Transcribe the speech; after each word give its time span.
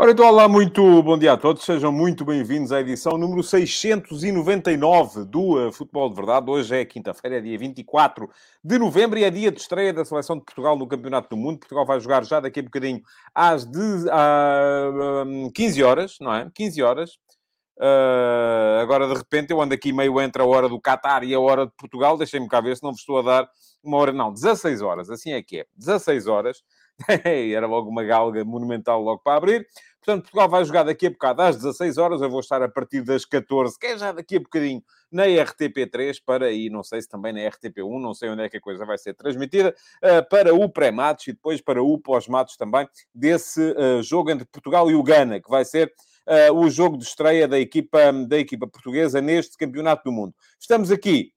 Ora, 0.00 0.12
então, 0.12 0.28
olá, 0.28 0.46
muito 0.46 1.02
bom 1.02 1.18
dia 1.18 1.32
a 1.32 1.36
todos. 1.36 1.64
Sejam 1.64 1.90
muito 1.90 2.24
bem-vindos 2.24 2.70
à 2.70 2.80
edição 2.80 3.18
número 3.18 3.42
699 3.42 5.24
do 5.24 5.66
uh, 5.66 5.72
Futebol 5.72 6.08
de 6.08 6.14
Verdade. 6.14 6.48
Hoje 6.48 6.76
é 6.76 6.84
quinta-feira, 6.84 7.38
é 7.38 7.40
dia 7.40 7.58
24 7.58 8.30
de 8.62 8.78
novembro 8.78 9.18
e 9.18 9.24
é 9.24 9.30
dia 9.30 9.50
de 9.50 9.60
estreia 9.60 9.92
da 9.92 10.04
Seleção 10.04 10.38
de 10.38 10.44
Portugal 10.44 10.78
no 10.78 10.86
Campeonato 10.86 11.28
do 11.30 11.36
Mundo. 11.36 11.58
Portugal 11.58 11.84
vai 11.84 11.98
jogar 11.98 12.24
já 12.24 12.38
daqui 12.38 12.60
a 12.60 12.62
bocadinho 12.62 13.02
às 13.34 13.64
de, 13.64 13.76
uh, 13.76 15.50
15 15.52 15.82
horas, 15.82 16.16
não 16.20 16.32
é? 16.32 16.48
15 16.54 16.80
horas. 16.80 17.18
Uh, 17.76 18.78
agora, 18.80 19.08
de 19.08 19.14
repente, 19.14 19.50
eu 19.50 19.60
ando 19.60 19.74
aqui 19.74 19.92
meio 19.92 20.20
entre 20.20 20.40
a 20.40 20.46
hora 20.46 20.68
do 20.68 20.80
Qatar 20.80 21.24
e 21.24 21.34
a 21.34 21.40
hora 21.40 21.66
de 21.66 21.72
Portugal. 21.76 22.16
Deixem-me 22.16 22.46
cá 22.46 22.60
ver 22.60 22.76
se 22.76 22.84
não 22.84 22.92
vos 22.92 23.00
estou 23.00 23.18
a 23.18 23.22
dar 23.22 23.50
uma 23.82 23.96
hora, 23.96 24.12
não, 24.12 24.32
16 24.32 24.80
horas, 24.80 25.10
assim 25.10 25.32
é 25.32 25.42
que 25.42 25.60
é. 25.60 25.66
16 25.76 26.28
horas. 26.28 26.62
Era 27.24 27.66
logo 27.66 27.88
uma 27.88 28.02
galga 28.02 28.44
monumental 28.44 29.00
logo 29.02 29.22
para 29.22 29.36
abrir. 29.36 29.66
Portanto, 30.04 30.22
Portugal 30.22 30.48
vai 30.48 30.64
jogar 30.64 30.84
daqui 30.84 31.06
a 31.06 31.10
bocado 31.10 31.42
às 31.42 31.56
16 31.56 31.98
horas. 31.98 32.22
Eu 32.22 32.30
vou 32.30 32.40
estar 32.40 32.62
a 32.62 32.68
partir 32.68 33.02
das 33.02 33.24
14, 33.24 33.78
que 33.78 33.86
é 33.86 33.98
já 33.98 34.12
daqui 34.12 34.36
a 34.36 34.40
bocadinho, 34.40 34.82
na 35.10 35.24
RTP3 35.24 36.20
para, 36.24 36.50
e 36.50 36.70
não 36.70 36.82
sei 36.82 37.02
se 37.02 37.08
também 37.08 37.32
na 37.32 37.40
RTP1, 37.40 38.00
não 38.00 38.14
sei 38.14 38.30
onde 38.30 38.42
é 38.42 38.48
que 38.48 38.58
a 38.58 38.60
coisa 38.60 38.84
vai 38.84 38.98
ser 38.98 39.14
transmitida, 39.14 39.74
uh, 40.02 40.28
para 40.28 40.54
o 40.54 40.68
pré-match 40.68 41.28
e 41.28 41.32
depois 41.32 41.60
para 41.60 41.82
o 41.82 41.98
pós-match 41.98 42.56
também 42.56 42.88
desse 43.14 43.60
uh, 43.60 44.02
jogo 44.02 44.30
entre 44.30 44.46
Portugal 44.46 44.90
e 44.90 44.94
o 44.94 45.02
Ghana, 45.02 45.40
que 45.40 45.50
vai 45.50 45.64
ser 45.64 45.92
uh, 46.28 46.54
o 46.54 46.70
jogo 46.70 46.96
de 46.96 47.04
estreia 47.04 47.48
da 47.48 47.58
equipa, 47.58 48.12
da 48.26 48.38
equipa 48.38 48.66
portuguesa 48.66 49.20
neste 49.20 49.56
Campeonato 49.56 50.04
do 50.04 50.12
Mundo. 50.12 50.34
Estamos 50.60 50.90
aqui 50.90 51.32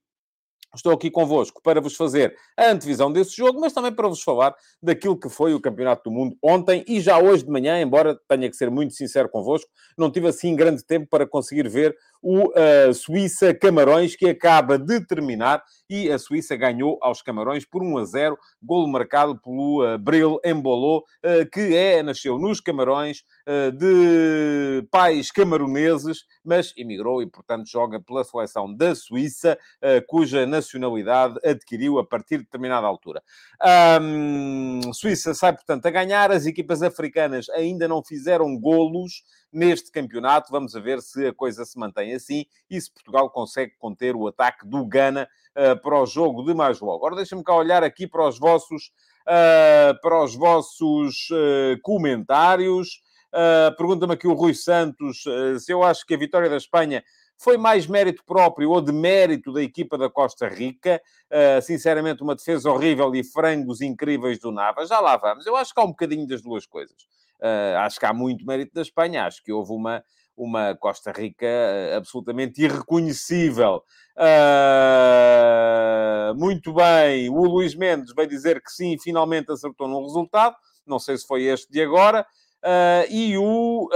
Estou 0.74 0.94
aqui 0.94 1.12
convosco 1.12 1.62
para 1.62 1.82
vos 1.82 1.96
fazer 1.98 2.34
a 2.56 2.72
antevisão 2.72 3.12
desse 3.12 3.36
jogo, 3.36 3.60
mas 3.60 3.74
também 3.74 3.92
para 3.92 4.08
vos 4.08 4.22
falar 4.22 4.56
daquilo 4.82 5.20
que 5.20 5.28
foi 5.28 5.54
o 5.54 5.60
Campeonato 5.60 6.10
do 6.10 6.12
Mundo 6.12 6.38
ontem 6.42 6.86
e 6.88 7.02
já 7.02 7.20
hoje 7.20 7.44
de 7.44 7.52
manhã, 7.52 7.82
embora 7.82 8.18
tenha 8.28 8.50
que 8.50 8.56
ser 8.56 8.72
muito 8.72 8.94
sincero 8.94 9.28
convosco, 9.28 9.70
não 9.98 10.10
tive 10.10 10.30
assim 10.30 10.56
grande 10.56 10.82
tempo 10.82 11.08
para 11.10 11.28
conseguir 11.28 11.68
ver 11.68 11.94
o 12.22 12.50
uh, 12.50 12.94
Suíça-Camarões, 12.94 14.16
que 14.16 14.30
acaba 14.30 14.78
de 14.78 15.06
terminar, 15.06 15.64
e 15.92 16.10
a 16.10 16.18
Suíça 16.18 16.56
ganhou 16.56 16.98
aos 17.02 17.22
Camarões 17.22 17.66
por 17.66 17.84
1 17.84 17.98
a 17.98 18.06
0, 18.06 18.38
golo 18.64 18.88
marcado 18.88 19.38
pelo 19.38 19.84
uh, 19.84 19.98
Bril 19.98 20.40
Embolou, 20.46 21.00
uh, 21.00 21.50
que 21.52 21.76
é, 21.76 22.02
nasceu 22.02 22.40
nos 22.40 22.62
Camarões, 22.62 23.24
uh, 23.46 23.72
de 23.74 24.88
pais 24.90 25.32
camaroneses, 25.32 26.24
mas 26.46 26.74
emigrou 26.78 27.22
e, 27.22 27.28
portanto, 27.28 27.68
joga 27.70 28.00
pela 28.00 28.24
seleção 28.24 28.74
da 28.74 28.96
Suíça, 28.96 29.58
cuja 30.08 30.46
nacionalidade 30.46 31.40
adquiriu 31.44 32.00
a 32.00 32.06
partir 32.06 32.38
de 32.38 32.44
determinada 32.44 32.88
altura. 32.88 33.22
Um, 34.02 34.94
Suíça 34.94 35.34
sai, 35.34 35.54
portanto, 35.54 35.86
a 35.86 35.92
ganhar, 35.92 36.32
as 36.32 36.46
equipas 36.46 36.82
africanas 36.82 37.50
ainda 37.50 37.88
não 37.88 38.04
fizeram 38.04 38.58
golos, 38.58 39.24
neste 39.52 39.92
campeonato. 39.92 40.52
Vamos 40.52 40.74
ver 40.74 41.02
se 41.02 41.28
a 41.28 41.34
coisa 41.34 41.66
se 41.66 41.78
mantém 41.78 42.14
assim 42.14 42.46
e 42.70 42.80
se 42.80 42.92
Portugal 42.92 43.30
consegue 43.30 43.74
conter 43.78 44.16
o 44.16 44.28
ataque 44.28 44.68
do 44.68 44.86
Ghana 44.86 45.28
uh, 45.56 45.82
para 45.82 46.00
o 46.00 46.06
jogo 46.06 46.44
de 46.44 46.54
mais 46.54 46.80
logo. 46.80 46.98
Agora 46.98 47.16
deixa-me 47.16 47.44
cá 47.44 47.56
olhar 47.56 47.84
aqui 47.84 48.08
para 48.08 48.28
os 48.28 48.40
vossos, 48.40 48.92
uh, 49.28 50.00
para 50.02 50.24
os 50.24 50.36
vossos 50.36 51.30
uh, 51.32 51.80
comentários. 51.82 53.02
Pergunta-me 53.78 54.14
aqui 54.14 54.28
o 54.28 54.34
Rui 54.34 54.54
Santos 54.54 55.24
se 55.60 55.72
eu 55.72 55.84
acho 55.84 56.06
que 56.06 56.14
a 56.14 56.18
vitória 56.18 56.50
da 56.50 56.58
Espanha 56.58 57.02
foi 57.42 57.58
mais 57.58 57.88
mérito 57.88 58.24
próprio 58.24 58.70
ou 58.70 58.80
de 58.80 58.92
mérito 58.92 59.52
da 59.52 59.64
equipa 59.64 59.98
da 59.98 60.10
Costa 60.10 60.48
Rica. 60.48 61.02
Uh, 61.32 61.60
sinceramente, 61.62 62.22
uma 62.22 62.36
defesa 62.36 62.70
horrível 62.70 63.16
e 63.16 63.24
frangos 63.24 63.82
incríveis 63.82 64.38
do 64.38 64.52
Navas. 64.52 64.90
Já 64.90 65.00
lá 65.00 65.18
vamos. 65.18 65.48
Eu 65.48 65.56
acho 65.56 65.74
que 65.74 65.82
há 65.82 65.84
um 65.84 65.90
bocadinho 65.90 66.28
das 66.28 66.42
duas 66.42 66.68
coisas. 66.68 66.96
Uh, 67.42 67.78
acho 67.80 68.00
que 68.00 68.06
há 68.06 68.14
muito 68.14 68.46
mérito 68.46 68.74
da 68.74 68.82
Espanha. 68.82 69.26
Acho 69.26 69.44
que 69.44 69.52
houve 69.52 69.72
uma, 69.74 70.04
uma 70.38 70.76
Costa 70.76 71.12
Rica 71.12 71.48
uh, 71.48 71.98
absolutamente 71.98 72.62
irreconhecível. 72.64 73.84
Uh, 74.18 75.52
muito 76.36 76.74
bem, 76.74 77.30
o 77.30 77.44
Luís 77.46 77.74
Mendes 77.76 78.14
vai 78.14 78.28
dizer 78.28 78.62
que 78.62 78.72
sim, 78.72 78.98
finalmente 79.00 79.52
acertou 79.52 79.88
no 79.88 80.02
resultado. 80.04 80.56
Não 80.86 81.00
sei 81.00 81.18
se 81.18 81.26
foi 81.26 81.46
este 81.46 81.72
de 81.72 81.82
agora. 81.82 82.26
e 83.10 83.38
o 83.38 83.90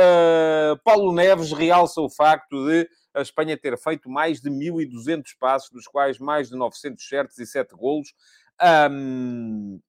Paulo 0.83 1.11
Neves 1.13 1.51
realça 1.51 2.01
o 2.01 2.09
facto 2.09 2.65
de 2.65 2.89
a 3.15 3.21
Espanha 3.21 3.57
ter 3.57 3.77
feito 3.77 4.09
mais 4.09 4.41
de 4.41 4.49
1.200 4.49 5.23
passos, 5.39 5.69
dos 5.71 5.87
quais 5.87 6.19
mais 6.19 6.49
de 6.49 6.57
900 6.57 7.07
certos 7.07 7.39
e 7.39 7.45
7 7.45 7.73
golos. 7.75 8.13
Um, 8.91 9.79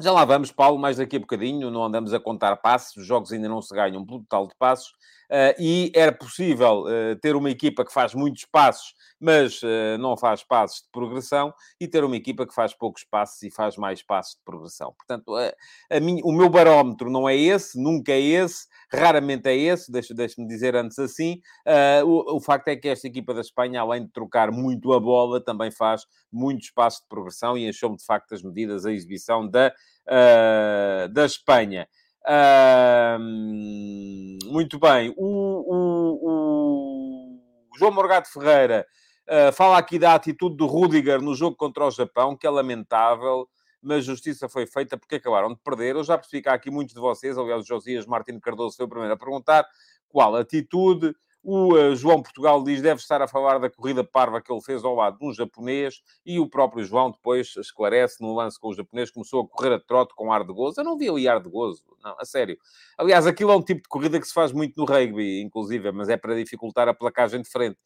já 0.00 0.12
lá 0.12 0.24
vamos, 0.24 0.52
Paulo, 0.52 0.78
mais 0.78 0.98
daqui 0.98 1.16
a 1.16 1.20
bocadinho. 1.20 1.70
Não 1.70 1.84
andamos 1.84 2.12
a 2.12 2.20
contar 2.20 2.56
passos, 2.56 2.96
os 2.96 3.06
jogos 3.06 3.32
ainda 3.32 3.48
não 3.48 3.62
se 3.62 3.74
ganham 3.74 4.04
pelo 4.04 4.20
total 4.20 4.46
de 4.46 4.54
passos. 4.56 4.92
Uh, 5.30 5.54
e 5.58 5.92
era 5.94 6.12
possível 6.12 6.84
uh, 6.84 7.16
ter 7.20 7.34
uma 7.34 7.50
equipa 7.50 7.84
que 7.84 7.92
faz 7.92 8.14
muitos 8.14 8.44
passos, 8.44 8.94
mas 9.20 9.60
uh, 9.62 9.98
não 9.98 10.16
faz 10.16 10.44
passos 10.44 10.82
de 10.82 10.88
progressão, 10.92 11.52
e 11.80 11.88
ter 11.88 12.04
uma 12.04 12.16
equipa 12.16 12.46
que 12.46 12.54
faz 12.54 12.72
poucos 12.72 13.02
passos 13.04 13.42
e 13.42 13.50
faz 13.50 13.76
mais 13.76 14.02
passos 14.02 14.34
de 14.36 14.40
progressão. 14.44 14.94
Portanto, 14.96 15.32
o 16.22 16.32
meu 16.32 16.48
barómetro 16.48 17.10
não 17.10 17.28
é 17.28 17.34
esse, 17.36 17.80
nunca 17.80 18.12
é 18.12 18.20
esse, 18.20 18.66
raramente 18.92 19.48
é 19.48 19.56
esse, 19.56 19.90
deixa-me 19.90 20.16
deixa 20.16 20.46
dizer 20.46 20.76
antes 20.76 20.98
assim. 20.98 21.40
O, 22.04 22.36
o, 22.36 22.40
facto 22.40 22.68
é 22.68 22.76
que 22.76 22.88
esta 22.88 23.06
equipa 23.06 23.34
da 23.34 23.40
Espanha, 23.40 23.80
além 23.80 24.04
de 24.04 24.12
trocar 24.12 24.50
muito 24.50 24.92
a 24.92 25.00
bola, 25.00 25.42
também 25.42 25.70
faz 25.70 26.02
muitos 26.32 26.70
passos 26.70 27.00
de 27.00 27.08
progressão 27.08 27.56
e 27.56 27.68
achou-me 27.68 27.96
de 27.96 28.04
facto 28.04 28.32
as 28.32 28.42
medidas, 28.42 28.86
a 28.86 28.92
exibição 28.92 29.48
da, 29.48 29.72
da 31.10 31.24
Espanha. 31.24 31.88
Muito 34.44 34.78
bem. 34.78 35.14
O, 35.16 35.26
o, 35.74 37.36
o 37.70 37.78
João 37.78 37.92
Morgado 37.92 38.26
Ferreira 38.28 38.86
uh, 39.28 39.52
fala 39.52 39.78
aqui 39.78 39.98
da 39.98 40.14
atitude 40.14 40.56
do 40.56 40.66
Rudiger 40.66 41.20
no 41.20 41.34
jogo 41.34 41.56
contra 41.56 41.84
o 41.84 41.90
Japão, 41.90 42.36
que 42.36 42.46
é 42.46 42.50
lamentável, 42.50 43.48
mas 43.82 44.04
justiça 44.04 44.48
foi 44.48 44.66
feita 44.66 44.96
porque 44.96 45.16
acabaram 45.16 45.50
de 45.50 45.60
perder. 45.62 45.94
Eu 45.94 46.04
já 46.04 46.18
percebi 46.18 46.42
que 46.42 46.48
há 46.48 46.54
aqui 46.54 46.70
muitos 46.70 46.94
de 46.94 47.00
vocês, 47.00 47.38
aliás, 47.38 47.62
o 47.62 47.66
Josias 47.66 48.06
Martins 48.06 48.40
Cardoso 48.40 48.76
foi 48.76 48.86
o 48.86 48.88
primeiro 48.88 49.14
a 49.14 49.16
perguntar 49.16 49.66
qual 50.08 50.34
atitude. 50.36 51.14
O 51.48 51.74
uh, 51.74 51.94
João 51.94 52.20
Portugal 52.20 52.60
diz 52.64 52.82
deve 52.82 53.00
estar 53.00 53.22
a 53.22 53.28
falar 53.28 53.60
da 53.60 53.70
corrida 53.70 54.02
parva 54.02 54.42
que 54.42 54.52
ele 54.52 54.60
fez 54.60 54.82
ao 54.82 54.96
lado 54.96 55.16
de 55.16 55.24
um 55.24 55.32
japonês 55.32 56.02
e 56.24 56.40
o 56.40 56.48
próprio 56.48 56.84
João 56.84 57.12
depois 57.12 57.54
esclarece 57.56 58.20
no 58.20 58.34
lance 58.34 58.58
com 58.58 58.66
o 58.66 58.74
japonês 58.74 59.12
começou 59.12 59.44
a 59.44 59.46
correr 59.46 59.72
a 59.72 59.78
trote 59.78 60.12
com 60.16 60.32
ar 60.32 60.44
de 60.44 60.52
gozo. 60.52 60.80
Eu 60.80 60.84
não 60.84 60.98
vi 60.98 61.08
ali 61.08 61.28
ar 61.28 61.40
de 61.40 61.48
gozo, 61.48 61.84
não, 62.02 62.16
a 62.18 62.24
sério. 62.24 62.58
Aliás, 62.98 63.28
aquilo 63.28 63.52
é 63.52 63.56
um 63.56 63.62
tipo 63.62 63.80
de 63.82 63.88
corrida 63.88 64.18
que 64.18 64.26
se 64.26 64.34
faz 64.34 64.50
muito 64.50 64.74
no 64.76 64.84
rugby, 64.84 65.40
inclusive, 65.40 65.92
mas 65.92 66.08
é 66.08 66.16
para 66.16 66.34
dificultar 66.34 66.88
a 66.88 66.94
placagem 66.94 67.40
de 67.40 67.48
frente. 67.48 67.78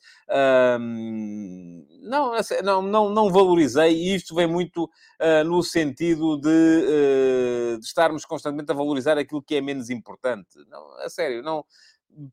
Um, 0.81 1.87
não, 2.01 2.33
não, 2.65 2.81
não, 2.81 3.11
não 3.11 3.31
valorizei 3.31 3.93
e 3.93 4.15
isto 4.15 4.35
vem 4.35 4.47
muito 4.47 4.85
uh, 4.85 5.45
no 5.45 5.63
sentido 5.63 6.41
de, 6.41 6.49
uh, 6.49 7.79
de 7.79 7.85
estarmos 7.85 8.25
constantemente 8.25 8.73
a 8.73 8.75
valorizar 8.75 9.19
aquilo 9.19 9.43
que 9.43 9.57
é 9.57 9.61
menos 9.61 9.91
importante. 9.91 10.49
Não, 10.71 10.95
a 11.01 11.11
sério, 11.11 11.43
não 11.43 11.63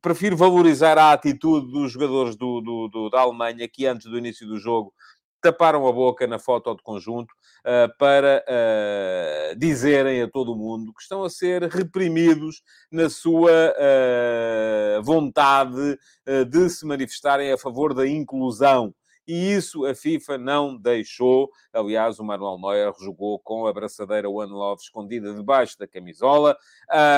prefiro 0.01 0.35
valorizar 0.35 0.97
a 0.97 1.11
atitude 1.11 1.71
dos 1.71 1.91
jogadores 1.91 2.35
do, 2.35 2.61
do, 2.61 2.87
do, 2.87 3.09
da 3.09 3.21
Alemanha 3.21 3.67
que 3.67 3.85
antes 3.85 4.07
do 4.07 4.17
início 4.17 4.47
do 4.47 4.57
jogo 4.57 4.93
taparam 5.41 5.87
a 5.87 5.91
boca 5.91 6.25
na 6.27 6.39
foto 6.39 6.75
de 6.75 6.81
conjunto 6.81 7.31
uh, 7.65 7.95
para 7.97 8.43
uh, 8.43 9.55
dizerem 9.57 10.21
a 10.21 10.29
todo 10.29 10.55
mundo 10.55 10.93
que 10.93 11.01
estão 11.01 11.23
a 11.23 11.29
ser 11.29 11.63
reprimidos 11.63 12.61
na 12.91 13.09
sua 13.09 13.51
uh, 13.51 15.03
vontade 15.03 15.97
de 16.49 16.69
se 16.69 16.85
manifestarem 16.85 17.51
a 17.51 17.57
favor 17.57 17.93
da 17.93 18.07
inclusão 18.07 18.93
e 19.27 19.51
isso 19.51 19.85
a 19.85 19.93
FIFA 19.93 20.37
não 20.37 20.77
deixou. 20.77 21.51
Aliás, 21.73 22.17
o 22.17 22.23
Manuel 22.23 22.57
Neuer 22.57 22.93
jogou 22.97 23.37
com 23.39 23.67
a 23.67 23.73
braçadeira 23.73 24.29
One 24.29 24.51
Love 24.51 24.81
escondida 24.81 25.33
debaixo 25.33 25.77
da 25.77 25.85
camisola. 25.85 26.57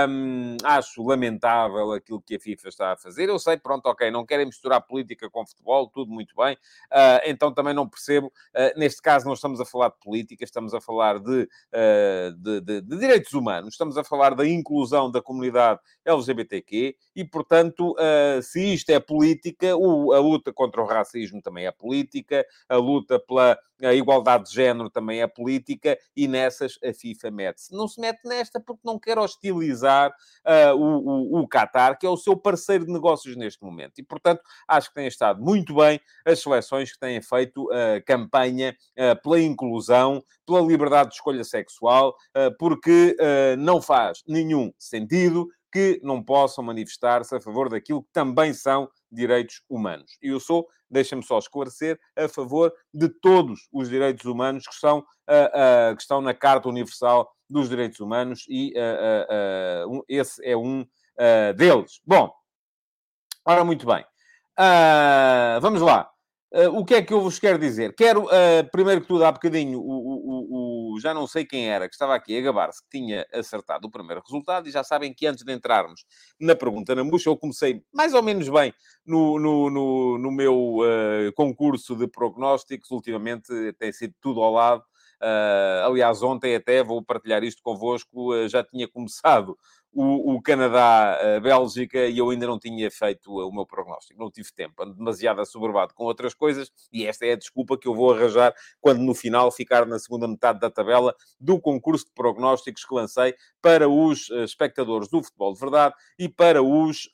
Um, 0.09 0.57
acho 0.63 1.03
lamentável 1.03 1.91
aquilo 1.91 2.21
que 2.21 2.35
a 2.35 2.39
FIFA 2.39 2.69
está 2.69 2.91
a 2.93 2.97
fazer. 2.97 3.29
Eu 3.29 3.37
sei, 3.37 3.57
pronto, 3.57 3.85
ok, 3.85 4.09
não 4.09 4.25
querem 4.25 4.47
misturar 4.47 4.81
política 4.81 5.29
com 5.29 5.45
futebol, 5.45 5.87
tudo 5.87 6.11
muito 6.11 6.35
bem. 6.35 6.55
Uh, 6.91 7.21
então 7.27 7.53
também 7.53 7.75
não 7.75 7.87
percebo. 7.87 8.27
Uh, 8.27 8.77
neste 8.79 9.01
caso, 9.01 9.27
não 9.27 9.33
estamos 9.33 9.61
a 9.61 9.65
falar 9.65 9.89
de 9.89 9.99
política, 9.99 10.43
estamos 10.43 10.73
a 10.73 10.81
falar 10.81 11.19
de, 11.19 11.43
uh, 11.43 12.33
de, 12.37 12.61
de, 12.61 12.81
de, 12.81 12.97
direitos 12.97 13.33
humanos, 13.33 13.75
estamos 13.75 13.97
a 13.97 14.03
falar 14.03 14.33
da 14.33 14.47
inclusão 14.47 15.11
da 15.11 15.21
comunidade 15.21 15.79
LGBTQ 16.03 16.95
e, 17.15 17.23
portanto, 17.23 17.95
se 18.41 18.73
isto 18.73 18.89
é 18.89 18.99
política, 18.99 19.75
o, 19.75 20.11
a 20.13 20.19
luta 20.19 20.51
contra 20.51 20.81
o 20.81 20.85
racismo 20.85 21.41
também 21.41 21.65
é 21.65 21.71
política 21.71 21.98
política, 21.99 22.45
a 22.67 22.75
luta 22.75 23.19
pela 23.19 23.57
a 23.81 23.93
igualdade 23.93 24.49
de 24.49 24.55
género 24.55 24.89
também 24.89 25.21
é 25.21 25.27
política 25.27 25.97
e 26.13 26.27
nessas 26.27 26.77
a 26.83 26.93
FIFA 26.93 27.31
mete-se. 27.31 27.73
Não 27.73 27.87
se 27.87 27.99
mete 27.99 28.19
nesta 28.25 28.59
porque 28.59 28.81
não 28.83 28.99
quer 28.99 29.17
hostilizar 29.17 30.11
uh, 30.45 30.75
o, 30.75 31.37
o, 31.37 31.39
o 31.39 31.47
Qatar, 31.47 31.97
que 31.97 32.05
é 32.05 32.09
o 32.09 32.17
seu 32.17 32.35
parceiro 32.35 32.85
de 32.85 32.91
negócios 32.91 33.37
neste 33.37 33.63
momento. 33.63 33.99
E, 33.99 34.03
portanto, 34.03 34.41
acho 34.67 34.89
que 34.89 34.95
tem 34.95 35.07
estado 35.07 35.41
muito 35.41 35.75
bem 35.75 35.97
as 36.25 36.41
seleções 36.41 36.91
que 36.91 36.99
têm 36.99 37.21
feito 37.21 37.63
uh, 37.67 38.03
campanha 38.05 38.75
uh, 38.97 39.21
pela 39.23 39.39
inclusão, 39.39 40.21
pela 40.45 40.59
liberdade 40.59 41.11
de 41.11 41.15
escolha 41.15 41.43
sexual, 41.43 42.15
porque 42.57 43.15
não 43.57 43.79
faz 43.81 44.23
nenhum 44.27 44.73
sentido 44.79 45.47
que 45.71 45.99
não 46.03 46.23
possam 46.23 46.63
manifestar-se 46.63 47.35
a 47.35 47.39
favor 47.39 47.69
daquilo 47.69 48.03
que 48.03 48.09
também 48.11 48.53
são 48.53 48.89
direitos 49.11 49.61
humanos. 49.69 50.17
E 50.21 50.29
eu 50.29 50.39
sou, 50.39 50.67
deixa-me 50.89 51.23
só 51.23 51.37
esclarecer, 51.37 51.99
a 52.15 52.27
favor 52.27 52.73
de 52.93 53.09
todos 53.09 53.67
os 53.71 53.89
direitos 53.89 54.25
humanos 54.25 54.65
que, 54.67 54.75
são, 54.75 54.99
uh, 54.99 55.91
uh, 55.91 55.95
que 55.95 56.01
estão 56.01 56.21
na 56.21 56.33
Carta 56.33 56.69
Universal 56.69 57.29
dos 57.49 57.69
Direitos 57.69 57.99
Humanos 57.99 58.45
e 58.47 58.73
uh, 58.77 59.89
um, 59.89 60.03
esse 60.07 60.43
é 60.45 60.55
um 60.55 60.85
deles. 61.57 61.99
Bom, 62.05 62.31
ora, 63.45 63.65
muito 63.65 63.85
bem. 63.85 64.05
vamos 65.59 65.81
lá. 65.81 66.09
o 66.71 66.85
que 66.85 66.95
é 66.95 67.01
que 67.01 67.13
eu 67.13 67.19
vos 67.19 67.37
quero 67.37 67.59
dizer? 67.59 67.93
Quero, 67.93 68.25
primeiro 68.71 69.01
que 69.01 69.07
tudo, 69.07 69.25
há 69.25 69.31
bocadinho, 69.33 69.81
o, 69.81 69.83
o 69.83 70.58
já 70.99 71.13
não 71.13 71.25
sei 71.27 71.45
quem 71.45 71.69
era, 71.69 71.87
que 71.87 71.95
estava 71.95 72.15
aqui 72.15 72.37
a 72.37 72.41
gabar-se, 72.41 72.83
que 72.83 72.89
tinha 72.97 73.25
acertado 73.33 73.87
o 73.87 73.91
primeiro 73.91 74.21
resultado, 74.21 74.67
e 74.67 74.71
já 74.71 74.83
sabem 74.83 75.13
que 75.13 75.25
antes 75.25 75.43
de 75.43 75.53
entrarmos 75.53 76.05
na 76.39 76.55
pergunta 76.55 76.93
na 76.95 77.03
bucha, 77.03 77.29
eu 77.29 77.37
comecei 77.37 77.83
mais 77.93 78.13
ou 78.13 78.21
menos 78.21 78.49
bem 78.49 78.73
no, 79.05 79.39
no, 79.39 79.69
no, 79.69 80.17
no 80.17 80.31
meu 80.31 80.77
uh, 80.77 81.33
concurso 81.35 81.95
de 81.95 82.07
prognósticos, 82.07 82.91
ultimamente 82.91 83.73
tem 83.77 83.91
sido 83.91 84.13
tudo 84.21 84.41
ao 84.41 84.53
lado. 84.53 84.83
Uh, 85.21 85.85
aliás, 85.85 86.23
ontem 86.23 86.55
até 86.55 86.81
vou 86.81 87.03
partilhar 87.03 87.43
isto 87.43 87.61
convosco, 87.61 88.33
uh, 88.33 88.47
já 88.47 88.63
tinha 88.63 88.87
começado 88.87 89.57
o, 89.91 90.35
o 90.35 90.41
Canadá-Bélgica 90.41 92.05
e 92.05 92.17
eu 92.19 92.29
ainda 92.29 92.47
não 92.47 92.57
tinha 92.57 92.89
feito 92.89 93.29
o 93.31 93.51
meu 93.51 93.65
prognóstico, 93.65 94.19
não 94.19 94.31
tive 94.31 94.49
tempo, 94.53 94.81
ando 94.81 94.93
demasiado 94.93 95.41
assoberbado 95.41 95.93
com 95.93 96.05
outras 96.05 96.33
coisas 96.33 96.71
e 96.93 97.05
esta 97.05 97.25
é 97.25 97.33
a 97.33 97.35
desculpa 97.35 97.77
que 97.77 97.87
eu 97.87 97.95
vou 97.95 98.13
arranjar 98.13 98.53
quando 98.79 98.99
no 98.99 99.13
final 99.13 99.51
ficar 99.51 99.85
na 99.85 99.99
segunda 99.99 100.27
metade 100.27 100.59
da 100.59 100.69
tabela 100.69 101.13
do 101.39 101.59
concurso 101.59 102.05
de 102.05 102.11
prognósticos 102.11 102.85
que 102.85 102.93
lancei 102.93 103.35
para 103.61 103.89
os 103.89 104.29
espectadores 104.29 105.09
do 105.09 105.23
futebol 105.23 105.53
de 105.53 105.59
verdade 105.59 105.95
e 106.19 106.29
para 106.29 106.61
os, 106.61 107.09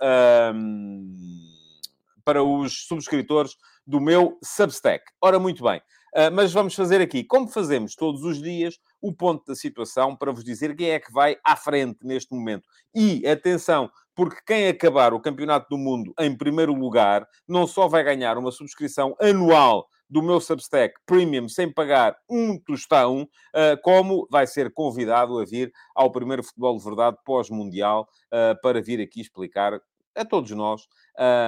para 2.25 2.43
os 2.43 2.85
subscritores 2.87 3.55
do 3.87 4.01
meu 4.01 4.37
Substack. 4.43 5.05
Ora, 5.21 5.39
muito 5.39 5.63
bem. 5.63 5.81
Uh, 6.15 6.31
mas 6.31 6.53
vamos 6.53 6.73
fazer 6.73 7.01
aqui, 7.01 7.25
como 7.25 7.47
fazemos 7.47 7.93
todos 7.93 8.23
os 8.23 8.41
dias, 8.41 8.79
o 9.01 9.13
ponto 9.13 9.45
da 9.45 9.53
situação 9.53 10.15
para 10.15 10.31
vos 10.31 10.45
dizer 10.45 10.73
quem 10.73 10.91
é 10.91 10.99
que 10.99 11.11
vai 11.11 11.35
à 11.43 11.57
frente 11.57 11.99
neste 12.03 12.33
momento. 12.33 12.65
E, 12.95 13.27
atenção, 13.27 13.91
porque 14.15 14.37
quem 14.47 14.69
acabar 14.69 15.13
o 15.13 15.19
Campeonato 15.19 15.67
do 15.69 15.77
Mundo 15.77 16.13
em 16.17 16.35
primeiro 16.35 16.73
lugar 16.73 17.27
não 17.45 17.67
só 17.67 17.89
vai 17.89 18.01
ganhar 18.01 18.37
uma 18.37 18.49
subscrição 18.49 19.13
anual 19.19 19.89
do 20.09 20.21
meu 20.21 20.39
Substack 20.39 20.95
Premium 21.05 21.49
sem 21.49 21.69
pagar 21.69 22.15
um 22.29 22.57
tostão, 22.57 23.23
uh, 23.23 23.81
como 23.83 24.27
vai 24.31 24.47
ser 24.47 24.71
convidado 24.71 25.37
a 25.39 25.43
vir 25.43 25.73
ao 25.93 26.11
primeiro 26.11 26.43
Futebol 26.43 26.77
de 26.77 26.83
Verdade 26.83 27.17
pós-mundial 27.25 28.07
uh, 28.27 28.59
para 28.61 28.81
vir 28.81 29.01
aqui 29.01 29.19
explicar 29.19 29.73
a 30.15 30.25
todos 30.25 30.51
nós, 30.51 30.87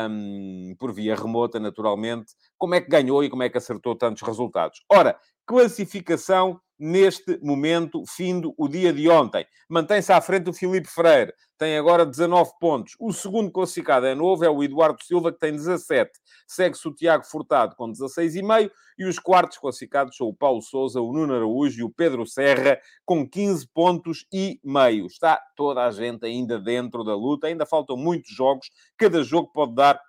um, 0.10 0.76
por 0.78 0.94
via 0.94 1.16
remota, 1.16 1.60
naturalmente, 1.60 2.34
como 2.58 2.76
é 2.76 2.82
que 2.82 2.90
ganhou 2.90 3.24
e 3.24 3.30
como 3.30 3.44
é 3.44 3.50
que 3.50 3.58
acertou 3.58 3.96
tantos 3.96 4.22
resultados. 4.22 4.84
Ora, 4.92 5.18
classificação 5.46 6.60
neste 6.80 7.40
momento, 7.44 8.04
findo 8.08 8.54
o 8.58 8.68
dia 8.68 8.94
de 8.94 9.10
ontem. 9.10 9.46
Mantém-se 9.70 10.12
à 10.12 10.22
frente 10.22 10.50
o 10.50 10.54
Filipe 10.54 10.88
Freire, 10.88 11.34
tem 11.58 11.76
agora 11.76 12.06
19 12.06 12.52
pontos. 12.60 12.96
O 13.00 13.12
segundo 13.12 13.52
classificado 13.52 14.06
é 14.06 14.14
novo, 14.14 14.46
é 14.46 14.50
o 14.50 14.64
Eduardo 14.64 15.04
Silva, 15.04 15.32
que 15.32 15.40
tem 15.40 15.52
17. 15.52 16.12
Segue-se 16.48 16.88
o 16.88 16.94
Tiago 16.94 17.26
Furtado 17.26 17.76
com 17.76 17.92
16,5. 17.92 18.70
E 19.00 19.06
os 19.06 19.20
quartos 19.20 19.58
classificados 19.58 20.16
são 20.16 20.28
o 20.28 20.34
Paulo 20.34 20.62
Souza, 20.62 21.02
o 21.02 21.12
Nuno 21.12 21.36
Araújo 21.36 21.80
e 21.80 21.84
o 21.84 21.90
Pedro 21.90 22.26
Serra, 22.26 22.80
com 23.06 23.28
15 23.28 23.68
pontos 23.74 24.26
e 24.32 24.60
meio. 24.64 25.08
Está 25.08 25.40
toda 25.56 25.84
a 25.84 25.92
gente 25.92 26.26
ainda 26.26 26.60
dentro 26.60 27.04
da 27.04 27.16
luta. 27.16 27.48
Ainda 27.48 27.66
faltam 27.66 27.98
muitos 27.98 28.34
jogos. 28.36 28.70
Cada 28.98 29.24
jogo 29.24 29.52
pode 29.52 29.74
dar 29.74 30.00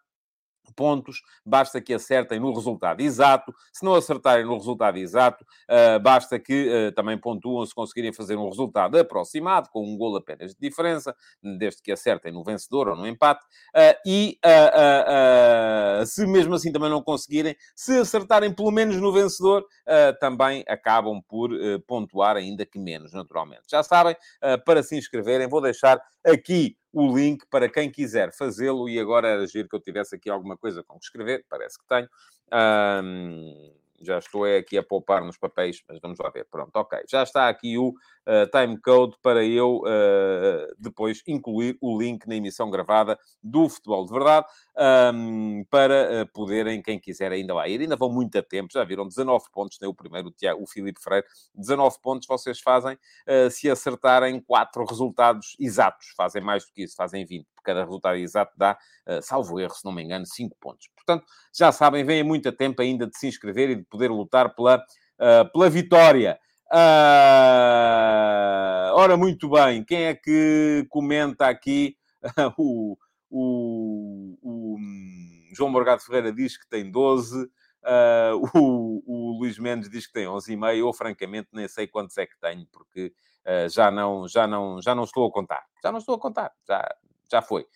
pontos, 0.74 1.22
basta 1.44 1.80
que 1.80 1.94
acertem 1.94 2.40
no 2.40 2.52
resultado 2.52 3.00
exato. 3.00 3.54
Se 3.72 3.84
não 3.84 3.94
acertarem 3.94 4.44
no 4.44 4.56
resultado 4.56 4.98
exato, 4.98 5.44
uh, 5.44 6.00
basta 6.00 6.38
que 6.38 6.68
uh, 6.68 6.92
também 6.92 7.18
pontuam 7.18 7.64
se 7.66 7.74
conseguirem 7.74 8.12
fazer 8.12 8.36
um 8.36 8.48
resultado 8.48 8.98
aproximado, 8.98 9.68
com 9.70 9.84
um 9.84 9.96
gol 9.96 10.16
apenas 10.16 10.54
de 10.54 10.60
diferença, 10.60 11.14
desde 11.58 11.82
que 11.82 11.92
acertem 11.92 12.32
no 12.32 12.42
vencedor 12.44 12.88
ou 12.88 12.96
no 12.96 13.06
empate. 13.06 13.44
Uh, 13.74 13.94
e 14.06 14.38
se 16.06 16.26
mesmo 16.26 16.54
assim 16.54 16.72
também 16.72 16.90
não 16.90 17.02
conseguirem, 17.02 17.56
se 17.74 17.98
acertarem 17.98 18.52
pelo 18.52 18.70
menos 18.70 18.96
no 18.96 19.12
vencedor, 19.12 19.64
também 20.20 20.64
acabam 20.68 21.20
por 21.28 21.50
pontuar, 21.86 22.36
ainda 22.36 22.64
que 22.64 22.78
menos, 22.78 23.12
naturalmente. 23.12 23.62
Já 23.70 23.82
sabem, 23.82 24.16
para 24.64 24.82
se 24.82 24.96
inscreverem, 24.96 25.48
vou 25.48 25.60
deixar 25.60 26.00
aqui 26.24 26.76
o 26.92 27.16
link 27.16 27.44
para 27.50 27.68
quem 27.68 27.90
quiser 27.90 28.32
fazê-lo. 28.32 28.88
E 28.88 28.98
agora 28.98 29.28
era 29.28 29.46
giro 29.46 29.68
que 29.68 29.76
eu 29.76 29.80
tivesse 29.80 30.16
aqui 30.16 30.30
alguma 30.30 30.56
coisa 30.56 30.82
com 30.82 30.98
que 30.98 31.04
escrever, 31.04 31.44
parece 31.48 31.78
que 31.78 31.86
tenho. 31.86 32.08
Um, 32.52 33.77
já 34.00 34.18
estou 34.18 34.44
aqui 34.44 34.78
a 34.78 34.82
poupar 34.82 35.24
nos 35.24 35.36
papéis, 35.36 35.82
mas 35.88 35.98
vamos 36.00 36.18
lá 36.18 36.30
ver. 36.30 36.46
Pronto, 36.50 36.74
ok. 36.76 37.00
Já 37.08 37.22
está 37.22 37.48
aqui 37.48 37.76
o 37.78 37.88
uh, 37.90 38.50
timecode 38.50 39.16
para 39.22 39.44
eu 39.44 39.78
uh, 39.78 40.74
depois 40.78 41.22
incluir 41.26 41.76
o 41.80 41.98
link 41.98 42.26
na 42.26 42.36
emissão 42.36 42.70
gravada 42.70 43.18
do 43.42 43.68
Futebol 43.68 44.06
de 44.06 44.12
Verdade, 44.12 44.46
um, 45.14 45.64
para 45.70 46.22
uh, 46.22 46.32
poderem, 46.32 46.82
quem 46.82 46.98
quiser 46.98 47.32
ainda 47.32 47.54
lá 47.54 47.68
ir. 47.68 47.80
Ainda 47.80 47.96
vão 47.96 48.10
muito 48.10 48.36
a 48.38 48.42
tempo, 48.42 48.68
já 48.72 48.84
viram, 48.84 49.06
19 49.06 49.46
pontos, 49.52 49.78
tem 49.78 49.88
o 49.88 49.94
primeiro, 49.94 50.28
o, 50.28 50.32
Tiago, 50.32 50.62
o 50.62 50.66
Filipe 50.66 51.00
Freire. 51.02 51.26
19 51.54 51.96
pontos 52.00 52.26
vocês 52.26 52.60
fazem 52.60 52.96
se 53.50 53.70
acertarem 53.70 54.40
quatro 54.40 54.84
resultados 54.84 55.56
exatos. 55.58 56.08
Fazem 56.16 56.42
mais 56.42 56.64
do 56.64 56.72
que 56.72 56.84
isso, 56.84 56.94
fazem 56.96 57.24
20 57.24 57.46
cada 57.68 57.84
resultado 57.84 58.16
exato 58.16 58.52
dá, 58.56 58.78
salvo 59.22 59.60
erro, 59.60 59.74
se 59.74 59.84
não 59.84 59.92
me 59.92 60.02
engano, 60.02 60.26
5 60.26 60.56
pontos. 60.60 60.88
Portanto, 60.94 61.24
já 61.54 61.70
sabem, 61.70 62.04
vêm 62.04 62.22
muito 62.22 62.50
tempo 62.52 62.80
ainda 62.82 63.06
de 63.06 63.16
se 63.18 63.26
inscrever 63.26 63.70
e 63.70 63.76
de 63.76 63.84
poder 63.84 64.10
lutar 64.10 64.54
pela, 64.54 64.82
pela 65.52 65.70
vitória. 65.70 66.38
Uh, 66.70 66.76
ora, 68.92 69.16
muito 69.16 69.48
bem, 69.48 69.82
quem 69.82 70.04
é 70.04 70.14
que 70.14 70.86
comenta 70.90 71.48
aqui? 71.48 71.96
o, 72.58 72.94
o, 73.30 74.38
o, 74.42 74.76
João 75.54 75.70
Morgado 75.70 76.02
Ferreira 76.02 76.30
diz 76.30 76.58
que 76.58 76.68
tem 76.68 76.90
12, 76.90 77.44
uh, 77.44 77.48
o, 78.54 79.02
o 79.06 79.38
Luís 79.38 79.58
Mendes 79.58 79.88
diz 79.88 80.06
que 80.06 80.12
tem 80.12 80.26
11,5. 80.26 80.76
Eu, 80.76 80.92
francamente, 80.92 81.48
nem 81.52 81.66
sei 81.68 81.86
quantos 81.86 82.18
é 82.18 82.26
que 82.26 82.38
tenho, 82.38 82.66
porque 82.70 83.14
uh, 83.46 83.68
já, 83.70 83.90
não, 83.90 84.28
já, 84.28 84.46
não, 84.46 84.82
já 84.82 84.94
não 84.94 85.04
estou 85.04 85.26
a 85.26 85.32
contar. 85.32 85.64
Já 85.82 85.90
não 85.90 86.00
estou 86.00 86.16
a 86.16 86.20
contar, 86.20 86.52
já, 86.66 86.86
já 87.30 87.42
foi. 87.42 87.66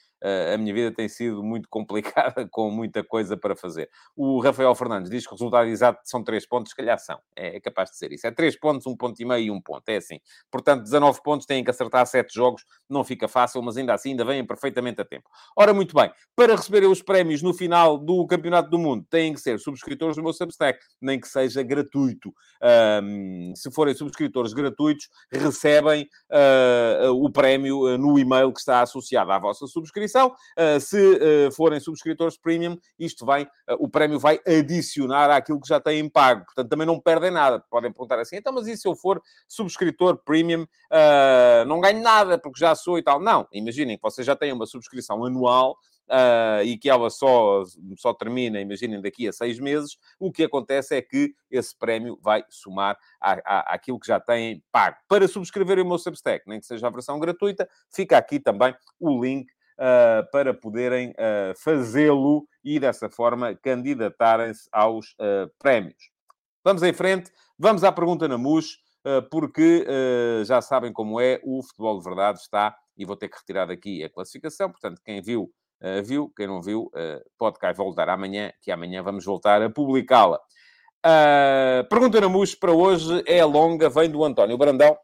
A 0.55 0.57
minha 0.57 0.73
vida 0.73 0.93
tem 0.95 1.09
sido 1.09 1.43
muito 1.43 1.69
complicada, 1.69 2.47
com 2.50 2.71
muita 2.71 3.02
coisa 3.02 3.37
para 3.37 3.57
fazer. 3.57 3.91
O 4.17 4.41
Rafael 4.41 4.75
Fernandes 4.75 5.11
diz 5.11 5.26
que 5.26 5.33
o 5.33 5.37
resultado 5.37 5.67
exato 5.67 6.00
são 6.05 6.23
3 6.23 6.47
pontos, 6.47 6.71
se 6.71 6.76
calhar 6.76 6.99
são. 6.99 7.19
É, 7.35 7.57
é 7.57 7.61
capaz 7.61 7.91
de 7.91 7.97
ser 7.97 8.12
isso. 8.12 8.26
É 8.26 8.31
3 8.31 8.59
pontos, 8.59 8.87
1 8.87 8.97
ponto 8.97 9.21
e 9.21 9.25
meio 9.25 9.45
e 9.47 9.50
1 9.50 9.61
ponto. 9.61 9.83
É 9.88 9.97
assim. 9.97 10.21
Portanto, 10.50 10.83
19 10.85 11.21
pontos, 11.23 11.47
têm 11.47 11.64
que 11.64 11.71
acertar 11.71 12.07
7 12.07 12.33
jogos. 12.33 12.64
Não 12.88 13.02
fica 13.02 13.26
fácil, 13.26 13.61
mas 13.62 13.76
ainda 13.76 13.95
assim 13.95 14.11
ainda 14.11 14.25
vêm 14.25 14.47
perfeitamente 14.47 15.00
a 15.00 15.05
tempo. 15.05 15.29
Ora, 15.57 15.75
muito 15.75 15.95
bem. 15.95 16.11
Para 16.37 16.55
receberem 16.55 16.88
os 16.88 17.02
prémios 17.02 17.43
no 17.43 17.52
final 17.52 17.99
do 17.99 18.25
Campeonato 18.26 18.71
do 18.71 18.79
Mundo, 18.79 19.05
têm 19.11 19.35
que 19.35 19.41
ser 19.41 19.59
subscritores 19.59 20.17
do 20.17 20.23
meu 20.23 20.33
Substack, 20.33 20.79
nem 21.00 21.19
que 21.19 21.26
seja 21.26 21.62
gratuito. 21.62 22.33
Um, 23.02 23.52
se 23.57 23.73
forem 23.73 23.95
subscritores 23.95 24.52
gratuitos, 24.52 25.09
recebem 25.33 26.09
uh, 26.31 27.11
o 27.11 27.31
prémio 27.31 27.87
uh, 27.87 27.99
no 27.99 28.19
e-mail 28.19 28.52
que 28.52 28.61
está 28.61 28.83
associado 28.83 29.33
à 29.33 29.38
vossa 29.38 29.67
subscrição 29.67 30.12
subscrição. 30.12 30.35
Uh, 30.59 30.81
se 30.81 30.97
uh, 30.97 31.52
forem 31.52 31.81
subscritores 31.81 32.37
premium, 32.37 32.78
isto 32.99 33.25
vai, 33.25 33.45
uh, 33.45 33.76
o 33.78 33.88
prémio 33.88 34.19
vai 34.19 34.38
adicionar 34.47 35.31
àquilo 35.31 35.61
que 35.61 35.69
já 35.69 35.81
têm 35.81 36.09
pago. 36.09 36.45
Portanto, 36.45 36.69
também 36.69 36.87
não 36.87 37.00
perdem 37.00 37.31
nada. 37.31 37.64
Podem 37.71 37.90
perguntar 37.90 38.19
assim, 38.21 38.37
então, 38.37 38.52
mas 38.52 38.66
e 38.66 38.76
se 38.76 38.87
eu 38.87 38.95
for 38.95 39.21
subscritor 39.49 40.19
premium, 40.25 40.66
não 41.66 41.81
ganho 41.81 42.02
nada, 42.02 42.38
porque 42.38 42.61
já 42.61 42.75
sou 42.75 42.99
e 42.99 43.02
tal. 43.02 43.21
Não, 43.21 43.47
imaginem 43.52 43.97
que 43.97 44.02
vocês 44.02 44.26
já 44.26 44.37
têm 44.37 44.52
uma 44.52 44.66
subscrição 44.66 45.25
anual 45.25 45.76
Uh, 46.09 46.62
e 46.64 46.76
que 46.76 46.90
ela 46.90 47.09
só, 47.09 47.62
só 47.97 48.12
termina, 48.12 48.61
imaginem, 48.61 49.00
daqui 49.00 49.26
a 49.28 49.33
seis 49.33 49.59
meses, 49.59 49.97
o 50.19 50.31
que 50.31 50.45
acontece 50.45 50.95
é 50.95 51.00
que 51.00 51.33
esse 51.50 51.75
prémio 51.75 52.19
vai 52.21 52.45
somar 52.50 52.99
à, 53.19 53.73
àquilo 53.73 53.99
que 53.99 54.09
já 54.09 54.21
têm 54.21 54.62
pago. 54.71 54.99
Para 55.09 55.26
subscreverem 55.26 55.83
o 55.83 55.88
meu 55.88 55.97
Substack, 55.97 56.47
nem 56.47 56.61
que 56.61 56.66
seja 56.66 56.87
a 56.87 56.90
versão 56.90 57.19
gratuita, 57.19 57.66
fica 57.88 58.19
aqui 58.19 58.38
também 58.38 58.75
o 59.00 59.23
link 59.25 59.47
uh, 59.79 60.31
para 60.31 60.55
poderem 60.55 61.11
uh, 61.11 61.55
fazê-lo 61.57 62.47
e, 62.64 62.79
dessa 62.79 63.09
forma, 63.09 63.55
candidatarem-se 63.55 64.69
aos 64.73 65.12
uh, 65.12 65.50
prémios. 65.59 66.11
Vamos 66.64 66.83
em 66.83 66.93
frente, 66.93 67.31
vamos 67.59 67.83
à 67.85 67.91
pergunta 67.91 68.29
na 68.29 68.38
MUS, 68.38 68.79
porque 69.33 69.85
já 70.47 70.62
sabem 70.62 70.93
como 70.93 71.21
é, 71.21 71.41
o 71.43 71.61
futebol 71.61 71.99
de 71.99 72.05
verdade 72.05 72.38
está, 72.38 72.73
e 72.97 73.05
vou 73.05 73.17
ter 73.17 73.29
que 73.29 73.37
retirar 73.37 73.67
daqui 73.67 74.05
a 74.05 74.09
classificação, 74.09 74.71
portanto, 74.71 75.02
quem 75.05 75.21
viu, 75.21 75.50
viu, 76.05 76.33
quem 76.37 76.47
não 76.47 76.62
viu, 76.62 76.88
pode 77.37 77.59
cá 77.59 77.73
voltar 77.73 78.09
amanhã, 78.09 78.52
que 78.61 78.71
amanhã 78.71 79.02
vamos 79.02 79.25
voltar 79.25 79.61
a 79.61 79.69
publicá-la. 79.69 80.38
pergunta 81.91 82.21
na 82.21 82.29
MUS 82.29 82.55
para 82.55 82.71
hoje 82.71 83.25
é 83.26 83.45
longa, 83.45 83.91
vem 83.91 84.09
do 84.09 84.23
António 84.23 84.57
Brandão, 84.57 84.97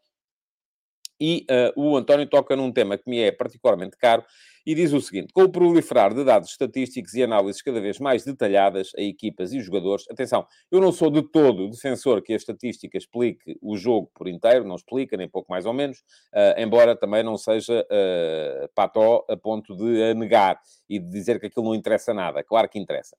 e 1.19 1.45
uh, 1.49 1.81
o 1.81 1.97
António 1.97 2.27
toca 2.27 2.55
num 2.55 2.71
tema 2.71 2.97
que 2.97 3.09
me 3.09 3.19
é 3.19 3.31
particularmente 3.31 3.97
caro 3.97 4.23
e 4.65 4.75
diz 4.75 4.93
o 4.93 5.01
seguinte: 5.01 5.33
com 5.33 5.43
o 5.43 5.49
proliferar 5.49 6.13
de 6.13 6.23
dados 6.23 6.49
estatísticos 6.49 7.13
e 7.13 7.23
análises 7.23 7.61
cada 7.61 7.79
vez 7.79 7.99
mais 7.99 8.23
detalhadas 8.23 8.91
a 8.97 9.01
equipas 9.01 9.53
e 9.53 9.59
jogadores, 9.61 10.05
atenção, 10.09 10.45
eu 10.71 10.79
não 10.79 10.91
sou 10.91 11.09
de 11.09 11.21
todo 11.21 11.69
defensor 11.69 12.21
que 12.21 12.33
a 12.33 12.35
estatística 12.35 12.97
explique 12.97 13.57
o 13.61 13.77
jogo 13.77 14.11
por 14.13 14.27
inteiro, 14.27 14.65
não 14.65 14.75
explica, 14.75 15.17
nem 15.17 15.29
pouco 15.29 15.51
mais 15.51 15.65
ou 15.65 15.73
menos, 15.73 15.99
uh, 16.33 16.59
embora 16.59 16.95
também 16.95 17.23
não 17.23 17.37
seja 17.37 17.81
uh, 17.81 18.69
pató 18.75 19.25
a 19.29 19.37
ponto 19.37 19.75
de 19.75 20.03
a 20.03 20.13
negar 20.13 20.59
e 20.89 20.99
de 20.99 21.09
dizer 21.09 21.39
que 21.39 21.47
aquilo 21.47 21.65
não 21.65 21.75
interessa 21.75 22.13
nada. 22.13 22.43
Claro 22.43 22.69
que 22.69 22.79
interessa. 22.79 23.15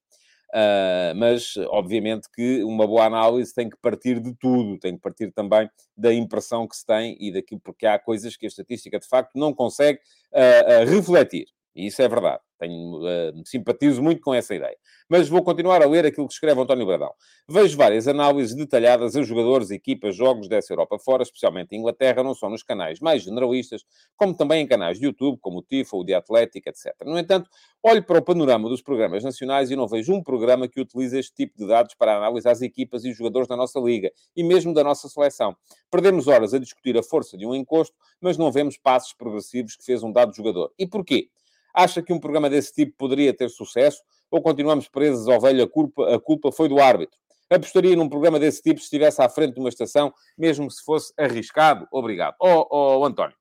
Uh, 0.53 1.15
mas, 1.15 1.57
obviamente, 1.69 2.29
que 2.35 2.65
uma 2.65 2.87
boa 2.87 3.05
análise 3.05 3.55
tem 3.55 3.71
que 3.71 3.77
partir 3.77 4.19
de 4.19 4.35
tudo, 4.35 4.79
tem 4.79 4.97
que 4.97 5.01
partir 5.01 5.31
também 5.33 5.71
da 5.97 6.13
impressão 6.13 6.67
que 6.67 6.77
se 6.77 6.85
tem 6.85 7.17
e 7.21 7.33
daquilo, 7.33 7.61
porque 7.61 7.87
há 7.87 7.99
coisas 7.99 8.37
que 8.37 8.47
a 8.47 8.49
estatística 8.49 8.99
de 8.99 9.07
facto 9.07 9.37
não 9.37 9.55
consegue 9.55 10.01
uh, 10.33 10.83
uh, 10.83 10.91
refletir. 10.91 11.47
E 11.75 11.87
isso 11.87 12.03
é 12.03 12.09
verdade. 12.09 12.41
Tenho, 12.59 12.99
uh, 12.99 13.43
simpatizo 13.47 14.03
muito 14.03 14.21
com 14.21 14.35
essa 14.35 14.55
ideia. 14.55 14.77
Mas 15.09 15.29
vou 15.29 15.43
continuar 15.43 15.83
a 15.83 15.87
ler 15.87 16.05
aquilo 16.05 16.27
que 16.27 16.35
escreve 16.35 16.61
António 16.61 16.85
Bradão. 16.85 17.11
Vejo 17.49 17.77
várias 17.77 18.07
análises 18.07 18.55
detalhadas 18.55 19.17
a 19.17 19.23
jogadores, 19.23 19.71
equipas, 19.71 20.15
jogos 20.15 20.47
dessa 20.47 20.73
Europa 20.73 20.99
fora, 20.99 21.23
especialmente 21.23 21.75
em 21.75 21.79
Inglaterra, 21.79 22.23
não 22.23 22.35
só 22.35 22.51
nos 22.51 22.63
canais 22.63 23.01
mais 23.01 23.23
generalistas, 23.23 23.83
como 24.15 24.35
também 24.37 24.63
em 24.63 24.67
canais 24.67 24.99
de 24.99 25.07
YouTube, 25.07 25.39
como 25.41 25.61
o 25.61 25.63
TIFA, 25.63 25.97
o 25.97 26.05
The 26.05 26.15
Athletic, 26.15 26.67
etc. 26.67 26.95
No 27.07 27.19
entanto, 27.19 27.49
olho 27.83 28.05
para 28.05 28.19
o 28.19 28.23
panorama 28.23 28.69
dos 28.69 28.83
programas 28.83 29.25
nacionais 29.25 29.71
e 29.71 29.77
não 29.77 29.89
vejo 29.89 30.13
um 30.13 30.23
programa 30.23 30.69
que 30.69 30.81
utilize 30.81 31.19
este 31.19 31.35
tipo 31.35 31.57
de 31.57 31.67
dados 31.67 31.95
para 31.95 32.19
analisar 32.19 32.51
as 32.51 32.61
equipas 32.61 33.05
e 33.07 33.13
jogadores 33.13 33.49
da 33.49 33.57
nossa 33.57 33.81
liga 33.81 34.13
e 34.37 34.45
mesmo 34.45 34.75
da 34.75 34.85
nossa 34.85 35.09
seleção. 35.09 35.57
Perdemos 35.91 36.29
horas 36.29 36.53
a 36.53 36.59
discutir 36.59 36.99
a 36.99 37.03
força 37.03 37.39
de 37.39 37.47
um 37.47 37.55
encosto, 37.55 37.97
mas 38.21 38.37
não 38.37 38.53
vemos 38.53 38.77
passos 38.77 39.15
progressivos 39.15 39.77
que 39.77 39.85
fez 39.85 40.03
um 40.03 40.13
dado 40.13 40.35
jogador. 40.35 40.71
E 40.79 40.87
porquê? 40.87 41.31
Acha 41.75 42.03
que 42.03 42.13
um 42.13 42.21
programa 42.21 42.51
desse 42.51 42.73
tipo 42.73 42.95
poderia 42.97 43.35
ter 43.35 43.49
sucesso? 43.49 44.03
Ou 44.31 44.41
continuamos 44.41 44.89
presos 44.89 45.29
ao 45.29 45.41
velho, 45.41 45.65
a 45.65 45.69
culpa, 45.69 46.15
a 46.15 46.21
culpa 46.21 46.53
foi 46.53 46.69
do 46.69 46.81
árbitro? 46.81 47.19
Apostaria 47.51 47.97
num 47.97 48.09
programa 48.09 48.39
desse 48.39 48.63
tipo 48.63 48.79
se 48.79 48.85
estivesse 48.85 49.21
à 49.21 49.29
frente 49.29 49.55
de 49.55 49.61
uma 49.61 49.69
estação, 49.69 50.15
mesmo 50.39 50.71
se 50.71 50.85
fosse 50.85 51.13
arriscado? 51.19 51.87
Obrigado. 51.91 52.37
Oh, 52.39 53.01
oh 53.01 53.05
António, 53.05 53.35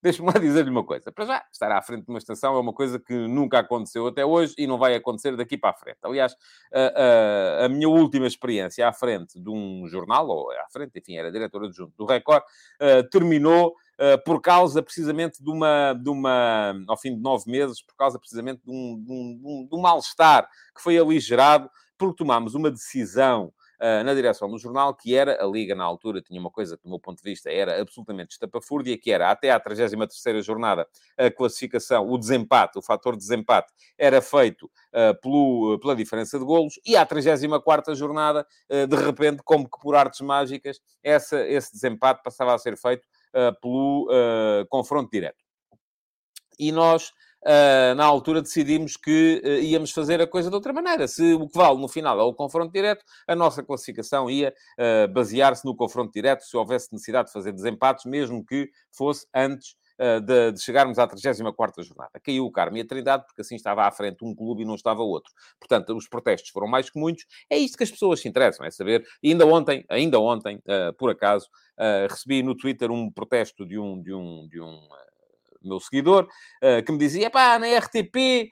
deixa-me 0.00 0.28
lá 0.28 0.34
dizer-lhe 0.38 0.70
uma 0.70 0.84
coisa. 0.84 1.10
Para 1.10 1.24
já, 1.24 1.44
estar 1.52 1.72
à 1.72 1.82
frente 1.82 2.04
de 2.04 2.10
uma 2.10 2.18
estação 2.18 2.54
é 2.56 2.60
uma 2.60 2.72
coisa 2.72 3.00
que 3.00 3.12
nunca 3.12 3.58
aconteceu 3.58 4.06
até 4.06 4.24
hoje 4.24 4.54
e 4.58 4.64
não 4.64 4.78
vai 4.78 4.94
acontecer 4.94 5.36
daqui 5.36 5.58
para 5.58 5.70
a 5.70 5.74
frente. 5.74 5.98
Aliás, 6.04 6.36
a, 6.72 7.62
a, 7.62 7.64
a 7.64 7.68
minha 7.68 7.88
última 7.88 8.28
experiência 8.28 8.86
à 8.86 8.92
frente 8.92 9.40
de 9.40 9.50
um 9.50 9.88
jornal, 9.88 10.28
ou 10.28 10.52
à 10.52 10.66
frente, 10.70 10.96
enfim, 10.96 11.16
era 11.16 11.32
diretora 11.32 11.66
adjunto 11.66 11.94
do 11.96 12.06
Record, 12.06 12.44
uh, 12.44 13.08
terminou 13.10 13.70
eh, 13.70 13.87
por 14.24 14.40
causa 14.40 14.82
precisamente 14.82 15.42
de 15.42 15.50
uma, 15.50 15.92
de 15.92 16.08
uma, 16.08 16.74
ao 16.86 16.96
fim 16.96 17.14
de 17.14 17.20
nove 17.20 17.50
meses, 17.50 17.82
por 17.82 17.96
causa 17.96 18.18
precisamente 18.18 18.62
de 18.64 18.70
um, 18.70 19.02
de 19.02 19.12
um, 19.12 19.66
de 19.68 19.76
um 19.76 19.80
mal-estar 19.80 20.48
que 20.74 20.82
foi 20.82 20.96
ali 20.98 21.18
gerado, 21.18 21.68
porque 21.96 22.16
tomámos 22.16 22.54
uma 22.54 22.70
decisão 22.70 23.52
Uh, 23.80 24.02
na 24.02 24.12
direção 24.12 24.50
do 24.50 24.58
jornal, 24.58 24.92
que 24.92 25.14
era, 25.14 25.40
a 25.40 25.46
Liga 25.46 25.72
na 25.72 25.84
altura 25.84 26.20
tinha 26.20 26.40
uma 26.40 26.50
coisa 26.50 26.76
que, 26.76 26.82
do 26.82 26.88
meu 26.88 26.98
ponto 26.98 27.22
de 27.22 27.30
vista, 27.30 27.48
era 27.48 27.80
absolutamente 27.80 28.32
estapafúrdia, 28.32 28.98
que 28.98 29.08
era, 29.08 29.30
até 29.30 29.52
à 29.52 29.60
33ª 29.60 30.42
jornada, 30.42 30.84
a 31.16 31.30
classificação, 31.30 32.10
o 32.10 32.18
desempate, 32.18 32.76
o 32.76 32.82
fator 32.82 33.12
de 33.12 33.20
desempate, 33.20 33.72
era 33.96 34.20
feito 34.20 34.64
uh, 34.64 35.14
pelo, 35.22 35.78
pela 35.78 35.94
diferença 35.94 36.40
de 36.40 36.44
golos, 36.44 36.74
e 36.84 36.96
à 36.96 37.06
34ª 37.06 37.94
jornada, 37.94 38.44
uh, 38.68 38.84
de 38.84 38.96
repente, 38.96 39.44
como 39.44 39.70
que 39.70 39.78
por 39.80 39.94
artes 39.94 40.22
mágicas, 40.22 40.80
essa, 41.00 41.46
esse 41.46 41.72
desempate 41.72 42.20
passava 42.24 42.52
a 42.52 42.58
ser 42.58 42.76
feito 42.76 43.06
pelo 43.60 44.08
uh, 44.10 44.66
confronto 44.68 45.10
direto. 45.10 45.44
E 46.58 46.72
nós, 46.72 47.10
uh, 47.44 47.94
na 47.96 48.04
altura, 48.04 48.42
decidimos 48.42 48.96
que 48.96 49.42
íamos 49.62 49.92
fazer 49.92 50.20
a 50.20 50.26
coisa 50.26 50.48
de 50.48 50.56
outra 50.56 50.72
maneira. 50.72 51.06
Se 51.06 51.34
o 51.34 51.48
que 51.48 51.56
vale 51.56 51.78
no 51.78 51.88
final 51.88 52.18
é 52.18 52.22
o 52.22 52.34
confronto 52.34 52.72
direto, 52.72 53.04
a 53.26 53.34
nossa 53.36 53.62
classificação 53.62 54.28
ia 54.28 54.52
basear-se 55.12 55.64
no 55.64 55.76
confronto 55.76 56.12
direto, 56.12 56.42
se 56.42 56.56
houvesse 56.56 56.92
necessidade 56.92 57.28
de 57.28 57.32
fazer 57.32 57.52
desempates, 57.52 58.04
mesmo 58.04 58.44
que 58.44 58.68
fosse 58.92 59.26
antes 59.34 59.76
de, 60.22 60.52
de, 60.52 60.62
chegarmos 60.62 60.98
à 60.98 61.06
34 61.06 61.82
jornada. 61.82 62.10
Caiu 62.22 62.44
o 62.44 62.50
Carmo 62.50 62.76
e 62.76 62.80
a 62.80 62.86
Trindade, 62.86 63.24
porque 63.26 63.40
assim 63.40 63.56
estava 63.56 63.86
à 63.86 63.90
frente 63.90 64.24
um 64.24 64.34
clube 64.34 64.62
e 64.62 64.64
não 64.64 64.74
estava 64.74 65.02
outro. 65.02 65.32
Portanto, 65.58 65.96
os 65.96 66.08
protestos 66.08 66.50
foram 66.50 66.68
mais 66.68 66.88
que 66.88 66.98
muitos. 66.98 67.24
É 67.50 67.58
isto 67.58 67.76
que 67.76 67.84
as 67.84 67.90
pessoas 67.90 68.20
se 68.20 68.28
interessam, 68.28 68.64
é 68.64 68.70
saber. 68.70 69.04
E 69.22 69.30
ainda 69.30 69.46
ontem, 69.46 69.84
ainda 69.88 70.20
ontem, 70.20 70.56
uh, 70.58 70.92
por 70.96 71.10
acaso, 71.10 71.48
uh, 71.78 72.10
recebi 72.10 72.42
no 72.42 72.54
Twitter 72.54 72.90
um 72.90 73.10
protesto 73.10 73.66
de 73.66 73.78
um, 73.78 74.00
de 74.00 74.14
um, 74.14 74.46
de 74.48 74.60
um 74.60 74.80
meu 75.60 75.80
seguidor, 75.80 76.28
que 76.86 76.92
me 76.92 76.98
dizia, 76.98 77.28
pá, 77.28 77.58
na 77.58 77.66
RTP 77.66 78.48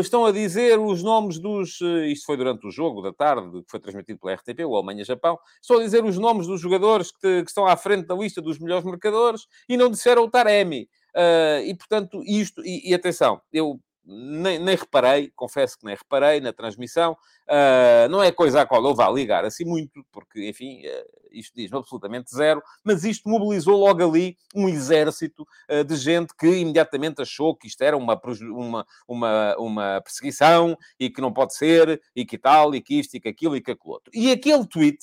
estão 0.00 0.24
a 0.24 0.32
dizer 0.32 0.78
os 0.78 1.02
nomes 1.02 1.38
dos. 1.38 1.80
Isto 1.80 2.26
foi 2.26 2.36
durante 2.36 2.66
o 2.66 2.70
jogo 2.70 3.02
da 3.02 3.12
tarde, 3.12 3.62
que 3.62 3.70
foi 3.70 3.80
transmitido 3.80 4.18
pela 4.18 4.34
RTP, 4.34 4.60
o 4.64 4.76
Alemanha-Japão. 4.76 5.38
Estão 5.60 5.78
a 5.78 5.82
dizer 5.82 6.04
os 6.04 6.18
nomes 6.18 6.46
dos 6.46 6.60
jogadores 6.60 7.10
que, 7.10 7.42
que, 7.42 7.48
estão 7.48 7.66
à 7.66 7.76
frente 7.76 8.06
da 8.06 8.14
lista 8.14 8.40
dos 8.40 8.58
melhores 8.58 8.84
marcadores 8.84 9.46
e 9.68 9.76
não 9.76 9.90
disseram 9.90 10.24
o 10.24 10.30
Taremi. 10.30 10.88
Uh, 11.14 11.64
e 11.64 11.74
portanto, 11.74 12.22
isto. 12.24 12.64
E, 12.64 12.90
e 12.90 12.94
atenção, 12.94 13.40
eu 13.52 13.80
nem, 14.06 14.58
nem, 14.58 14.76
reparei, 14.76 15.32
confesso 15.34 15.78
que 15.78 15.84
nem 15.84 15.96
reparei 15.96 16.40
na 16.40 16.52
transmissão. 16.52 17.16
Uh, 17.48 18.08
não 18.08 18.22
é 18.22 18.30
coisa 18.30 18.62
à 18.62 18.66
qual 18.66 18.84
eu 18.84 18.94
vá 18.94 19.10
ligar 19.10 19.44
assim 19.44 19.64
muito, 19.64 20.04
porque, 20.12 20.48
enfim, 20.48 20.86
uh, 20.86 21.28
isto 21.32 21.54
diz-me 21.54 21.78
absolutamente 21.78 22.34
zero, 22.34 22.62
mas 22.84 23.04
isto 23.04 23.28
mobilizou 23.28 23.76
logo 23.76 24.02
ali 24.02 24.36
um 24.54 24.68
exército 24.68 25.46
uh, 25.70 25.84
de 25.84 25.96
gente 25.96 26.34
que 26.38 26.46
imediatamente 26.46 27.22
achou 27.22 27.56
que 27.56 27.66
isto 27.66 27.82
era 27.82 27.96
uma, 27.96 28.20
uma, 28.52 28.86
uma, 29.08 29.56
uma 29.58 30.00
perseguição 30.02 30.76
e 30.98 31.10
que 31.10 31.20
não 31.20 31.32
pode 31.32 31.54
ser, 31.54 32.00
e 32.14 32.24
que 32.24 32.38
tal, 32.38 32.74
e 32.74 32.80
que 32.80 33.00
isto, 33.00 33.16
e 33.16 33.20
que 33.20 33.28
aquilo, 33.28 33.56
e 33.56 33.60
que 33.60 33.72
aquilo 33.72 33.92
outro. 33.92 34.10
E 34.14 34.30
aquele 34.30 34.66
tweet 34.66 34.98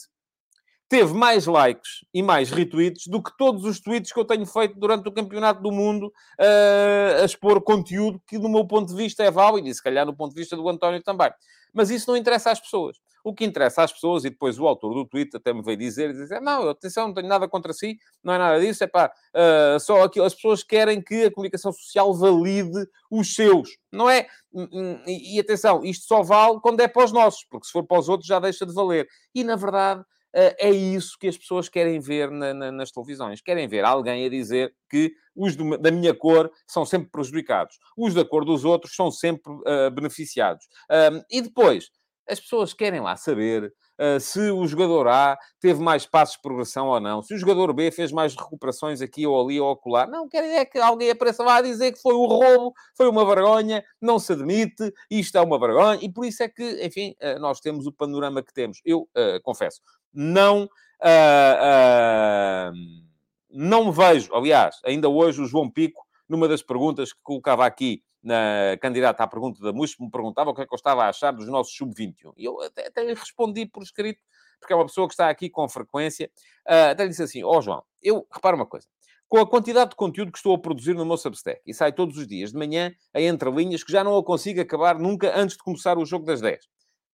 teve 0.93 1.11
mais 1.11 1.47
likes 1.47 2.05
e 2.13 2.21
mais 2.21 2.51
retweets 2.51 3.07
do 3.07 3.19
que 3.19 3.35
todos 3.35 3.65
os 3.65 3.79
tweets 3.79 4.13
que 4.13 4.19
eu 4.19 4.25
tenho 4.25 4.45
feito 4.45 4.79
durante 4.79 5.09
o 5.09 5.11
Campeonato 5.11 5.59
do 5.59 5.71
Mundo 5.71 6.13
uh, 6.39 7.23
a 7.23 7.25
expor 7.25 7.59
conteúdo 7.63 8.21
que, 8.27 8.37
do 8.37 8.47
meu 8.47 8.63
ponto 8.67 8.89
de 8.89 8.95
vista, 8.95 9.23
é 9.23 9.31
válido 9.31 9.67
e, 9.67 9.73
se 9.73 9.81
calhar, 9.81 10.05
do 10.05 10.15
ponto 10.15 10.35
de 10.35 10.39
vista 10.39 10.55
do 10.55 10.69
António 10.69 11.01
também. 11.01 11.31
Mas 11.73 11.89
isso 11.89 12.07
não 12.07 12.15
interessa 12.15 12.51
às 12.51 12.59
pessoas. 12.59 12.97
O 13.23 13.33
que 13.33 13.43
interessa 13.43 13.81
às 13.81 13.91
pessoas, 13.91 14.23
e 14.23 14.29
depois 14.29 14.59
o 14.59 14.67
autor 14.67 14.93
do 14.93 15.03
tweet 15.03 15.35
até 15.35 15.51
me 15.51 15.63
veio 15.63 15.77
dizer, 15.77 16.13
dizer 16.13 16.39
não, 16.39 16.69
atenção, 16.69 17.07
não 17.07 17.13
tenho 17.15 17.27
nada 17.27 17.47
contra 17.47 17.73
si, 17.73 17.97
não 18.23 18.31
é 18.31 18.37
nada 18.37 18.59
disso, 18.59 18.83
é 18.83 18.87
pá, 18.87 19.11
uh, 19.33 19.79
só 19.79 20.03
aquilo, 20.03 20.25
as 20.25 20.35
pessoas 20.35 20.61
querem 20.61 21.01
que 21.01 21.23
a 21.23 21.31
comunicação 21.31 21.73
social 21.73 22.13
valide 22.13 22.87
os 23.09 23.33
seus, 23.33 23.79
não 23.91 24.07
é? 24.07 24.27
Hum, 24.53 24.67
hum, 24.71 24.99
e, 25.07 25.37
e 25.37 25.39
atenção, 25.39 25.83
isto 25.83 26.05
só 26.05 26.21
vale 26.21 26.59
quando 26.61 26.81
é 26.81 26.87
para 26.87 27.03
os 27.03 27.11
nossos, 27.11 27.43
porque 27.49 27.65
se 27.65 27.71
for 27.71 27.83
para 27.83 27.97
os 27.97 28.09
outros 28.09 28.27
já 28.27 28.39
deixa 28.39 28.63
de 28.63 28.73
valer. 28.75 29.07
E, 29.33 29.43
na 29.43 29.55
verdade, 29.55 30.05
é 30.33 30.69
isso 30.69 31.17
que 31.19 31.27
as 31.27 31.37
pessoas 31.37 31.69
querem 31.69 31.99
ver 31.99 32.31
na, 32.31 32.53
na, 32.53 32.71
nas 32.71 32.91
televisões. 32.91 33.41
Querem 33.41 33.67
ver 33.67 33.85
alguém 33.85 34.25
a 34.25 34.29
dizer 34.29 34.73
que 34.89 35.13
os 35.35 35.55
do, 35.55 35.77
da 35.77 35.91
minha 35.91 36.13
cor 36.13 36.51
são 36.67 36.85
sempre 36.85 37.09
prejudicados, 37.09 37.77
os 37.97 38.13
da 38.13 38.23
cor 38.23 38.45
dos 38.45 38.65
outros 38.65 38.95
são 38.95 39.11
sempre 39.11 39.51
uh, 39.51 39.91
beneficiados. 39.91 40.67
Um, 40.89 41.21
e 41.29 41.41
depois, 41.41 41.89
as 42.27 42.39
pessoas 42.39 42.73
querem 42.73 43.01
lá 43.01 43.15
saber 43.17 43.73
uh, 43.99 44.19
se 44.19 44.39
o 44.51 44.65
jogador 44.65 45.07
A 45.07 45.37
teve 45.59 45.81
mais 45.81 46.05
passos 46.05 46.35
de 46.35 46.41
progressão 46.41 46.87
ou 46.87 46.99
não, 46.99 47.21
se 47.21 47.33
o 47.33 47.37
jogador 47.37 47.73
B 47.73 47.91
fez 47.91 48.11
mais 48.11 48.35
recuperações 48.35 49.01
aqui 49.01 49.27
ou 49.27 49.41
ali 49.41 49.59
ou 49.59 49.71
acolá. 49.71 50.07
Não, 50.07 50.27
querem 50.29 50.55
é 50.55 50.65
que 50.65 50.77
alguém 50.77 51.09
apareça 51.09 51.43
lá 51.43 51.57
a 51.57 51.61
dizer 51.61 51.91
que 51.91 52.01
foi 52.01 52.13
o 52.13 52.25
roubo, 52.25 52.73
foi 52.95 53.09
uma 53.09 53.25
vergonha, 53.25 53.83
não 54.01 54.19
se 54.19 54.33
admite, 54.33 54.93
isto 55.09 55.37
é 55.37 55.41
uma 55.41 55.59
vergonha, 55.59 55.99
e 56.01 56.11
por 56.11 56.25
isso 56.25 56.43
é 56.43 56.47
que, 56.47 56.85
enfim, 56.85 57.15
uh, 57.21 57.39
nós 57.39 57.59
temos 57.59 57.85
o 57.85 57.91
panorama 57.91 58.41
que 58.41 58.53
temos. 58.53 58.79
Eu 58.85 59.07
confesso, 59.43 59.81
não. 60.13 60.69
Uh, 61.01 62.71
uh, 62.71 63.03
não 63.49 63.91
vejo, 63.91 64.33
aliás, 64.33 64.79
ainda 64.83 65.07
hoje 65.07 65.41
o 65.41 65.45
João 65.45 65.69
Pico, 65.69 66.05
numa 66.27 66.47
das 66.47 66.63
perguntas 66.63 67.13
que 67.13 67.19
colocava 67.21 67.65
aqui 67.65 68.03
na 68.23 68.77
candidata 68.81 69.23
à 69.23 69.27
pergunta 69.27 69.61
da 69.61 69.73
MUS, 69.73 69.95
me 69.99 70.09
perguntava 70.09 70.49
o 70.49 70.55
que 70.55 70.61
é 70.61 70.65
que 70.65 70.73
eu 70.73 70.77
estava 70.77 71.03
a 71.03 71.09
achar 71.09 71.31
dos 71.31 71.47
nossos 71.47 71.75
sub-21. 71.75 72.33
E 72.37 72.45
eu 72.45 72.59
até, 72.61 72.87
até, 72.87 73.05
respondi 73.13 73.65
por 73.65 73.83
escrito, 73.83 74.21
porque 74.59 74.71
é 74.71 74.75
uma 74.75 74.85
pessoa 74.85 75.07
que 75.07 75.13
está 75.13 75.29
aqui 75.29 75.49
com 75.49 75.67
frequência, 75.67 76.31
uh, 76.67 76.91
até 76.91 77.05
disse 77.05 77.21
assim, 77.21 77.43
ó 77.43 77.57
oh, 77.57 77.61
João, 77.61 77.83
eu, 78.01 78.25
repara 78.31 78.55
uma 78.55 78.65
coisa, 78.65 78.87
com 79.27 79.39
a 79.39 79.47
quantidade 79.47 79.89
de 79.89 79.95
conteúdo 79.95 80.31
que 80.31 80.37
estou 80.37 80.55
a 80.55 80.59
produzir 80.59 80.93
no 80.93 81.05
meu 81.05 81.17
Substack. 81.17 81.61
E 81.65 81.73
sai 81.73 81.91
todos 81.91 82.17
os 82.17 82.27
dias 82.27 82.51
de 82.51 82.57
manhã, 82.57 82.93
a 83.13 83.19
entre 83.19 83.49
linhas, 83.51 83.83
que 83.83 83.91
já 83.91 84.03
não 84.03 84.17
a 84.17 84.23
consigo 84.23 84.61
acabar 84.61 84.97
nunca 84.97 85.35
antes 85.37 85.57
de 85.57 85.63
começar 85.63 85.97
o 85.97 86.05
jogo 86.05 86.25
das 86.25 86.39
10. 86.39 86.65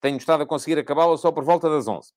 Tenho 0.02 0.18
estado 0.18 0.44
a 0.44 0.46
conseguir 0.46 0.78
acabá-la 0.78 1.18
só 1.18 1.32
por 1.32 1.44
volta 1.44 1.70
das 1.70 1.88
11. 1.88 2.12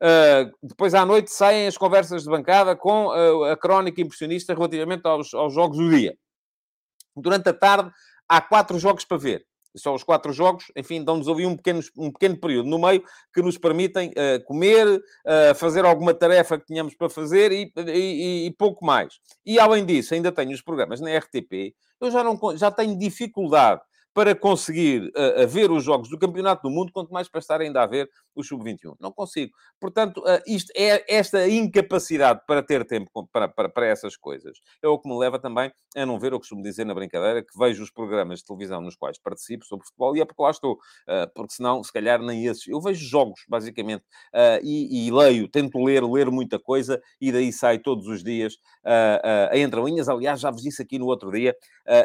Uh, 0.00 0.52
depois 0.62 0.94
à 0.94 1.04
noite 1.04 1.30
saem 1.30 1.66
as 1.66 1.76
conversas 1.76 2.22
de 2.22 2.30
bancada 2.30 2.76
com 2.76 3.06
uh, 3.06 3.44
a 3.44 3.56
crónica 3.56 4.00
impressionista 4.00 4.54
relativamente 4.54 5.04
aos, 5.04 5.34
aos 5.34 5.52
jogos 5.52 5.76
do 5.76 5.90
dia. 5.90 6.16
Durante 7.16 7.48
a 7.48 7.52
tarde 7.52 7.90
há 8.28 8.40
quatro 8.40 8.78
jogos 8.78 9.04
para 9.04 9.16
ver. 9.16 9.44
Só 9.76 9.94
os 9.94 10.02
quatro 10.02 10.32
jogos, 10.32 10.72
enfim, 10.74 11.04
dão-nos 11.04 11.28
ali 11.28 11.44
um 11.44 11.56
pequeno, 11.56 11.80
um 11.96 12.10
pequeno 12.10 12.36
período 12.38 12.68
no 12.68 12.78
meio 12.78 13.02
que 13.34 13.42
nos 13.42 13.58
permitem 13.58 14.10
uh, 14.10 14.42
comer, 14.44 15.00
fazer 15.56 15.84
alguma 15.84 16.14
tarefa 16.14 16.58
que 16.58 16.64
tínhamos 16.64 16.94
para 16.94 17.10
fazer 17.10 17.52
e, 17.52 17.70
e, 17.76 18.46
e, 18.46 18.50
pouco 18.52 18.84
mais. 18.84 19.20
E 19.44 19.58
além 19.58 19.84
disso, 19.84 20.14
ainda 20.14 20.32
tenho 20.32 20.52
os 20.52 20.62
programas 20.62 21.00
na 21.00 21.16
RTP. 21.16 21.74
Eu 22.00 22.10
já, 22.10 22.24
não, 22.24 22.38
já 22.56 22.70
tenho 22.70 22.98
dificuldade 22.98 23.80
para 24.14 24.34
conseguir 24.34 25.12
uh, 25.16 25.46
ver 25.46 25.70
os 25.70 25.84
jogos 25.84 26.08
do 26.08 26.18
Campeonato 26.18 26.68
do 26.68 26.74
Mundo, 26.74 26.92
quanto 26.92 27.12
mais 27.12 27.28
para 27.28 27.38
estar 27.38 27.60
ainda 27.60 27.82
a 27.82 27.86
ver 27.86 28.08
o 28.34 28.42
Sub-21. 28.42 28.96
Não 29.00 29.12
consigo. 29.12 29.52
Portanto, 29.80 30.18
uh, 30.18 30.42
isto 30.46 30.72
é 30.76 31.04
esta 31.08 31.48
incapacidade 31.48 32.40
para 32.46 32.62
ter 32.62 32.84
tempo 32.84 33.28
para, 33.32 33.48
para, 33.48 33.68
para, 33.68 33.86
essas 33.86 34.16
coisas 34.16 34.58
é 34.82 34.88
o 34.88 34.98
que 34.98 35.08
me 35.08 35.16
leva 35.16 35.38
também 35.38 35.72
a 35.96 36.04
não 36.04 36.18
ver, 36.18 36.32
eu 36.32 36.38
costumo 36.38 36.62
dizer 36.62 36.84
na 36.84 36.94
brincadeira, 36.94 37.42
que 37.42 37.56
vejo 37.56 37.82
os 37.82 37.90
programas 37.90 38.40
de 38.40 38.46
televisão 38.46 38.80
nos 38.80 38.96
quais 38.96 39.18
participo 39.18 39.64
sobre 39.64 39.86
futebol 39.86 40.16
e 40.16 40.20
é 40.20 40.24
porque 40.24 40.42
lá 40.42 40.50
estou. 40.50 40.74
Uh, 40.74 41.32
porque 41.34 41.54
senão, 41.54 41.82
se 41.82 41.92
calhar, 41.92 42.20
nem 42.20 42.46
esses. 42.46 42.66
Eu 42.66 42.80
vejo 42.80 43.04
jogos, 43.04 43.40
basicamente, 43.48 44.04
e, 44.62 45.06
e, 45.06 45.10
leio, 45.10 45.48
tento 45.48 45.78
ler, 45.82 46.02
ler 46.04 46.30
muita 46.30 46.58
coisa 46.58 47.00
e 47.20 47.30
daí 47.32 47.52
sai 47.52 47.78
todos 47.78 48.06
os 48.06 48.22
dias 48.22 48.56
a 48.84 49.56
entrelinhas. 49.56 50.08
Aliás, 50.08 50.40
já 50.40 50.50
vos 50.50 50.62
disse 50.62 50.82
aqui 50.82 50.98
no 50.98 51.06
outro 51.06 51.30
dia 51.30 51.54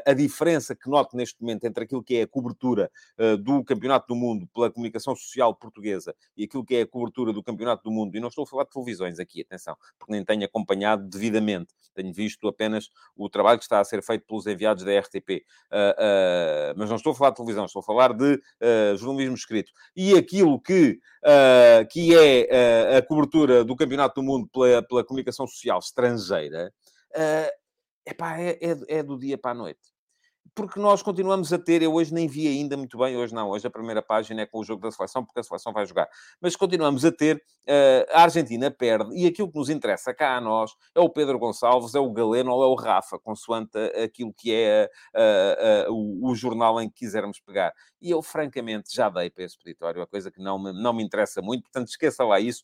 a 0.05 0.13
diferença 0.13 0.75
que 0.75 0.89
noto 0.89 1.15
neste 1.15 1.41
momento 1.41 1.65
entre 1.65 1.83
aquilo 1.83 2.02
que 2.03 2.15
é 2.17 2.21
a 2.23 2.27
cobertura 2.27 2.91
do 3.41 3.63
Campeonato 3.63 4.07
do 4.07 4.15
Mundo 4.15 4.47
pela 4.53 4.71
comunicação 4.71 5.15
social 5.15 5.55
portuguesa 5.55 6.15
e 6.35 6.43
aquilo 6.43 6.65
que 6.65 6.75
é 6.75 6.81
a 6.81 6.87
cobertura 6.87 7.31
do 7.31 7.43
Campeonato 7.43 7.83
do 7.83 7.91
Mundo, 7.91 8.15
e 8.15 8.19
não 8.19 8.27
estou 8.27 8.43
a 8.43 8.47
falar 8.47 8.63
de 8.63 8.71
televisões 8.71 9.19
aqui, 9.19 9.41
atenção, 9.41 9.75
porque 9.97 10.11
nem 10.11 10.23
tenho 10.23 10.45
acompanhado 10.45 11.07
devidamente, 11.07 11.73
tenho 11.93 12.13
visto 12.13 12.47
apenas 12.47 12.89
o 13.15 13.29
trabalho 13.29 13.59
que 13.59 13.65
está 13.65 13.79
a 13.79 13.83
ser 13.83 14.01
feito 14.03 14.25
pelos 14.25 14.47
enviados 14.47 14.83
da 14.83 14.99
RTP, 14.99 15.29
uh, 15.71 15.75
uh, 15.75 16.73
mas 16.75 16.89
não 16.89 16.97
estou 16.97 17.11
a 17.11 17.15
falar 17.15 17.29
de 17.31 17.37
televisão, 17.37 17.65
estou 17.65 17.81
a 17.81 17.83
falar 17.83 18.13
de 18.13 18.33
uh, 18.35 18.97
jornalismo 18.97 19.35
escrito. 19.35 19.71
E 19.95 20.15
aquilo 20.15 20.59
que, 20.59 20.99
que 21.91 22.15
é 22.15 22.97
a 22.97 23.01
cobertura 23.01 23.63
do 23.63 23.75
Campeonato 23.75 24.21
do 24.21 24.23
Mundo 24.23 24.47
pela, 24.51 24.81
pela 24.83 25.03
comunicação 25.03 25.47
social 25.47 25.79
estrangeira, 25.79 26.73
epá, 28.05 28.39
é, 28.39 28.57
é, 28.61 28.99
é 28.99 29.03
do 29.03 29.17
dia 29.17 29.37
para 29.37 29.51
a 29.51 29.55
noite 29.55 29.92
porque 30.55 30.79
nós 30.79 31.01
continuamos 31.01 31.51
a 31.51 31.57
ter, 31.57 31.81
eu 31.81 31.93
hoje 31.93 32.13
nem 32.13 32.27
vi 32.27 32.47
ainda 32.47 32.77
muito 32.77 32.97
bem, 32.97 33.17
hoje 33.17 33.33
não, 33.33 33.49
hoje 33.49 33.65
a 33.65 33.69
primeira 33.69 34.01
página 34.01 34.41
é 34.41 34.45
com 34.45 34.59
o 34.59 34.63
jogo 34.63 34.81
da 34.81 34.91
seleção, 34.91 35.25
porque 35.25 35.39
a 35.39 35.43
seleção 35.43 35.73
vai 35.73 35.85
jogar, 35.85 36.07
mas 36.39 36.55
continuamos 36.55 37.03
a 37.05 37.11
ter, 37.11 37.37
uh, 37.37 38.11
a 38.11 38.23
Argentina 38.23 38.69
perde, 38.69 39.15
e 39.15 39.25
aquilo 39.25 39.51
que 39.51 39.57
nos 39.57 39.69
interessa 39.69 40.13
cá 40.13 40.37
a 40.37 40.41
nós 40.41 40.71
é 40.95 40.99
o 40.99 41.09
Pedro 41.09 41.39
Gonçalves, 41.39 41.95
é 41.95 41.99
o 41.99 42.11
Galeno 42.11 42.51
ou 42.51 42.63
é 42.63 42.67
o 42.67 42.75
Rafa, 42.75 43.17
consoante 43.19 43.77
aquilo 44.03 44.33
que 44.33 44.53
é 44.53 44.89
uh, 45.15 45.91
uh, 45.91 45.93
o, 45.93 46.31
o, 46.31 46.35
jornal 46.35 46.79
em 46.81 46.89
que 46.89 46.99
quisermos 46.99 47.39
pegar. 47.39 47.73
E 48.01 48.11
eu, 48.11 48.21
francamente, 48.21 48.93
já 48.93 49.09
dei 49.09 49.29
para 49.29 49.43
esse 49.43 49.57
peditório, 49.57 50.01
a 50.01 50.07
coisa 50.07 50.29
que 50.29 50.41
não 50.41 50.61
me, 50.61 50.71
não 50.73 50.93
me 50.93 51.03
interessa 51.03 51.41
muito, 51.41 51.63
portanto, 51.63 51.87
esqueça 51.87 52.23
lá 52.23 52.39
isso. 52.39 52.61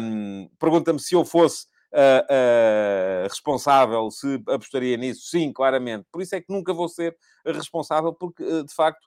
Um, 0.00 0.48
Pergunta-me 0.58 0.98
se 0.98 1.14
eu 1.14 1.24
fosse 1.24 1.66
uh, 1.94 3.28
responsável, 3.28 4.10
se 4.10 4.42
apostaria 4.48 4.96
nisso, 4.96 5.22
sim, 5.30 5.52
claramente. 5.52 6.06
Por 6.12 6.22
isso 6.22 6.34
é 6.34 6.40
que 6.40 6.52
nunca 6.52 6.72
vou 6.72 6.88
ser 6.88 7.16
responsável, 7.44 8.12
porque, 8.12 8.42
uh, 8.42 8.64
de 8.64 8.74
facto, 8.74 9.06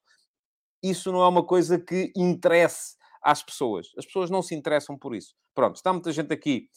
isso 0.84 1.12
não 1.12 1.22
é 1.24 1.28
uma 1.28 1.46
coisa 1.46 1.80
que 1.80 2.12
interesse 2.16 2.96
às 3.22 3.44
pessoas. 3.44 3.88
As 3.98 4.06
pessoas 4.06 4.30
não 4.30 4.42
se 4.42 4.56
interessam 4.56 4.98
por 4.98 5.16
isso. 5.16 5.36
Pronto, 5.54 5.76
está 5.76 5.94
muita 5.94 6.12
gente 6.12 6.34
aqui 6.34 6.68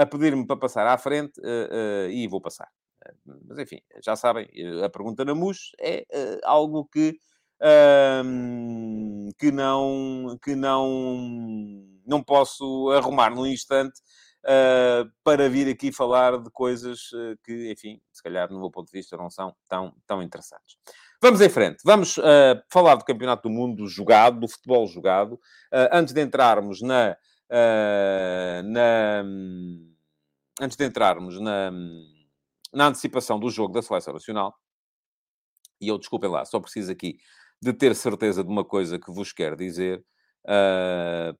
a 0.00 0.06
pedir-me 0.06 0.46
para 0.46 0.56
passar 0.56 0.86
à 0.86 0.96
frente 0.96 1.40
e 2.10 2.26
vou 2.28 2.40
passar. 2.40 2.68
Mas, 3.24 3.58
enfim, 3.58 3.80
já 4.02 4.16
sabem, 4.16 4.48
a 4.84 4.88
pergunta 4.88 5.24
na 5.24 5.34
MUS 5.34 5.72
é 5.80 6.04
algo 6.44 6.86
que... 6.86 7.18
que 9.38 9.50
não 9.50 10.38
que 10.42 10.54
não 10.54 10.86
não 12.06 12.22
posso 12.22 12.90
arrumar 12.90 13.30
num 13.30 13.46
instante 13.46 14.00
uh, 14.44 15.10
para 15.24 15.48
vir 15.48 15.68
aqui 15.68 15.92
falar 15.92 16.38
de 16.38 16.50
coisas 16.50 17.12
uh, 17.12 17.38
que, 17.44 17.72
enfim, 17.72 18.00
se 18.12 18.22
calhar, 18.22 18.50
no 18.50 18.60
meu 18.60 18.70
ponto 18.70 18.86
de 18.86 18.98
vista, 18.98 19.16
não 19.16 19.30
são 19.30 19.54
tão, 19.68 19.94
tão 20.06 20.22
interessantes. 20.22 20.76
Vamos 21.20 21.40
em 21.40 21.48
frente. 21.48 21.82
Vamos 21.84 22.16
uh, 22.18 22.22
falar 22.70 22.96
do 22.96 23.04
Campeonato 23.04 23.48
do 23.48 23.54
Mundo 23.54 23.86
jogado, 23.86 24.40
do 24.40 24.48
futebol 24.48 24.86
jogado. 24.86 25.38
antes 25.92 26.14
de 26.14 26.22
entrarmos 26.22 26.80
na... 26.82 27.16
na 28.64 29.24
antes 30.60 30.76
de 30.76 30.84
entrarmos 30.84 31.40
na, 31.40 31.70
na 32.74 32.86
antecipação 32.88 33.38
do 33.38 33.48
jogo 33.48 33.72
da 33.72 33.80
Seleção 33.80 34.12
Nacional, 34.12 34.54
e 35.80 35.86
eu, 35.86 35.96
desculpem 35.96 36.28
lá, 36.28 36.44
só 36.44 36.58
preciso 36.58 36.90
aqui 36.90 37.18
de 37.62 37.72
ter 37.72 37.94
certeza 37.94 38.42
de 38.42 38.50
uma 38.50 38.64
coisa 38.64 38.98
que 38.98 39.10
vos 39.12 39.32
quero 39.32 39.56
dizer, 39.56 39.98
uh, 39.98 40.04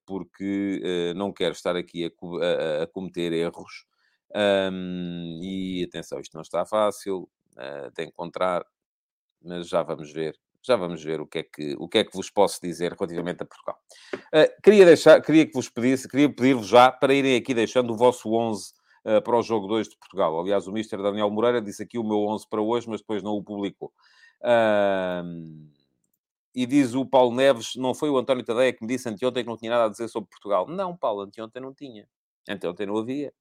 porque 0.04 0.82
uh, 0.84 1.18
não 1.18 1.32
quero 1.32 1.52
estar 1.52 1.76
aqui 1.76 2.04
a, 2.04 2.08
a, 2.08 2.82
a 2.82 2.86
cometer 2.86 3.32
erros. 3.32 3.86
Um, 4.34 5.40
e 5.42 5.84
atenção, 5.84 6.20
isto 6.20 6.34
não 6.34 6.42
está 6.42 6.66
fácil 6.66 7.28
uh, 7.56 7.90
de 7.96 8.04
encontrar, 8.04 8.64
mas 9.42 9.68
já 9.68 9.82
vamos 9.82 10.12
ver. 10.12 10.36
Já 10.62 10.76
vamos 10.76 11.02
ver 11.02 11.20
o 11.20 11.26
que 11.26 11.38
é 11.38 11.42
que, 11.42 11.76
o 11.78 11.88
que, 11.88 11.98
é 11.98 12.04
que 12.04 12.12
vos 12.12 12.28
posso 12.28 12.60
dizer 12.60 12.92
relativamente 12.92 13.42
a 13.42 13.46
Portugal. 13.46 13.78
queria, 14.62 14.84
deixar, 14.84 15.22
queria 15.22 15.46
que 15.46 15.54
vos 15.54 15.70
pedisse, 15.70 16.08
queria 16.08 16.28
pedir-vos 16.28 16.66
já 16.66 16.90
para 16.92 17.14
irem 17.14 17.36
aqui 17.36 17.54
deixando 17.54 17.92
o 17.92 17.96
vosso 17.96 18.30
11 18.30 18.74
para 19.24 19.38
o 19.38 19.42
jogo 19.42 19.66
2 19.68 19.88
de 19.88 19.96
Portugal. 19.96 20.38
Aliás, 20.38 20.66
o 20.66 20.72
Mister 20.72 21.00
Daniel 21.00 21.30
Moreira 21.30 21.62
disse 21.62 21.84
aqui 21.84 21.96
o 21.96 22.04
meu 22.04 22.18
11 22.26 22.46
para 22.50 22.60
hoje, 22.60 22.90
mas 22.90 23.00
depois 23.00 23.22
não 23.22 23.32
o 23.32 23.42
publicou. 23.42 23.92
Uh, 24.42 25.70
e 26.54 26.66
diz 26.66 26.94
o 26.94 27.04
Paulo 27.04 27.34
Neves, 27.34 27.72
não 27.76 27.94
foi 27.94 28.10
o 28.10 28.18
António 28.18 28.44
Tadeia 28.44 28.72
que 28.72 28.82
me 28.82 28.88
disse 28.88 29.08
anteontem 29.08 29.44
que 29.44 29.50
não 29.50 29.56
tinha 29.56 29.70
nada 29.70 29.84
a 29.84 29.88
dizer 29.88 30.08
sobre 30.08 30.30
Portugal. 30.30 30.66
Não, 30.66 30.96
Paulo, 30.96 31.22
anteontem 31.22 31.62
não 31.62 31.74
tinha. 31.74 32.08
Anteontem 32.48 32.86
não 32.86 32.96
havia. 32.96 33.32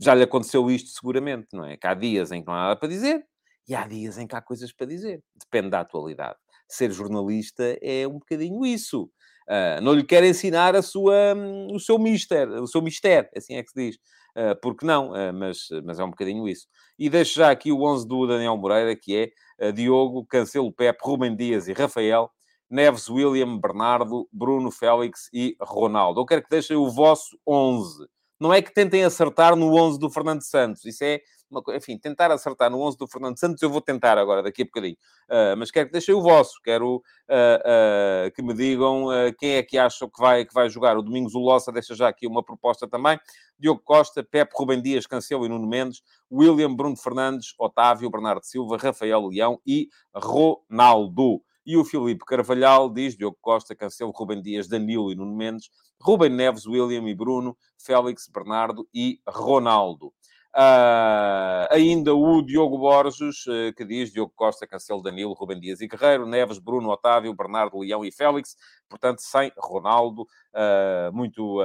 Já 0.00 0.14
lhe 0.14 0.24
aconteceu 0.24 0.70
isto 0.70 0.90
seguramente, 0.90 1.48
não 1.52 1.64
é? 1.64 1.76
Que 1.76 1.86
há 1.86 1.94
dias 1.94 2.32
em 2.32 2.40
que 2.40 2.46
não 2.46 2.54
há 2.54 2.62
nada 2.64 2.76
para 2.76 2.88
dizer 2.88 3.24
e 3.68 3.74
há 3.74 3.86
dias 3.86 4.18
em 4.18 4.26
que 4.26 4.36
há 4.36 4.42
coisas 4.42 4.72
para 4.72 4.86
dizer. 4.86 5.22
Depende 5.34 5.70
da 5.70 5.80
atualidade. 5.80 6.36
Ser 6.68 6.90
jornalista 6.90 7.78
é 7.80 8.06
um 8.06 8.18
bocadinho 8.18 8.64
isso. 8.64 9.10
Uh, 9.48 9.80
não 9.82 9.92
lhe 9.92 10.04
quer 10.04 10.24
ensinar 10.24 10.74
a 10.74 10.82
sua, 10.82 11.34
um, 11.34 11.74
o 11.74 11.78
seu 11.78 11.98
mister, 11.98 12.48
o 12.48 12.66
seu 12.66 12.80
mistério, 12.80 13.28
assim 13.36 13.56
é 13.56 13.62
que 13.62 13.70
se 13.70 13.76
diz. 13.76 13.96
Uh, 14.36 14.58
porque 14.60 14.86
não, 14.86 15.10
uh, 15.10 15.32
mas, 15.32 15.68
mas 15.84 15.98
é 15.98 16.04
um 16.04 16.10
bocadinho 16.10 16.48
isso. 16.48 16.66
E 16.98 17.10
deixo 17.10 17.38
já 17.38 17.50
aqui 17.50 17.70
o 17.70 17.82
11 17.82 18.08
do 18.08 18.26
Daniel 18.26 18.56
Moreira, 18.56 18.96
que 18.96 19.14
é 19.14 19.30
Diogo, 19.74 20.26
Cancelo, 20.26 20.72
Pepe, 20.72 20.98
Rubem 21.02 21.34
Dias 21.34 21.68
e 21.68 21.72
Rafael, 21.72 22.30
Neves, 22.70 23.08
William, 23.08 23.58
Bernardo, 23.58 24.28
Bruno, 24.32 24.70
Félix 24.70 25.28
e 25.32 25.56
Ronaldo. 25.60 26.20
Eu 26.20 26.26
quero 26.26 26.42
que 26.42 26.50
deixem 26.50 26.76
o 26.76 26.90
vosso 26.90 27.38
11. 27.46 28.06
Não 28.40 28.52
é 28.52 28.60
que 28.60 28.72
tentem 28.72 29.04
acertar 29.04 29.54
no 29.56 29.74
11 29.74 29.98
do 29.98 30.10
Fernando 30.10 30.42
Santos. 30.42 30.84
Isso 30.84 31.04
é, 31.04 31.20
uma, 31.50 31.62
enfim, 31.76 31.96
tentar 31.96 32.30
acertar 32.30 32.70
no 32.70 32.80
11 32.80 32.98
do 32.98 33.06
Fernando 33.06 33.38
Santos 33.38 33.62
eu 33.62 33.70
vou 33.70 33.80
tentar 33.80 34.18
agora, 34.18 34.42
daqui 34.42 34.62
a 34.62 34.64
bocadinho. 34.64 34.96
Uh, 35.28 35.56
mas 35.56 35.70
quero 35.70 35.86
que 35.86 35.92
deixem 35.92 36.14
o 36.14 36.20
vosso. 36.20 36.60
Quero 36.62 36.96
uh, 36.96 36.98
uh, 36.98 38.30
que 38.34 38.42
me 38.42 38.52
digam 38.54 39.06
quem 39.38 39.56
é 39.56 39.62
que 39.62 39.78
acham 39.78 40.08
que 40.08 40.20
vai, 40.20 40.44
que 40.44 40.52
vai 40.52 40.68
jogar. 40.68 40.98
O 40.98 41.02
Domingos 41.02 41.34
Ulossa 41.34 41.70
deixa 41.72 41.94
já 41.94 42.08
aqui 42.08 42.26
uma 42.26 42.42
proposta 42.42 42.88
também. 42.88 43.18
Diogo 43.58 43.80
Costa, 43.84 44.22
Pepe 44.24 44.52
Rubem 44.54 44.82
Dias, 44.82 45.06
Cancelo 45.06 45.46
e 45.46 45.48
Nuno 45.48 45.68
Mendes, 45.68 46.02
William, 46.30 46.74
Bruno 46.74 46.96
Fernandes, 46.96 47.54
Otávio, 47.58 48.10
Bernardo 48.10 48.44
Silva, 48.44 48.76
Rafael 48.76 49.28
Leão 49.28 49.60
e 49.64 49.88
Ronaldo. 50.12 51.40
E 51.66 51.76
o 51.76 51.84
Filipe 51.84 52.24
Carvalhal 52.24 52.90
diz, 52.90 53.16
Diogo 53.16 53.38
Costa, 53.40 53.74
Cancelo, 53.74 54.12
Rubem 54.14 54.42
Dias, 54.42 54.68
Danilo 54.68 55.10
e 55.10 55.14
Nuno 55.14 55.34
Mendes, 55.34 55.70
Rubem 56.00 56.30
Neves, 56.30 56.66
William 56.66 57.08
e 57.08 57.14
Bruno, 57.14 57.56
Félix, 57.78 58.28
Bernardo 58.28 58.86
e 58.92 59.20
Ronaldo. 59.26 60.12
Uh, 60.56 61.66
ainda 61.70 62.14
o 62.14 62.40
Diogo 62.40 62.78
Borges, 62.78 63.44
uh, 63.46 63.74
que 63.76 63.84
diz 63.84 64.12
Diogo 64.12 64.32
Costa, 64.36 64.68
Cancelo, 64.68 65.02
Danilo, 65.02 65.32
Rubem 65.32 65.58
Dias 65.58 65.80
e 65.80 65.88
Guerreiro, 65.88 66.26
Neves, 66.26 66.60
Bruno, 66.60 66.90
Otávio, 66.90 67.34
Bernardo, 67.34 67.80
Leão 67.80 68.04
e 68.04 68.12
Félix. 68.12 68.56
Portanto, 68.88 69.20
sem 69.20 69.50
Ronaldo. 69.58 70.22
Uh, 70.54 71.12
muito... 71.12 71.58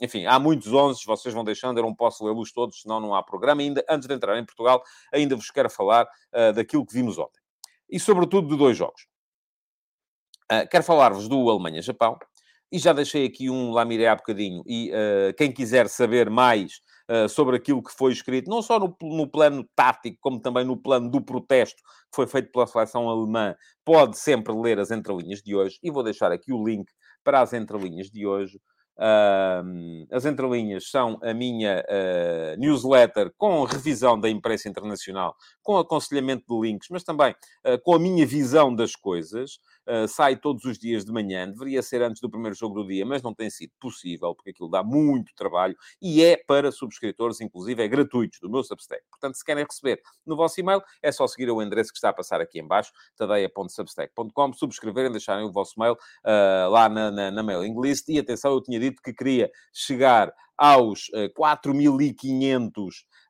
enfim, 0.00 0.26
há 0.26 0.38
muitos 0.38 0.72
11, 0.72 1.04
vocês 1.04 1.34
vão 1.34 1.42
deixando, 1.42 1.78
eu 1.78 1.82
não 1.82 1.94
posso 1.94 2.24
lê-los 2.24 2.52
todos, 2.52 2.82
senão 2.82 3.00
não 3.00 3.16
há 3.16 3.22
programa. 3.22 3.62
Ainda, 3.62 3.84
antes 3.90 4.06
de 4.06 4.14
entrar 4.14 4.38
em 4.38 4.44
Portugal, 4.44 4.80
ainda 5.12 5.34
vos 5.34 5.50
quero 5.50 5.68
falar 5.68 6.06
daquilo 6.54 6.86
que 6.86 6.94
vimos 6.94 7.18
ontem 7.18 7.41
e, 7.92 8.00
sobretudo, 8.00 8.48
de 8.48 8.56
dois 8.56 8.76
jogos. 8.76 9.06
Uh, 10.50 10.66
quero 10.70 10.82
falar-vos 10.82 11.28
do 11.28 11.50
Alemanha-Japão, 11.50 12.18
e 12.72 12.78
já 12.78 12.94
deixei 12.94 13.26
aqui 13.26 13.50
um 13.50 13.70
Lamiré 13.70 14.08
há 14.08 14.16
bocadinho, 14.16 14.62
e 14.66 14.90
uh, 14.90 15.34
quem 15.36 15.52
quiser 15.52 15.88
saber 15.88 16.30
mais 16.30 16.80
uh, 17.10 17.28
sobre 17.28 17.56
aquilo 17.56 17.82
que 17.82 17.92
foi 17.92 18.12
escrito, 18.12 18.50
não 18.50 18.62
só 18.62 18.78
no, 18.78 18.96
no, 19.02 19.30
plano 19.30 19.68
tático, 19.76 20.16
como 20.20 20.40
também 20.40 20.64
no 20.64 20.76
plano 20.76 21.10
do 21.10 21.22
protesto 21.22 21.76
que 21.76 22.16
foi 22.16 22.26
feito 22.26 22.50
pela 22.50 22.66
seleção 22.66 23.10
alemã, 23.10 23.54
pode 23.84 24.18
sempre 24.18 24.54
ler 24.54 24.78
as 24.78 24.90
entrelinhas 24.90 25.42
de 25.42 25.54
hoje. 25.54 25.78
E 25.82 25.90
vou 25.90 26.02
deixar 26.02 26.32
aqui 26.32 26.52
o 26.52 26.64
link 26.66 26.86
para 27.22 27.40
as 27.40 27.52
entrelinhas 27.52 28.10
de 28.10 28.26
hoje. 28.26 28.58
Uh, 29.02 30.06
as 30.12 30.24
entrelinhas 30.24 30.88
são 30.88 31.18
a 31.24 31.34
minha 31.34 31.84
uh, 31.88 32.56
newsletter 32.56 33.32
com 33.36 33.64
revisão 33.64 34.18
da 34.18 34.30
imprensa 34.30 34.68
internacional, 34.68 35.34
com 35.60 35.76
aconselhamento 35.76 36.44
de 36.48 36.68
links, 36.68 36.86
mas 36.88 37.02
também 37.02 37.32
uh, 37.66 37.82
com 37.82 37.96
a 37.96 37.98
minha 37.98 38.24
visão 38.24 38.72
das 38.72 38.94
coisas. 38.94 39.58
Uh, 39.86 40.06
sai 40.06 40.36
todos 40.36 40.64
os 40.64 40.78
dias 40.78 41.04
de 41.04 41.12
manhã, 41.12 41.48
deveria 41.48 41.82
ser 41.82 42.02
antes 42.02 42.20
do 42.20 42.30
primeiro 42.30 42.54
jogo 42.54 42.82
do 42.82 42.86
dia, 42.86 43.04
mas 43.04 43.22
não 43.22 43.34
tem 43.34 43.50
sido 43.50 43.72
possível, 43.80 44.34
porque 44.34 44.50
aquilo 44.50 44.70
dá 44.70 44.82
muito 44.82 45.34
trabalho 45.34 45.76
e 46.00 46.22
é 46.22 46.36
para 46.36 46.70
subscritores, 46.70 47.40
inclusive 47.40 47.82
é 47.82 47.88
gratuito, 47.88 48.38
do 48.40 48.48
meu 48.48 48.62
Substack. 48.62 49.02
Portanto, 49.10 49.34
se 49.36 49.44
querem 49.44 49.64
receber 49.64 50.00
no 50.24 50.36
vosso 50.36 50.60
e-mail, 50.60 50.80
é 51.02 51.10
só 51.10 51.26
seguir 51.26 51.50
o 51.50 51.60
endereço 51.60 51.90
que 51.90 51.98
está 51.98 52.10
a 52.10 52.12
passar 52.12 52.40
aqui 52.40 52.60
em 52.60 52.66
baixo, 52.66 52.92
tadeia.substack.com, 53.16 54.52
subscreverem, 54.52 55.10
deixarem 55.10 55.44
o 55.44 55.52
vosso 55.52 55.78
mail 55.78 55.94
uh, 55.94 56.70
lá 56.70 56.88
na, 56.88 57.10
na, 57.10 57.30
na 57.30 57.42
mailing 57.42 57.80
list 57.80 58.08
e 58.08 58.18
atenção, 58.18 58.52
eu 58.52 58.62
tinha 58.62 58.78
dito 58.78 59.02
que 59.02 59.12
queria 59.12 59.50
chegar 59.72 60.32
aos 60.56 61.08
uh, 61.08 61.32
4.500 61.38 62.70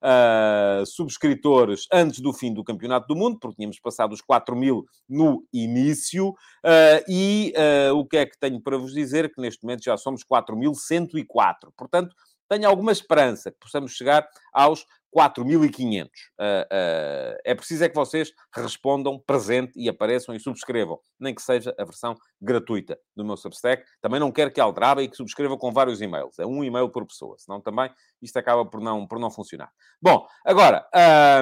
uh, 0.03 0.87
subscritores 0.87 1.87
antes 1.93 2.21
do 2.21 2.33
fim 2.33 2.53
do 2.53 2.65
Campeonato 2.65 3.07
do 3.07 3.17
Mundo, 3.17 3.39
porque 3.39 3.57
tínhamos 3.57 3.79
passado 3.81 4.13
os 4.13 4.21
4 4.21 4.57
mil 4.57 4.85
no 5.09 5.45
início. 5.53 6.31
Uh, 6.31 7.03
e 7.09 7.53
uh, 7.57 7.97
o 7.97 8.07
que 8.07 8.17
é 8.17 8.27
que 8.27 8.39
tenho 8.39 8.61
para 8.61 8.77
vos 8.77 8.93
dizer? 8.93 9.33
Que 9.33 9.41
neste 9.41 9.63
momento 9.63 9.85
já 9.85 9.97
somos 9.97 10.23
4.104. 10.25 11.73
Portanto, 11.77 12.15
tenho 12.49 12.69
alguma 12.69 12.93
esperança 12.93 13.51
que 13.51 13.59
possamos 13.59 13.93
chegar 13.93 14.29
aos 14.53 14.85
4.500. 15.17 16.07
Uh, 16.07 16.09
uh, 16.09 17.39
é 17.45 17.55
preciso 17.55 17.85
é 17.85 17.89
que 17.89 17.95
vocês 17.95 18.33
respondam 18.55 19.19
presente 19.19 19.73
e 19.77 19.89
apareçam 19.89 20.35
e 20.35 20.41
subscrevam, 20.41 20.99
nem 21.21 21.35
que 21.35 21.43
seja 21.43 21.75
a 21.79 21.85
versão 21.85 22.15
gratuita 22.41 22.99
do 23.17 23.25
meu 23.25 23.37
Substack. 23.37 23.85
Também 24.01 24.19
não 24.19 24.33
quero 24.33 24.51
que 24.51 24.61
aldrabem 24.61 25.05
e 25.05 25.09
que 25.09 25.17
subscrevam 25.17 25.59
com 25.59 25.73
vários 25.73 26.01
e-mails. 26.01 26.39
É 26.39 26.47
um 26.47 26.65
e-mail 26.65 26.89
por 26.89 27.07
pessoa, 27.07 27.37
senão 27.39 27.61
também 27.61 27.91
isto 28.21 28.37
acaba 28.37 28.65
por 28.65 28.81
não, 28.81 29.07
por 29.07 29.19
não 29.19 29.31
funcionar. 29.31 29.71
Bom, 30.01 30.27
agora, 30.45 30.87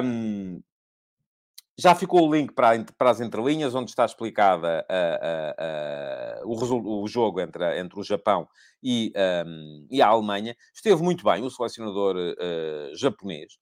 um, 0.03 0.61
já 1.77 1.95
ficou 1.95 2.27
o 2.27 2.35
link 2.35 2.53
para, 2.53 2.83
para 2.97 3.09
as 3.09 3.21
entrelinhas, 3.21 3.73
onde 3.73 3.89
está 3.89 4.05
explicada 4.05 4.85
uh, 4.89 6.45
uh, 6.45 6.47
uh, 6.47 6.75
o, 6.75 7.03
o, 7.03 7.07
jogo 7.07 7.39
entre, 7.39 7.79
entre 7.79 7.99
o 7.99 8.03
Japão 8.03 8.47
e, 8.83 9.11
um, 9.45 9.87
e 9.89 10.01
a 10.01 10.07
Alemanha. 10.07 10.55
Esteve 10.73 11.01
muito 11.01 11.23
bem 11.23 11.43
o 11.43 11.49
selecionador 11.49 12.15
eh, 12.17 12.91
japonês. 12.95 13.57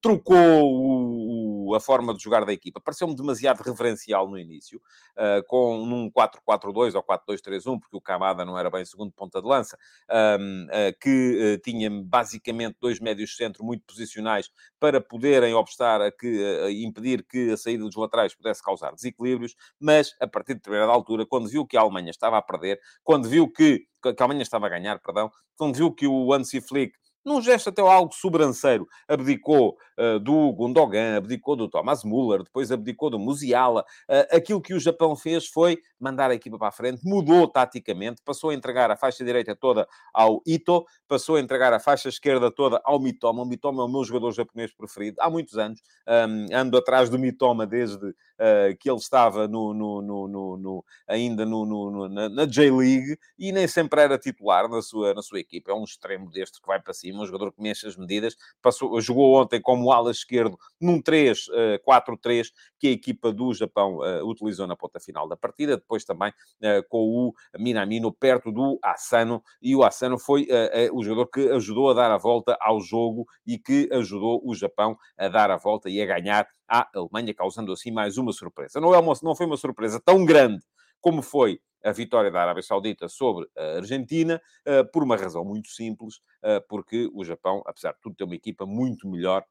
trocou 0.00 0.36
o, 0.36 1.45
a 1.74 1.80
forma 1.80 2.14
de 2.14 2.22
jogar 2.22 2.44
da 2.44 2.52
equipa. 2.52 2.80
Pareceu-me 2.80 3.14
demasiado 3.14 3.62
referencial 3.62 4.28
no 4.28 4.38
início, 4.38 4.80
uh, 5.16 5.44
com 5.46 5.84
num 5.84 6.10
4-4-2 6.10 6.94
ou 6.94 7.02
4-2-3-1, 7.02 7.80
porque 7.80 7.96
o 7.96 8.00
Camada 8.00 8.44
não 8.44 8.58
era 8.58 8.70
bem 8.70 8.84
segundo 8.84 9.12
ponta 9.12 9.40
de 9.40 9.48
lança, 9.48 9.76
uh, 10.10 10.98
que 11.00 11.56
uh, 11.56 11.62
tinha 11.62 11.90
basicamente 11.90 12.76
dois 12.80 13.00
médios 13.00 13.36
centro 13.36 13.64
muito 13.64 13.84
posicionais 13.86 14.50
para 14.78 15.00
poderem 15.00 15.54
obstar 15.54 16.00
a 16.00 16.10
que, 16.10 16.70
impedir 16.70 17.24
que 17.24 17.50
a 17.50 17.56
saída 17.56 17.84
dos 17.84 17.96
laterais 17.96 18.34
pudesse 18.34 18.62
causar 18.62 18.92
desequilíbrios, 18.94 19.54
mas 19.80 20.14
a 20.20 20.26
partir 20.26 20.52
de 20.52 20.60
determinada 20.60 20.92
altura, 20.92 21.26
quando 21.26 21.48
viu 21.48 21.66
que 21.66 21.76
a 21.76 21.80
Alemanha 21.80 22.10
estava 22.10 22.36
a 22.38 22.42
perder, 22.42 22.78
quando 23.02 23.28
viu 23.28 23.50
que, 23.50 23.86
que 24.02 24.08
a 24.08 24.14
Alemanha 24.20 24.42
estava 24.42 24.66
a 24.66 24.68
ganhar, 24.68 25.00
perdão, 25.00 25.30
quando 25.56 25.76
viu 25.76 25.92
que 25.92 26.06
o 26.06 26.32
Hansi 26.32 26.60
Flick 26.60 26.94
num 27.26 27.42
gesto 27.42 27.70
até 27.70 27.82
algo 27.82 28.14
sobranceiro, 28.14 28.88
abdicou 29.08 29.76
uh, 29.98 30.20
do 30.20 30.52
Gundogan, 30.52 31.16
abdicou 31.16 31.56
do 31.56 31.68
Thomas 31.68 32.04
Müller, 32.04 32.44
depois 32.44 32.70
abdicou 32.70 33.10
do 33.10 33.18
Musiala. 33.18 33.84
Uh, 34.08 34.36
aquilo 34.36 34.60
que 34.62 34.72
o 34.72 34.78
Japão 34.78 35.16
fez 35.16 35.48
foi 35.48 35.78
mandar 35.98 36.30
a 36.30 36.34
equipa 36.34 36.56
para 36.56 36.68
a 36.68 36.72
frente, 36.72 37.04
mudou 37.04 37.48
taticamente, 37.48 38.22
passou 38.24 38.50
a 38.50 38.54
entregar 38.54 38.92
a 38.92 38.96
faixa 38.96 39.24
direita 39.24 39.56
toda 39.56 39.88
ao 40.14 40.40
Ito, 40.46 40.86
passou 41.08 41.34
a 41.34 41.40
entregar 41.40 41.72
a 41.72 41.80
faixa 41.80 42.08
esquerda 42.08 42.48
toda 42.50 42.80
ao 42.84 43.00
Mitoma. 43.00 43.42
O 43.42 43.46
Mitoma 43.46 43.82
é 43.82 43.86
o 43.86 43.88
meu 43.88 44.04
jogador 44.04 44.30
japonês 44.32 44.72
preferido 44.72 45.16
há 45.20 45.28
muitos 45.28 45.58
anos. 45.58 45.80
Um, 46.06 46.46
ando 46.54 46.78
atrás 46.78 47.10
do 47.10 47.18
Mitoma 47.18 47.66
desde 47.66 48.06
uh, 48.06 48.76
que 48.78 48.88
ele 48.88 48.98
estava 48.98 49.48
no, 49.48 49.74
no, 49.74 50.00
no, 50.02 50.56
no 50.56 50.84
ainda 51.08 51.44
na, 51.44 52.28
na 52.28 52.46
J-League 52.46 53.18
e 53.36 53.50
nem 53.50 53.66
sempre 53.66 54.00
era 54.00 54.16
titular 54.16 54.68
na 54.68 54.80
sua, 54.82 55.12
na 55.12 55.22
sua 55.22 55.40
equipa. 55.40 55.72
É 55.72 55.74
um 55.74 55.84
extremo 55.84 56.30
deste 56.30 56.60
que 56.60 56.66
vai 56.66 56.80
para 56.80 56.94
cima 56.94 57.15
um 57.22 57.26
jogador 57.26 57.52
que 57.52 57.62
mexe 57.62 57.86
as 57.86 57.96
medidas. 57.96 58.36
Passou, 58.62 59.00
jogou 59.00 59.40
ontem 59.40 59.60
como 59.60 59.90
ala 59.92 60.10
esquerdo 60.10 60.58
num 60.80 61.00
3-4-3 61.00 62.48
uh, 62.48 62.52
que 62.78 62.88
a 62.88 62.90
equipa 62.90 63.32
do 63.32 63.52
Japão 63.54 63.98
uh, 63.98 64.28
utilizou 64.28 64.66
na 64.66 64.76
ponta 64.76 65.00
final 65.00 65.28
da 65.28 65.36
partida. 65.36 65.76
Depois 65.76 66.04
também 66.04 66.30
uh, 66.30 66.88
com 66.88 66.98
o 66.98 67.34
Minamino 67.58 68.12
perto 68.12 68.52
do 68.52 68.78
Asano. 68.82 69.42
E 69.60 69.74
o 69.74 69.82
Asano 69.82 70.18
foi 70.18 70.48
o 70.92 71.02
jogador 71.02 71.26
que 71.26 71.48
ajudou 71.50 71.90
a 71.90 71.94
dar 71.94 72.10
a 72.10 72.18
volta 72.18 72.56
ao 72.60 72.80
jogo 72.80 73.26
e 73.46 73.58
que 73.58 73.88
ajudou 73.92 74.40
o 74.44 74.54
Japão 74.54 74.96
a 75.16 75.28
dar 75.28 75.50
a 75.50 75.56
volta 75.56 75.88
e 75.88 76.00
a 76.00 76.06
ganhar 76.06 76.46
à 76.68 76.88
Alemanha, 76.94 77.34
causando 77.34 77.72
assim 77.72 77.90
mais 77.90 78.18
uma 78.18 78.32
surpresa. 78.32 78.80
Não, 78.80 78.94
é 78.94 78.98
uma, 78.98 79.14
não 79.22 79.34
foi 79.34 79.46
uma 79.46 79.56
surpresa 79.56 80.00
tão 80.04 80.24
grande 80.24 80.62
como 81.00 81.22
foi 81.22 81.60
a 81.86 81.92
vitória 81.92 82.30
da 82.30 82.42
Arábia 82.42 82.62
Saudita 82.62 83.08
sobre 83.08 83.48
a 83.56 83.76
Argentina, 83.76 84.42
eh, 84.64 84.82
por 84.82 85.04
uma 85.04 85.16
razão 85.16 85.44
muito 85.44 85.68
simples, 85.68 86.20
eh, 86.42 86.60
porque 86.68 87.08
o 87.14 87.24
Japão, 87.24 87.62
apesar 87.64 87.92
de 87.92 88.00
tudo, 88.00 88.16
tem 88.16 88.26
uma 88.26 88.34
equipa 88.34 88.66
muito 88.66 89.08
melhor 89.08 89.44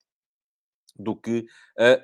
do 0.97 1.15
que 1.15 1.45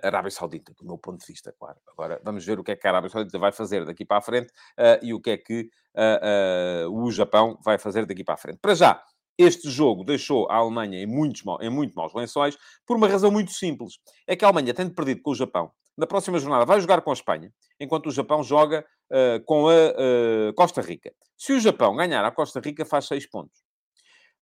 a 0.04 0.08
Arábia 0.08 0.32
Saudita, 0.32 0.74
do 0.74 0.86
meu 0.86 0.98
ponto 0.98 1.22
de 1.22 1.26
vista, 1.26 1.54
claro. 1.58 1.78
Agora 1.88 2.20
vamos 2.26 2.46
ver 2.46 2.60
o 2.60 2.64
que 2.64 2.72
é 2.72 2.76
que 2.76 2.86
a 2.86 2.90
Arábia 2.90 3.10
Saudita 3.10 3.40
vai 3.40 3.54
fazer 3.54 3.86
daqui 3.86 4.04
para 4.04 4.18
a 4.18 4.22
frente 4.22 4.50
uh, 4.50 5.00
e 5.02 5.14
o 5.14 5.22
que 5.22 5.30
é 5.30 5.38
que 5.38 5.70
uh, 5.96 6.90
uh, 6.90 7.02
o 7.02 7.10
Japão 7.10 7.58
vai 7.64 7.78
fazer 7.78 8.06
daqui 8.06 8.22
para 8.22 8.34
a 8.34 8.38
frente. 8.38 8.60
Para 8.62 8.76
já, 8.76 9.02
este 9.38 9.70
jogo 9.70 10.04
deixou 10.04 10.50
a 10.50 10.56
Alemanha 10.56 11.00
em, 11.00 11.06
muitos, 11.06 11.42
em 11.62 11.70
muito 11.70 11.96
maus 11.96 12.14
lençóis 12.14 12.58
por 12.86 12.98
uma 12.98 13.08
razão 13.08 13.32
muito 13.32 13.52
simples. 13.52 13.94
É 14.28 14.36
que 14.36 14.44
a 14.44 14.50
Alemanha, 14.50 14.74
tendo 14.74 14.94
perdido 14.94 15.22
com 15.22 15.32
o 15.32 15.36
Japão, 15.36 15.72
na 15.98 16.08
próxima 16.08 16.40
jornada 16.40 16.66
vai 16.66 16.80
jogar 16.80 17.02
com 17.02 17.10
a 17.10 17.14
Espanha, 17.14 17.52
enquanto 17.82 18.08
o 18.08 18.12
Japão 18.12 18.44
joga 18.44 18.86
uh, 19.12 19.44
com 19.46 19.68
a 19.68 19.74
uh, 19.74 20.54
Costa 20.56 20.82
Rica. 20.82 21.12
Se 21.36 21.52
o 21.52 21.60
Japão 21.60 21.96
ganhar 21.96 22.24
a 22.24 22.32
Costa 22.32 22.60
Rica, 22.60 22.86
faz 22.86 23.08
6 23.08 23.28
pontos. 23.28 23.60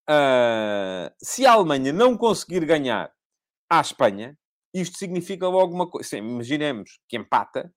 Uh, 0.09 1.09
se 1.23 1.45
a 1.45 1.53
Alemanha 1.53 1.93
não 1.93 2.17
conseguir 2.17 2.65
ganhar 2.65 3.11
à 3.69 3.79
Espanha, 3.79 4.37
isto 4.73 4.97
significa 4.97 5.47
logo 5.47 5.73
uma 5.73 5.89
coisa. 5.89 6.17
Imaginemos 6.17 6.99
que 7.07 7.17
empata, 7.17 7.73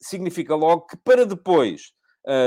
significa 0.00 0.54
logo 0.54 0.86
que 0.86 0.96
para 0.96 1.24
depois 1.24 1.92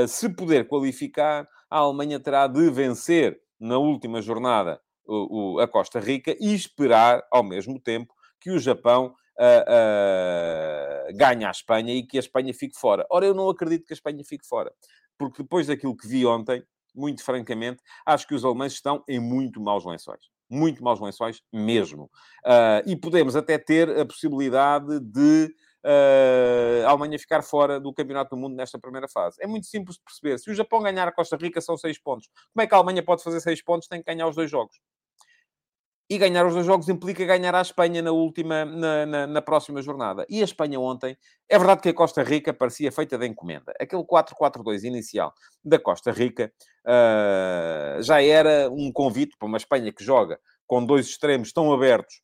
se 0.07 0.29
poder 0.29 0.67
qualificar, 0.67 1.47
a 1.69 1.77
Alemanha 1.77 2.19
terá 2.19 2.45
de 2.47 2.69
vencer 2.69 3.39
na 3.59 3.77
última 3.77 4.21
jornada 4.21 4.81
o, 5.05 5.55
o, 5.55 5.59
a 5.59 5.67
Costa 5.67 5.99
Rica 5.99 6.35
e 6.39 6.53
esperar 6.53 7.23
ao 7.31 7.43
mesmo 7.43 7.79
tempo 7.79 8.13
que 8.39 8.51
o 8.51 8.59
Japão 8.59 9.15
uh, 9.39 11.47
a 11.47 11.51
Espanha 11.51 11.93
e 11.93 12.03
que 12.03 12.17
a 12.17 12.19
Espanha 12.19 12.53
fique 12.53 12.77
fora. 12.77 13.05
Ora, 13.09 13.25
eu 13.25 13.33
não 13.33 13.49
acredito 13.49 13.85
que 13.85 13.93
a 13.93 13.95
Espanha 13.95 14.23
fique 14.23 14.45
fora, 14.45 14.71
porque 15.17 15.41
depois 15.41 15.67
daquilo 15.67 15.95
que 15.95 16.07
vi 16.07 16.25
ontem, 16.25 16.63
muito 16.93 17.23
francamente, 17.23 17.81
acho 18.05 18.27
que 18.27 18.35
os 18.35 18.43
alemães 18.43 18.73
estão 18.73 19.03
em 19.07 19.19
muito 19.19 19.61
maus 19.61 19.85
lençóis. 19.85 20.29
Muito 20.49 20.83
maus 20.83 20.99
lençóis 20.99 21.41
mesmo. 21.53 22.09
Uh, 22.45 22.81
e 22.85 22.95
podemos 22.95 23.35
até 23.35 23.57
ter 23.57 23.99
a 23.99 24.05
possibilidade 24.05 24.99
de 24.99 25.53
uh, 25.85 26.87
a 26.87 26.89
Alemanha 26.89 27.19
ficar 27.19 27.43
fora 27.43 27.79
do 27.79 27.93
Campeonato 27.93 28.35
do 28.35 28.41
Mundo 28.41 28.55
nesta 28.55 28.79
primeira 28.79 29.07
fase. 29.07 29.37
É 29.41 29.47
muito 29.47 29.67
simples 29.67 29.97
de 29.97 30.03
perceber. 30.03 30.39
Se 30.39 30.49
o 30.49 30.55
Japão 30.55 30.81
ganhar 30.81 31.07
a 31.07 31.11
Costa 31.11 31.37
Rica, 31.37 31.61
são 31.61 31.77
seis 31.77 31.99
pontos. 31.99 32.27
Como 32.53 32.63
é 32.63 32.67
que 32.67 32.73
a 32.73 32.77
Alemanha 32.77 33.03
pode 33.03 33.23
fazer 33.23 33.39
seis 33.41 33.61
pontos? 33.61 33.87
Tem 33.87 34.01
que 34.01 34.11
ganhar 34.11 34.27
os 34.27 34.35
dois 34.35 34.49
jogos. 34.49 34.75
E 36.09 36.17
ganhar 36.17 36.45
os 36.45 36.53
dois 36.53 36.65
jogos 36.65 36.89
implica 36.89 37.23
ganhar 37.23 37.53
a 37.53 37.61
Espanha 37.61 38.01
na 38.01 38.11
última, 38.11 38.65
na, 38.65 39.05
na, 39.05 39.27
na, 39.27 39.41
próxima 39.43 39.79
jornada. 39.79 40.25
E 40.27 40.41
a 40.41 40.43
Espanha 40.43 40.79
ontem, 40.79 41.15
é 41.47 41.57
verdade 41.57 41.81
que 41.81 41.89
a 41.89 41.93
Costa 41.93 42.23
Rica 42.23 42.51
parecia 42.51 42.91
feita 42.91 43.15
de 43.15 43.27
encomenda. 43.27 43.71
Aquele 43.79 44.03
4-4-2 44.03 44.83
inicial 44.85 45.31
da 45.63 45.77
Costa 45.77 46.11
Rica 46.11 46.51
uh, 46.83 48.01
já 48.01 48.23
era 48.23 48.69
um 48.71 48.91
convite 48.91 49.37
para 49.37 49.47
uma 49.47 49.57
Espanha 49.57 49.93
que 49.93 50.03
joga 50.03 50.39
com 50.65 50.83
dois 50.83 51.07
extremos 51.07 51.53
tão 51.53 51.71
abertos 51.71 52.21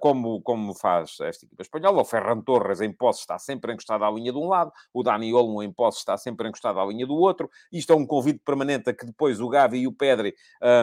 como, 0.00 0.40
como 0.42 0.74
faz 0.74 1.18
esta 1.20 1.44
equipa 1.44 1.62
espanhola. 1.62 2.02
O 2.02 2.04
Ferran 2.04 2.40
Torres 2.40 2.80
em 2.80 2.92
posse 2.92 3.20
está 3.20 3.38
sempre 3.38 3.72
encostado 3.72 4.04
à 4.04 4.10
linha 4.10 4.32
de 4.32 4.38
um 4.38 4.48
lado, 4.48 4.72
o 4.92 5.02
Dani 5.02 5.32
Olmo 5.32 5.62
em 5.62 5.72
posse 5.72 5.98
está 5.98 6.16
sempre 6.16 6.48
encostado 6.48 6.78
à 6.80 6.84
linha 6.84 7.06
do 7.06 7.14
outro. 7.14 7.50
Isto 7.72 7.92
é 7.92 7.96
um 7.96 8.06
convite 8.06 8.40
permanente 8.44 8.90
a 8.90 8.94
que 8.94 9.06
depois 9.06 9.40
o 9.40 9.48
Gavi 9.48 9.80
e 9.80 9.86
o 9.86 9.92
Pedri 9.92 10.34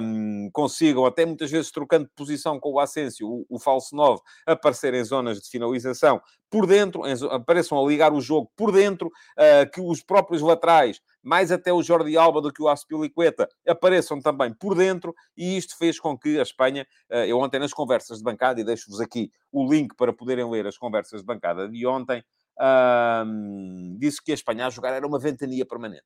um, 0.03 0.49
consigam, 0.51 1.05
até 1.05 1.25
muitas 1.25 1.49
vezes 1.49 1.71
trocando 1.71 2.09
posição 2.15 2.59
com 2.59 2.73
o 2.73 2.79
Asensio, 2.79 3.27
o, 3.27 3.45
o 3.49 3.59
falso 3.59 3.95
9, 3.95 4.21
aparecer 4.45 4.93
em 4.93 5.03
zonas 5.03 5.39
de 5.39 5.49
finalização 5.49 6.21
por 6.51 6.67
dentro, 6.67 7.03
apareçam 7.31 7.79
a 7.79 7.87
ligar 7.87 8.11
o 8.11 8.19
jogo 8.19 8.51
por 8.57 8.73
dentro, 8.73 9.07
uh, 9.07 9.71
que 9.71 9.79
os 9.79 10.03
próprios 10.03 10.41
laterais, 10.41 11.01
mais 11.23 11.49
até 11.49 11.71
o 11.71 11.81
Jordi 11.81 12.17
Alba 12.17 12.41
do 12.41 12.51
que 12.51 12.61
o 12.61 12.67
Aspilicueta, 12.67 13.47
apareçam 13.65 14.19
também 14.19 14.53
por 14.53 14.75
dentro, 14.75 15.15
e 15.35 15.57
isto 15.57 15.77
fez 15.77 15.97
com 15.97 16.17
que 16.17 16.37
a 16.37 16.41
Espanha, 16.41 16.85
uh, 17.09 17.15
eu 17.15 17.39
ontem 17.39 17.57
nas 17.57 17.73
conversas 17.73 18.17
de 18.17 18.23
bancada, 18.25 18.59
e 18.59 18.65
deixo-vos 18.65 18.99
aqui 18.99 19.31
o 19.49 19.65
link 19.65 19.95
para 19.95 20.11
poderem 20.11 20.47
ler 20.51 20.67
as 20.67 20.77
conversas 20.77 21.21
de 21.21 21.25
bancada 21.25 21.69
de 21.69 21.87
ontem, 21.87 22.21
uh, 22.59 23.97
disse 23.97 24.21
que 24.21 24.31
a 24.31 24.35
Espanha 24.35 24.67
a 24.67 24.69
jogar 24.69 24.91
era 24.91 25.07
uma 25.07 25.17
ventania 25.17 25.65
permanente. 25.65 26.03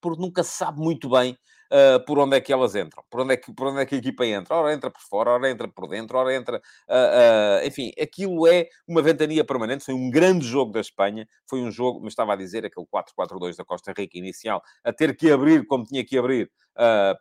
Porque 0.00 0.22
nunca 0.22 0.42
se 0.42 0.56
sabe 0.56 0.80
muito 0.80 1.10
bem 1.10 1.36
uh, 1.70 2.04
por 2.04 2.18
onde 2.18 2.36
é 2.36 2.40
que 2.40 2.52
elas 2.52 2.74
entram, 2.74 3.02
por 3.10 3.20
onde 3.20 3.34
é 3.34 3.36
que, 3.36 3.52
por 3.52 3.68
onde 3.68 3.80
é 3.80 3.86
que 3.86 3.94
a 3.94 3.98
equipa 3.98 4.26
entra. 4.26 4.56
Ora 4.56 4.72
entra 4.72 4.90
por 4.90 5.00
fora, 5.00 5.30
ora 5.30 5.50
entra 5.50 5.68
por 5.68 5.88
dentro, 5.88 6.18
ora 6.18 6.34
entra. 6.34 6.60
Uh, 6.88 7.62
uh, 7.62 7.66
enfim, 7.66 7.92
aquilo 8.00 8.46
é 8.46 8.68
uma 8.86 9.02
ventania 9.02 9.44
permanente. 9.44 9.84
Foi 9.84 9.94
um 9.94 10.10
grande 10.10 10.46
jogo 10.46 10.72
da 10.72 10.80
Espanha. 10.80 11.28
Foi 11.48 11.60
um 11.60 11.70
jogo, 11.70 12.00
mas 12.00 12.12
estava 12.12 12.32
a 12.32 12.36
dizer, 12.36 12.64
aquele 12.64 12.86
4-4-2 12.86 13.56
da 13.56 13.64
Costa 13.64 13.92
Rica 13.96 14.18
inicial, 14.18 14.62
a 14.84 14.92
ter 14.92 15.16
que 15.16 15.30
abrir 15.30 15.66
como 15.66 15.84
tinha 15.84 16.04
que 16.04 16.18
abrir. 16.18 16.50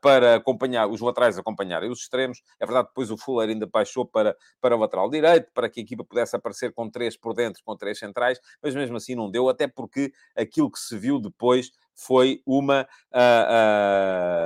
Para 0.04 0.36
acompanhar, 0.36 0.86
os 0.86 1.02
laterais 1.02 1.36
acompanharem 1.36 1.90
os 1.90 2.02
extremos. 2.02 2.44
É 2.60 2.66
verdade, 2.66 2.90
depois 2.90 3.10
o 3.10 3.18
Fuller 3.18 3.50
ainda 3.50 3.66
baixou 3.66 4.06
para, 4.06 4.38
para 4.62 4.76
o 4.76 4.80
lateral 4.80 5.10
direito, 5.10 5.50
para 5.52 5.68
que 5.68 5.80
a 5.80 5.84
equipa 5.84 6.06
pudesse 6.06 6.36
aparecer 6.36 6.72
com 6.74 6.88
três 6.88 7.18
por 7.18 7.34
dentro, 7.34 7.64
com 7.66 7.76
três 7.76 7.98
centrais, 7.98 8.40
mas 8.62 8.76
mesmo 8.76 8.98
assim 8.98 9.16
não 9.16 9.32
deu, 9.32 9.50
até 9.50 9.68
porque 9.68 10.14
aquilo 10.36 10.70
que 10.70 10.78
se 10.78 10.96
viu 10.96 11.20
depois 11.20 11.72
foi 11.98 12.42
uma, 12.46 12.88
uh, 13.12 13.18
uh, 13.18 14.37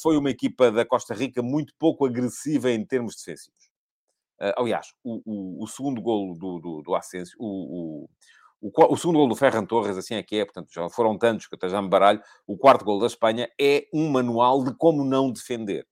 foi 0.00 0.16
uma 0.16 0.30
equipa 0.30 0.70
da 0.70 0.84
Costa 0.84 1.14
Rica 1.14 1.42
muito 1.42 1.74
pouco 1.78 2.06
agressiva 2.06 2.70
em 2.70 2.84
termos 2.84 3.16
defensivos. 3.16 3.70
Uh, 4.40 4.56
aliás, 4.56 4.94
o, 5.04 5.20
o, 5.24 5.64
o, 5.64 5.66
segundo 5.66 6.00
golo 6.00 6.34
do, 6.34 6.58
do, 6.58 6.82
do 6.82 6.94
Ascenso, 6.94 7.36
o, 7.38 8.06
o, 8.62 8.72
o, 8.92 8.96
segundo 8.96 9.18
gol 9.18 9.28
do 9.28 9.36
Ferran 9.36 9.66
Torres, 9.66 9.98
assim 9.98 10.14
é 10.14 10.22
que 10.22 10.36
é, 10.36 10.44
portanto, 10.44 10.72
já 10.72 10.88
foram 10.88 11.18
tantos 11.18 11.46
que 11.46 11.56
eu 11.60 11.68
já 11.68 11.82
me 11.82 11.88
baralho. 11.88 12.22
O 12.46 12.56
quarto 12.56 12.84
gol 12.84 12.98
da 12.98 13.06
Espanha 13.06 13.50
é 13.60 13.86
um 13.92 14.08
manual 14.08 14.64
de 14.64 14.74
como 14.74 15.04
não 15.04 15.30
defender. 15.30 15.86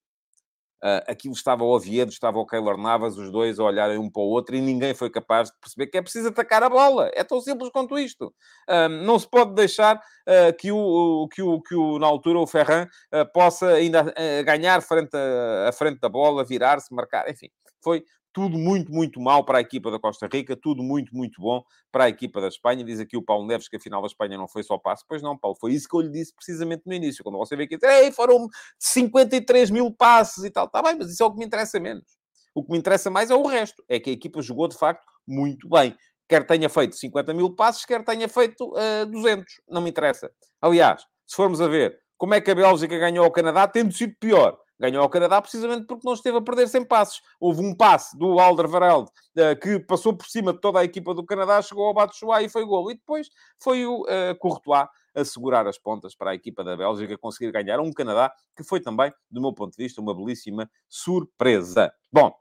Uh, 0.83 1.03
aquilo 1.09 1.35
estava 1.35 1.65
o 1.65 1.75
Oviedo, 1.75 2.13
estava 2.13 2.39
o 2.39 2.47
Keylor 2.47 2.77
Navas, 2.79 3.17
os 3.19 3.31
dois 3.31 3.59
a 3.59 3.65
olharem 3.65 3.99
um 3.99 4.09
para 4.09 4.23
o 4.23 4.27
outro 4.27 4.55
e 4.55 4.61
ninguém 4.61 4.95
foi 4.95 5.11
capaz 5.11 5.49
de 5.49 5.57
perceber 5.61 5.89
que 5.89 5.99
é 5.99 6.03
preciso 6.03 6.29
atacar 6.29 6.63
a 6.63 6.69
bola. 6.69 7.11
É 7.15 7.25
tão 7.25 7.41
simples 7.41 7.71
quanto 7.71 7.99
isto. 7.99 8.33
Uh, 8.69 8.89
não 8.89 9.19
se 9.19 9.29
pode 9.29 9.55
deixar 9.55 9.97
uh, 9.97 10.57
que, 10.57 10.71
o, 10.71 11.29
que, 11.33 11.43
o, 11.43 11.61
que 11.61 11.75
o, 11.75 11.99
na 11.99 12.07
altura 12.07 12.39
o 12.39 12.47
Ferran 12.47 12.87
possa 13.33 13.69
ainda 13.69 14.15
ganhar 14.45 14.81
frente 14.83 15.17
a, 15.17 15.69
a 15.69 15.73
frente 15.73 15.99
da 15.99 16.09
bola, 16.09 16.45
virar-se, 16.45 16.95
marcar, 16.95 17.29
enfim. 17.29 17.49
Foi 17.83 18.05
tudo 18.39 18.57
muito, 18.57 18.93
muito 18.93 19.21
mal 19.21 19.45
para 19.45 19.59
a 19.59 19.61
equipa 19.61 19.91
da 19.91 19.99
Costa 19.99 20.29
Rica, 20.33 20.57
tudo 20.57 20.81
muito, 20.81 21.13
muito 21.13 21.41
bom 21.41 21.61
para 21.91 22.05
a 22.05 22.09
equipa 22.09 22.41
da 22.41 22.47
Espanha. 22.47 22.85
Diz 22.85 23.01
aqui 23.01 23.17
o 23.17 23.23
Paulo 23.23 23.45
Neves 23.45 23.69
que 23.69 23.75
a 23.75 23.81
final 23.81 24.01
da 24.01 24.07
Espanha 24.07 24.39
não 24.39 24.47
foi 24.47 24.63
só 24.63 24.79
passe. 24.79 25.05
Pois 25.09 25.21
não, 25.21 25.37
Paulo, 25.37 25.57
foi 25.61 25.73
isso 25.73 25.89
que 25.89 25.97
eu 25.97 26.01
lhe 26.03 26.09
disse 26.09 26.33
precisamente 26.33 26.85
no 26.87 26.95
início, 26.95 27.25
quando 27.25 27.37
você 27.37 27.57
veio 27.57 27.69
aqui 27.69 27.85
Ei, 27.85 28.13
foram 28.13 28.49
53 28.79 29.71
mil 29.71 29.91
passes 29.91 30.45
e 30.45 30.51
tal. 30.51 30.67
Está 30.67 30.81
bem, 30.81 30.95
mas 30.97 31.11
isso 31.11 31.21
é 31.21 31.27
o 31.27 31.33
que 31.33 31.39
me 31.39 31.47
interessa 31.47 31.81
menos. 31.81 32.05
O 32.55 32.63
que 32.63 32.71
me 32.71 32.79
interessa 32.79 33.11
mais 33.11 33.29
é 33.29 33.35
o 33.35 33.45
resto. 33.45 33.83
É 33.89 33.99
que 33.99 34.11
a 34.11 34.13
equipa 34.13 34.41
jogou, 34.41 34.69
de 34.69 34.79
facto, 34.79 35.05
muito 35.27 35.69
bem. 35.69 35.97
Quer 36.29 36.47
tenha 36.47 36.69
feito 36.69 36.95
50 36.95 37.35
mil 37.35 37.57
passes, 37.57 37.85
quer 37.85 38.05
tenha 38.05 38.29
feito 38.29 38.69
uh, 38.69 39.03
eh, 39.03 39.07
200. 39.07 39.53
Não 39.69 39.81
me 39.81 39.91
interessa. 39.91 40.31
Aliás, 40.63 41.03
se 41.27 41.35
formos 41.35 41.61
a 41.61 41.67
ver 41.67 41.99
como 42.17 42.35
é 42.35 42.41
que 42.41 42.53
a 42.53 42.55
Bélgica 42.55 42.97
ganhou 42.97 43.25
ao 43.25 43.33
Canadá, 43.33 43.67
tendo 43.67 43.93
sido 43.93 44.15
pior 44.21 44.57
Ganhou 44.81 45.03
ao 45.03 45.09
Canadá 45.09 45.43
precisamente 45.43 45.87
porque 45.87 46.07
não 46.07 46.15
esteve 46.15 46.39
a 46.39 46.41
perder 46.41 46.69
sem 46.69 46.85
passes. 46.85 47.21
Houve 47.41 47.63
um 47.63 47.75
passe 47.75 48.17
do 48.17 48.39
Alderweireld 48.39 49.11
uh, 49.11 49.61
que 49.61 49.81
passou 49.81 50.17
por 50.17 50.27
cima 50.27 50.53
de 50.53 50.61
toda 50.61 50.79
a 50.79 50.85
equipa 50.85 51.13
do 51.15 51.25
Canadá, 51.25 51.61
chegou 51.61 51.87
ao 51.87 51.95
Batshuayi 51.95 52.47
e 52.47 52.49
foi 52.49 52.65
gol. 52.65 52.91
E 52.91 52.95
depois 52.95 53.29
foi 53.59 53.85
o 53.85 54.03
uh, 54.03 54.39
Courtois 54.39 54.87
a 55.15 55.25
segurar 55.25 55.67
as 55.67 55.79
pontas 55.79 56.15
para 56.15 56.31
a 56.31 56.35
equipa 56.35 56.63
da 56.63 56.77
Bélgica 56.77 57.19
conseguir 57.19 57.51
ganhar 57.51 57.81
um 57.81 57.93
Canadá 57.93 58.33
que 58.57 58.63
foi 58.63 58.81
também, 58.81 59.13
do 59.31 59.41
meu 59.41 59.53
ponto 59.53 59.77
de 59.77 59.83
vista, 59.83 60.01
uma 60.01 60.15
belíssima 60.15 60.71
surpresa. 60.89 61.93
Bom, 62.13 62.33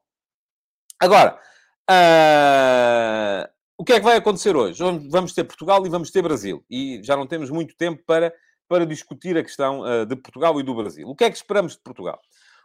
agora, 0.99 1.39
uh, 1.89 3.49
o 3.77 3.83
que 3.83 3.93
é 3.93 3.99
que 3.99 4.05
vai 4.05 4.17
acontecer 4.17 4.55
hoje? 4.55 4.83
Vamos 5.09 5.33
ter 5.33 5.43
Portugal 5.43 5.85
e 5.85 5.89
vamos 5.89 6.11
ter 6.11 6.21
Brasil. 6.21 6.63
E 6.69 7.01
já 7.03 7.15
não 7.15 7.25
temos 7.25 7.49
muito 7.49 7.75
tempo 7.75 8.03
para 8.05 8.33
para 8.67 8.85
discutir 8.85 9.37
a 9.37 9.43
questão 9.43 9.81
uh, 9.81 10.05
de 10.05 10.15
Portugal 10.15 10.59
e 10.59 10.63
do 10.63 10.75
Brasil. 10.75 11.07
O 11.07 11.15
que 11.15 11.23
é 11.23 11.29
que 11.29 11.37
esperamos 11.37 11.73
de 11.73 11.79
Portugal? 11.79 12.19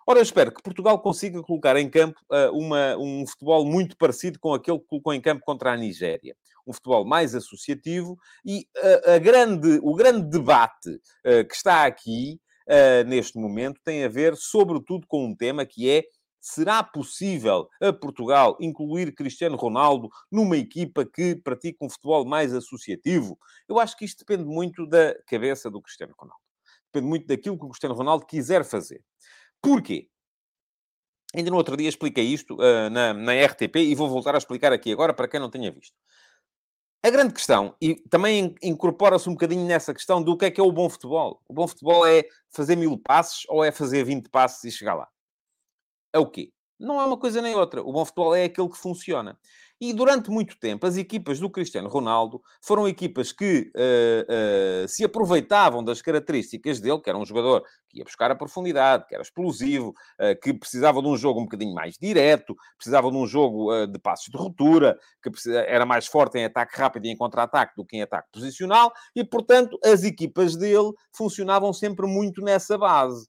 Ora, 0.06 0.18
eu 0.18 0.22
espero 0.22 0.52
que 0.52 0.62
Portugal 0.62 0.98
consiga 1.00 1.42
colocar 1.42 1.76
em 1.76 1.88
campo 1.88 2.20
uh, 2.30 2.56
uma, 2.56 2.96
um 2.96 3.26
futebol 3.26 3.64
muito 3.64 3.96
parecido 3.96 4.38
com 4.38 4.52
aquele 4.52 4.78
que 4.78 4.86
colocou 4.86 5.14
em 5.14 5.20
campo 5.20 5.42
contra 5.44 5.72
a 5.72 5.76
Nigéria. 5.76 6.36
Um 6.66 6.72
futebol 6.72 7.04
mais 7.04 7.34
associativo 7.34 8.18
e 8.44 8.66
uh, 8.78 9.12
a 9.12 9.18
grande, 9.18 9.80
o 9.82 9.94
grande 9.94 10.28
debate 10.28 11.00
que 11.48 11.54
está 11.54 11.86
aqui, 11.86 12.40
neste 13.06 13.36
momento, 13.38 13.80
tem 13.84 14.04
a 14.04 14.08
ver, 14.08 14.36
sobretudo, 14.36 15.06
com 15.06 15.26
um 15.26 15.34
tema 15.34 15.66
que 15.66 15.90
é 15.90 16.04
será 16.42 16.82
possível 16.82 17.70
a 17.80 17.92
Portugal 17.92 18.56
incluir 18.60 19.14
Cristiano 19.14 19.56
Ronaldo 19.56 20.10
numa 20.30 20.56
equipa 20.56 21.06
que 21.06 21.36
pratica 21.36 21.84
um 21.84 21.88
futebol 21.88 22.26
mais 22.26 22.52
associativo? 22.52 23.38
Eu 23.68 23.78
acho 23.78 23.96
que 23.96 24.04
isto 24.04 24.24
depende 24.26 24.44
muito 24.44 24.84
da 24.84 25.14
cabeça 25.26 25.70
do 25.70 25.80
Cristiano 25.80 26.12
Ronaldo. 26.18 26.42
Depende 26.92 27.08
muito 27.08 27.26
daquilo 27.28 27.56
que 27.56 27.64
o 27.64 27.68
Cristiano 27.68 27.94
Ronaldo 27.94 28.26
quiser 28.26 28.64
fazer. 28.64 29.04
Porquê? 29.62 30.08
Ainda 31.34 31.50
no 31.50 31.56
outro 31.56 31.76
dia 31.76 31.88
expliquei 31.88 32.24
isto 32.24 32.56
uh, 32.56 32.90
na, 32.90 33.14
na 33.14 33.32
RTP 33.32 33.76
e 33.76 33.94
vou 33.94 34.08
voltar 34.08 34.34
a 34.34 34.38
explicar 34.38 34.72
aqui 34.72 34.92
agora 34.92 35.14
para 35.14 35.28
quem 35.28 35.38
não 35.38 35.48
tenha 35.48 35.70
visto. 35.70 35.94
A 37.04 37.10
grande 37.10 37.34
questão, 37.34 37.74
e 37.80 37.94
também 38.10 38.54
incorpora-se 38.62 39.28
um 39.28 39.32
bocadinho 39.32 39.66
nessa 39.66 39.94
questão 39.94 40.22
do 40.22 40.36
que 40.36 40.44
é 40.44 40.50
que 40.50 40.60
é 40.60 40.64
o 40.64 40.72
bom 40.72 40.90
futebol. 40.90 41.40
O 41.48 41.54
bom 41.54 41.66
futebol 41.66 42.06
é 42.06 42.24
fazer 42.50 42.76
mil 42.76 42.98
passes 42.98 43.44
ou 43.48 43.64
é 43.64 43.72
fazer 43.72 44.04
20 44.04 44.28
passes 44.28 44.62
e 44.64 44.70
chegar 44.70 44.94
lá? 44.94 45.08
É 46.12 46.18
o 46.18 46.26
quê? 46.26 46.50
Não 46.78 47.00
é 47.00 47.04
uma 47.04 47.16
coisa 47.16 47.40
nem 47.40 47.54
outra. 47.54 47.80
O 47.80 47.92
bom 47.92 48.04
futebol 48.04 48.34
é 48.34 48.44
aquele 48.44 48.68
que 48.68 48.76
funciona. 48.76 49.38
E 49.80 49.92
durante 49.92 50.30
muito 50.30 50.56
tempo, 50.60 50.86
as 50.86 50.96
equipas 50.96 51.40
do 51.40 51.50
Cristiano 51.50 51.88
Ronaldo 51.88 52.40
foram 52.60 52.86
equipas 52.86 53.32
que 53.32 53.72
uh, 53.74 54.84
uh, 54.84 54.88
se 54.88 55.02
aproveitavam 55.02 55.82
das 55.82 56.00
características 56.00 56.78
dele, 56.78 57.00
que 57.00 57.10
era 57.10 57.18
um 57.18 57.24
jogador 57.24 57.64
que 57.88 57.98
ia 57.98 58.04
buscar 58.04 58.30
a 58.30 58.36
profundidade, 58.36 59.06
que 59.08 59.14
era 59.14 59.24
explosivo, 59.24 59.88
uh, 59.88 60.40
que 60.40 60.54
precisava 60.54 61.02
de 61.02 61.08
um 61.08 61.16
jogo 61.16 61.40
um 61.40 61.44
bocadinho 61.44 61.74
mais 61.74 61.96
direto, 62.00 62.54
precisava 62.76 63.10
de 63.10 63.16
um 63.16 63.26
jogo 63.26 63.86
de 63.88 63.98
passos 63.98 64.28
de 64.30 64.38
ruptura, 64.38 64.96
que 65.20 65.30
era 65.50 65.84
mais 65.84 66.06
forte 66.06 66.38
em 66.38 66.44
ataque 66.44 66.78
rápido 66.78 67.06
e 67.06 67.10
em 67.10 67.16
contra-ataque 67.16 67.74
do 67.76 67.84
que 67.84 67.96
em 67.96 68.02
ataque 68.02 68.28
posicional, 68.32 68.92
e, 69.16 69.24
portanto, 69.24 69.76
as 69.84 70.04
equipas 70.04 70.54
dele 70.56 70.92
funcionavam 71.12 71.72
sempre 71.72 72.06
muito 72.06 72.40
nessa 72.40 72.78
base. 72.78 73.26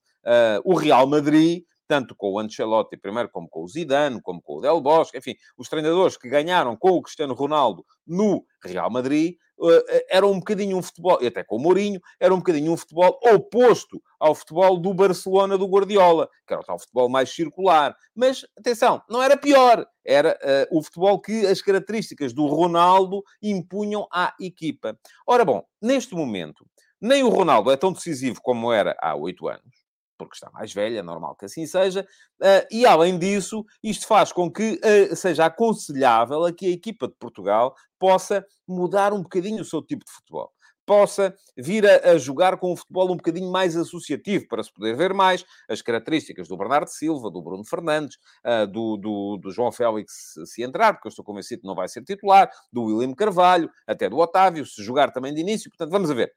o 0.64 0.76
Real 0.76 1.08
Madrid 1.08 1.64
tanto 1.86 2.14
com 2.14 2.32
o 2.32 2.38
Ancelotti 2.38 2.96
primeiro, 2.96 3.28
como 3.28 3.48
com 3.48 3.62
o 3.62 3.68
Zidane, 3.68 4.20
como 4.22 4.40
com 4.40 4.58
o 4.58 4.60
Del 4.60 4.80
Bosque, 4.80 5.18
enfim, 5.18 5.34
os 5.56 5.68
treinadores 5.68 6.16
que 6.16 6.28
ganharam 6.28 6.76
com 6.76 6.90
o 6.90 7.02
Cristiano 7.02 7.34
Ronaldo 7.34 7.84
no 8.06 8.44
Real 8.62 8.90
Madrid, 8.90 9.36
uh, 9.58 9.82
era 10.08 10.26
um 10.26 10.38
bocadinho 10.38 10.76
um 10.76 10.82
futebol, 10.82 11.18
e 11.20 11.26
até 11.26 11.42
com 11.42 11.56
o 11.56 11.58
Mourinho, 11.58 12.00
era 12.18 12.34
um 12.34 12.38
bocadinho 12.38 12.72
um 12.72 12.76
futebol 12.76 13.18
oposto 13.22 14.02
ao 14.18 14.34
futebol 14.34 14.78
do 14.78 14.94
Barcelona 14.94 15.58
do 15.58 15.66
Guardiola, 15.66 16.28
que 16.46 16.52
era 16.52 16.62
o 16.62 16.64
tal 16.64 16.78
futebol 16.78 17.08
mais 17.08 17.30
circular. 17.30 17.94
Mas, 18.14 18.44
atenção, 18.58 19.02
não 19.08 19.22
era 19.22 19.36
pior, 19.36 19.86
era 20.04 20.38
uh, 20.70 20.78
o 20.78 20.82
futebol 20.82 21.20
que 21.20 21.46
as 21.46 21.60
características 21.60 22.32
do 22.32 22.46
Ronaldo 22.46 23.22
impunham 23.42 24.06
à 24.12 24.34
equipa. 24.40 24.98
Ora 25.26 25.44
bom, 25.44 25.64
neste 25.80 26.14
momento, 26.14 26.66
nem 27.00 27.22
o 27.22 27.28
Ronaldo 27.28 27.70
é 27.70 27.76
tão 27.76 27.92
decisivo 27.92 28.40
como 28.42 28.72
era 28.72 28.96
há 29.00 29.14
oito 29.14 29.46
anos, 29.46 29.83
porque 30.24 30.36
está 30.36 30.50
mais 30.50 30.72
velha, 30.72 30.98
é 30.98 31.02
normal 31.02 31.34
que 31.36 31.44
assim 31.44 31.66
seja, 31.66 32.06
uh, 32.40 32.66
e 32.70 32.86
além 32.86 33.18
disso, 33.18 33.64
isto 33.82 34.06
faz 34.06 34.32
com 34.32 34.50
que 34.50 34.80
uh, 34.82 35.16
seja 35.16 35.46
aconselhável 35.46 36.44
a 36.44 36.52
que 36.52 36.66
a 36.66 36.70
equipa 36.70 37.08
de 37.08 37.14
Portugal 37.14 37.74
possa 37.98 38.44
mudar 38.66 39.12
um 39.12 39.22
bocadinho 39.22 39.62
o 39.62 39.64
seu 39.64 39.82
tipo 39.82 40.04
de 40.04 40.12
futebol. 40.12 40.52
Possa 40.86 41.34
vir 41.56 41.86
a, 41.86 42.10
a, 42.10 42.18
jogar 42.18 42.58
com 42.58 42.74
um 42.74 42.76
futebol 42.76 43.10
um 43.10 43.16
bocadinho 43.16 43.50
mais 43.50 43.74
associativo, 43.74 44.46
para 44.46 44.62
se 44.62 44.70
poder 44.70 44.94
ver 44.94 45.14
mais 45.14 45.42
as 45.66 45.80
características 45.80 46.46
do 46.46 46.58
Bernardo 46.58 46.88
Silva, 46.88 47.30
do 47.30 47.40
Bruno 47.40 47.64
Fernandes, 47.64 48.18
uh, 48.44 48.66
do, 48.66 48.98
do, 48.98 49.38
do, 49.38 49.50
João 49.50 49.72
Félix, 49.72 50.34
se 50.44 50.62
entrar, 50.62 50.92
porque 50.92 51.08
eu 51.08 51.10
estou 51.10 51.24
convencido 51.24 51.62
que 51.62 51.66
não 51.66 51.74
vai 51.74 51.88
ser 51.88 52.04
titular, 52.04 52.50
do 52.70 52.84
William 52.84 53.14
Carvalho, 53.14 53.70
até 53.86 54.10
do 54.10 54.18
Otávio, 54.18 54.66
se 54.66 54.82
jogar 54.82 55.10
também 55.10 55.32
de 55.32 55.40
início. 55.40 55.70
Portanto, 55.70 55.90
vamos 55.90 56.10
a 56.10 56.14
ver. 56.14 56.34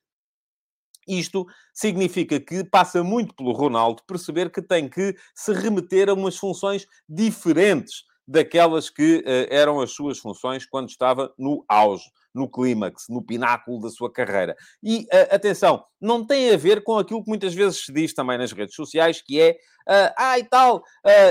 Isto 1.08 1.46
significa 1.74 2.40
que 2.40 2.64
passa 2.64 3.04
muito 3.04 3.36
pelo 3.36 3.52
Ronaldo 3.52 4.04
perceber 4.08 4.52
que 4.52 4.62
tem 4.62 4.90
que 4.90 5.16
se 5.34 5.54
remeter 5.54 6.10
a 6.10 6.14
umas 6.14 6.38
funções 6.38 6.86
diferentes 7.08 8.08
daquelas 8.28 8.90
que 8.90 9.20
uh, 9.20 9.48
eram 9.50 9.80
as 9.80 9.92
suas 9.92 10.20
funções 10.20 10.66
quando 10.66 10.90
estava 10.90 11.34
no 11.38 11.64
auge, 11.68 12.04
no 12.36 12.50
clímax, 12.50 13.06
no 13.10 13.24
pináculo 13.24 13.80
da 13.80 13.90
sua 13.90 14.12
carreira. 14.12 14.56
E, 14.84 15.04
uh, 15.06 15.34
atenção, 15.36 15.84
não 16.00 16.26
tem 16.26 16.54
a 16.54 16.58
ver 16.58 16.84
com 16.84 16.98
aquilo 16.98 17.24
que 17.24 17.30
muitas 17.30 17.54
vezes 17.54 17.86
se 17.86 17.94
diz 17.94 18.14
também 18.14 18.38
nas 18.38 18.52
redes 18.52 18.76
sociais, 18.76 19.22
que 19.22 19.40
é, 19.40 19.52
uh, 19.52 20.14
ah, 20.18 20.38
e 20.38 20.44
tal, 20.44 20.84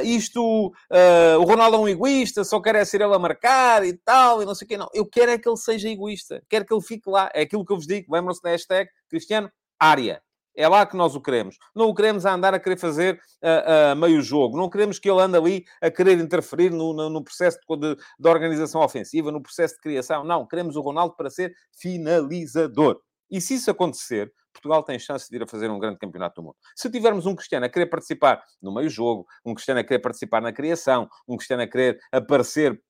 isto, 0.02 0.72
o 1.38 1.44
Ronaldo 1.44 1.76
é 1.76 1.80
um 1.80 1.88
egoísta, 1.88 2.42
só 2.42 2.60
quer 2.60 2.74
é 2.74 2.84
ser 2.84 3.02
ele 3.02 3.14
a 3.14 3.18
marcar 3.18 3.84
e 3.84 3.92
tal, 3.92 4.42
e 4.42 4.46
não 4.46 4.54
sei 4.54 4.64
o 4.64 4.68
quê. 4.68 4.76
Não, 4.76 4.88
eu 4.94 5.06
quero 5.06 5.32
é 5.32 5.38
que 5.38 5.48
ele 5.48 5.58
seja 5.58 5.88
egoísta, 5.88 6.42
quero 6.48 6.64
que 6.64 6.72
ele 6.72 6.82
fique 6.82 7.08
lá. 7.08 7.30
É 7.34 7.42
aquilo 7.42 7.64
que 7.64 7.72
eu 7.72 7.76
vos 7.76 7.86
digo, 7.86 8.12
lembram-se 8.12 8.42
da 8.42 8.50
hashtag 8.50 8.88
Cristiano 9.08 9.50
Área. 9.78 10.22
É 10.56 10.66
lá 10.66 10.86
que 10.86 10.96
nós 10.96 11.14
o 11.14 11.20
queremos. 11.20 11.58
Não 11.74 11.86
o 11.86 11.94
queremos 11.94 12.24
a 12.24 12.32
andar 12.32 12.54
a 12.54 12.58
querer 12.58 12.78
fazer 12.78 13.20
uh, 13.42 13.92
uh, 13.92 13.96
meio 13.96 14.22
jogo. 14.22 14.56
Não 14.56 14.70
queremos 14.70 14.98
que 14.98 15.08
ele 15.08 15.20
ande 15.20 15.36
ali 15.36 15.64
a 15.82 15.90
querer 15.90 16.18
interferir 16.18 16.70
no, 16.70 16.94
no, 16.94 17.10
no 17.10 17.22
processo 17.22 17.58
de, 17.68 17.76
de, 17.76 18.02
de, 18.18 18.28
organização 18.28 18.80
ofensiva, 18.80 19.30
no 19.30 19.42
processo 19.42 19.74
de 19.74 19.80
criação. 19.80 20.24
Não, 20.24 20.46
queremos 20.46 20.74
o 20.74 20.80
Ronaldo 20.80 21.14
para 21.14 21.28
ser 21.28 21.54
finalizador. 21.78 22.98
E 23.30 23.38
se 23.38 23.54
isso 23.54 23.70
acontecer, 23.70 24.32
Portugal 24.56 24.82
tem 24.82 24.98
chance 24.98 25.28
de 25.28 25.36
ir 25.36 25.42
a 25.42 25.46
fazer 25.46 25.70
um 25.70 25.78
grande 25.78 25.98
campeonato 25.98 26.40
do 26.40 26.44
mundo. 26.46 26.56
Se 26.74 26.90
tivermos 26.90 27.26
um 27.26 27.34
Cristiano 27.34 27.66
a 27.66 27.68
querer 27.68 27.86
participar 27.86 28.42
no 28.62 28.72
meio-jogo, 28.74 29.26
um 29.44 29.54
Cristiano 29.54 29.80
a 29.80 29.84
querer 29.84 29.98
participar 29.98 30.40
na 30.40 30.52
criação, 30.52 31.08
um 31.28 31.36
Cristiano 31.36 31.62
a 31.62 31.66
querer 31.66 31.98
aparecer 32.10 32.80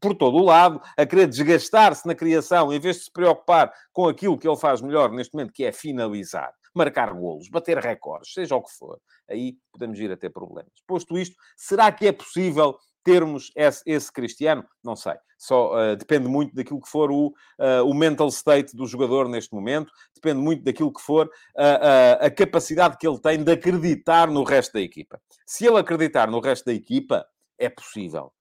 por 0.00 0.14
todo 0.14 0.36
o 0.36 0.44
lado, 0.44 0.80
a 0.96 1.04
querer 1.04 1.26
desgastar-se 1.26 2.06
na 2.06 2.14
criação, 2.14 2.72
em 2.72 2.78
vez 2.78 2.96
de 2.96 3.04
se 3.04 3.12
preocupar 3.12 3.72
com 3.92 4.08
aquilo 4.08 4.38
que 4.38 4.46
ele 4.46 4.56
faz 4.56 4.80
melhor 4.80 5.10
neste 5.10 5.34
momento, 5.34 5.52
que 5.52 5.64
é 5.64 5.72
finalizar 5.72 6.52
marcar 6.74 7.12
golos, 7.12 7.48
bater 7.48 7.78
recordes, 7.78 8.32
seja 8.32 8.56
o 8.56 8.62
que 8.62 8.72
for, 8.72 8.98
aí 9.28 9.56
podemos 9.70 9.98
ir 9.98 10.10
a 10.10 10.16
ter 10.16 10.30
problemas. 10.30 10.72
Posto 10.86 11.18
isto, 11.18 11.36
será 11.56 11.92
que 11.92 12.06
é 12.06 12.12
possível 12.12 12.76
termos 13.04 13.50
esse, 13.56 13.82
esse 13.84 14.12
Cristiano? 14.12 14.64
Não 14.82 14.96
sei. 14.96 15.14
Só 15.36 15.74
uh, 15.74 15.96
depende 15.96 16.28
muito 16.28 16.54
daquilo 16.54 16.80
que 16.80 16.88
for 16.88 17.10
o, 17.10 17.28
uh, 17.58 17.84
o 17.84 17.92
mental 17.92 18.28
state 18.28 18.76
do 18.76 18.86
jogador 18.86 19.28
neste 19.28 19.52
momento, 19.52 19.92
depende 20.14 20.40
muito 20.40 20.62
daquilo 20.62 20.92
que 20.92 21.02
for 21.02 21.26
uh, 21.26 22.24
a 22.24 22.30
capacidade 22.30 22.96
que 22.96 23.06
ele 23.06 23.20
tem 23.20 23.42
de 23.42 23.52
acreditar 23.52 24.28
no 24.28 24.44
resto 24.44 24.74
da 24.74 24.80
equipa. 24.80 25.20
Se 25.44 25.66
ele 25.66 25.78
acreditar 25.78 26.30
no 26.30 26.40
resto 26.40 26.66
da 26.66 26.72
equipa, 26.72 27.26
é 27.58 27.68
possível. 27.68 28.32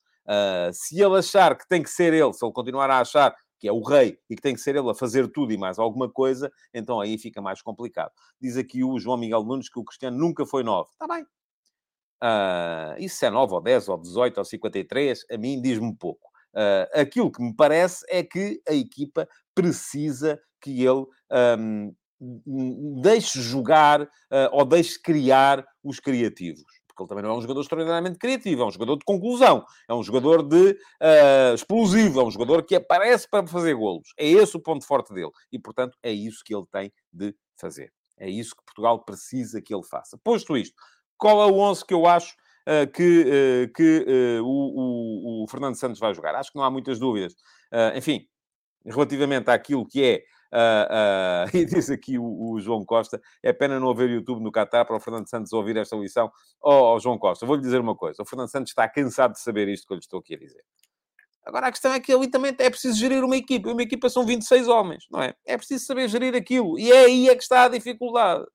Se 0.73 1.01
ele 1.01 1.17
achar 1.17 1.57
que 1.57 1.67
tem 1.67 1.83
que 1.83 1.89
ser 1.89 2.13
ele, 2.13 2.33
se 2.33 2.45
ele 2.45 2.53
continuar 2.53 2.89
a 2.89 2.99
achar 2.99 3.35
que 3.61 3.67
é 3.67 3.71
o 3.71 3.83
rei 3.83 4.17
e 4.27 4.35
que 4.35 4.41
tem 4.41 4.55
que 4.55 4.59
ser 4.59 4.75
ele 4.75 4.89
a 4.89 4.95
fazer 4.95 5.31
tudo 5.31 5.53
e 5.53 5.57
mais 5.57 5.77
alguma 5.77 6.09
coisa, 6.11 6.51
então 6.73 6.99
aí 6.99 7.15
fica 7.19 7.39
mais 7.41 7.61
complicado. 7.61 8.11
Diz 8.41 8.57
aqui 8.57 8.83
o 8.83 8.97
João 8.97 9.17
Miguel 9.17 9.43
Nunes 9.43 9.69
que 9.69 9.79
o 9.79 9.83
Cristiano 9.83 10.17
nunca 10.17 10.47
foi 10.47 10.63
9. 10.63 10.89
Está 10.91 11.07
bem. 11.07 11.23
Uh, 12.23 12.97
isso 12.97 13.23
é 13.23 13.29
9 13.29 13.53
ou 13.53 13.61
10 13.61 13.89
ou 13.89 13.97
18 13.99 14.37
ou 14.39 14.45
53, 14.45 15.25
a 15.31 15.37
mim 15.37 15.61
diz-me 15.61 15.95
pouco. 15.95 16.27
Uh, 16.53 16.99
aquilo 16.99 17.31
que 17.31 17.41
me 17.41 17.55
parece 17.55 18.03
é 18.09 18.23
que 18.23 18.61
a 18.67 18.73
equipa 18.73 19.27
precisa 19.53 20.41
que 20.59 20.83
ele 20.83 21.05
um, 21.61 21.93
deixe 23.01 23.41
jogar 23.41 24.01
uh, 24.03 24.07
ou 24.51 24.65
deixe 24.65 24.99
criar 25.01 25.65
os 25.83 25.99
criativos 25.99 26.63
porque 26.91 27.03
ele 27.03 27.09
também 27.09 27.23
não 27.23 27.31
é 27.31 27.37
um 27.37 27.41
jogador 27.41 27.61
extraordinariamente 27.61 28.19
criativo, 28.19 28.63
é 28.63 28.65
um 28.65 28.71
jogador 28.71 28.97
de 28.97 29.05
conclusão, 29.05 29.65
é 29.87 29.93
um 29.93 30.03
jogador 30.03 30.43
de 30.43 30.71
uh, 30.71 31.55
explosivo, 31.55 32.19
é 32.19 32.23
um 32.23 32.31
jogador 32.31 32.63
que 32.63 32.75
aparece 32.75 33.27
para 33.29 33.47
fazer 33.47 33.73
golos. 33.73 34.13
É 34.17 34.27
esse 34.27 34.55
o 34.55 34.59
ponto 34.59 34.85
forte 34.85 35.13
dele. 35.13 35.31
E, 35.51 35.57
portanto, 35.57 35.97
é 36.03 36.11
isso 36.11 36.43
que 36.43 36.53
ele 36.53 36.65
tem 36.71 36.91
de 37.11 37.33
fazer. 37.57 37.91
É 38.17 38.29
isso 38.29 38.55
que 38.55 38.63
Portugal 38.63 39.03
precisa 39.03 39.61
que 39.61 39.73
ele 39.73 39.83
faça. 39.83 40.17
Posto 40.17 40.55
isto, 40.57 40.75
qual 41.17 41.41
é 41.41 41.51
o 41.51 41.57
11 41.57 41.85
que 41.85 41.93
eu 41.93 42.05
acho 42.05 42.35
uh, 42.67 42.91
que, 42.91 43.21
uh, 43.23 43.73
que 43.73 44.05
o, 44.41 44.45
o, 44.45 45.43
o, 45.43 45.47
Fernando 45.47 45.75
Santos 45.75 45.99
vai 45.99 46.13
jogar? 46.13 46.35
Acho 46.35 46.51
que 46.51 46.57
não 46.57 46.65
há 46.65 46.69
muitas 46.69 46.99
dúvidas. 46.99 47.35
enfim, 47.95 48.27
relativamente 48.85 49.49
àquilo 49.49 49.87
que 49.87 50.03
é 50.03 50.23
Uh, 50.51 51.47
uh, 51.53 51.57
e 51.57 51.65
diz 51.65 51.89
aqui 51.89 52.17
o, 52.17 52.51
o, 52.51 52.59
João 52.59 52.83
Costa: 52.85 53.21
é 53.41 53.53
pena 53.53 53.79
não 53.79 53.89
haver 53.89 54.09
YouTube 54.09 54.41
no 54.41 54.51
Qatar 54.51 54.85
para 54.85 54.95
o 54.95 54.99
Fernando 54.99 55.29
Santos 55.29 55.53
ouvir 55.53 55.77
esta 55.77 55.95
lição. 55.95 56.31
Oh, 56.61 56.93
oh 56.93 56.99
João 56.99 57.17
Costa, 57.17 57.45
vou-lhe 57.45 57.61
dizer 57.61 57.79
uma 57.79 57.95
coisa: 57.95 58.21
o 58.21 58.25
Fernando 58.25 58.51
Santos 58.51 58.71
está 58.71 58.87
cansado 58.89 59.33
de 59.33 59.39
saber 59.39 59.67
isto 59.67 59.87
que 59.87 59.93
eu 59.93 59.97
lhe 59.97 60.03
estou 60.03 60.19
aqui 60.19 60.35
a 60.35 60.37
dizer. 60.37 60.63
Agora 61.45 61.67
a 61.67 61.71
questão 61.71 61.91
é 61.93 61.99
que 61.99 62.13
ali 62.13 62.27
também 62.27 62.55
é 62.59 62.69
preciso 62.69 62.99
gerir 62.99 63.23
uma 63.23 63.35
equipa. 63.35 63.71
Uma 63.71 63.81
equipa 63.81 64.09
são 64.09 64.25
26 64.25 64.67
homens, 64.67 65.05
não 65.09 65.21
é? 65.21 65.33
É 65.45 65.57
preciso 65.57 65.85
saber 65.85 66.07
gerir 66.07 66.35
aquilo. 66.35 66.77
E 66.77 66.91
é 66.91 67.05
aí 67.05 67.29
é 67.29 67.35
que 67.35 67.41
está 67.41 67.63
a 67.63 67.69
dificuldade. 67.69 68.45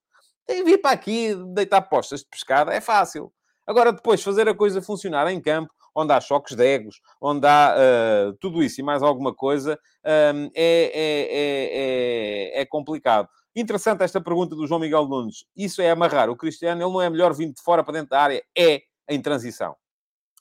Tem 0.46 0.62
vir 0.62 0.78
para 0.78 0.92
aqui, 0.92 1.34
deitar 1.52 1.82
postas 1.82 2.20
de 2.20 2.28
pescada, 2.28 2.72
é 2.72 2.80
fácil. 2.80 3.32
Agora, 3.66 3.92
depois, 3.92 4.22
fazer 4.22 4.48
a 4.48 4.54
coisa 4.54 4.80
funcionar 4.80 5.26
em 5.28 5.40
campo, 5.40 5.72
onde 5.96 6.12
há 6.12 6.20
choques 6.20 6.54
de 6.54 6.62
egos, 6.62 7.00
onde 7.18 7.46
há 7.46 7.74
uh, 7.74 8.36
tudo 8.38 8.62
isso 8.62 8.80
e 8.80 8.84
mais 8.84 9.02
alguma 9.02 9.34
coisa, 9.34 9.78
um, 10.04 10.50
é, 10.54 10.92
é, 10.94 12.58
é, 12.58 12.60
é, 12.60 12.66
complicado. 12.66 13.28
Interessante 13.56 14.02
esta 14.02 14.20
pergunta 14.20 14.54
do 14.54 14.66
João 14.66 14.78
Miguel 14.78 15.08
Nunes. 15.08 15.46
Isso 15.56 15.80
é 15.80 15.90
amarrar. 15.90 16.28
O 16.28 16.36
Cristiano, 16.36 16.82
ele 16.82 16.92
não 16.92 17.00
é 17.00 17.08
melhor 17.08 17.32
vindo 17.32 17.54
de 17.54 17.62
fora 17.62 17.82
para 17.82 17.94
dentro 17.94 18.10
da 18.10 18.20
área. 18.20 18.42
É 18.56 18.82
em 19.08 19.20
transição. 19.22 19.74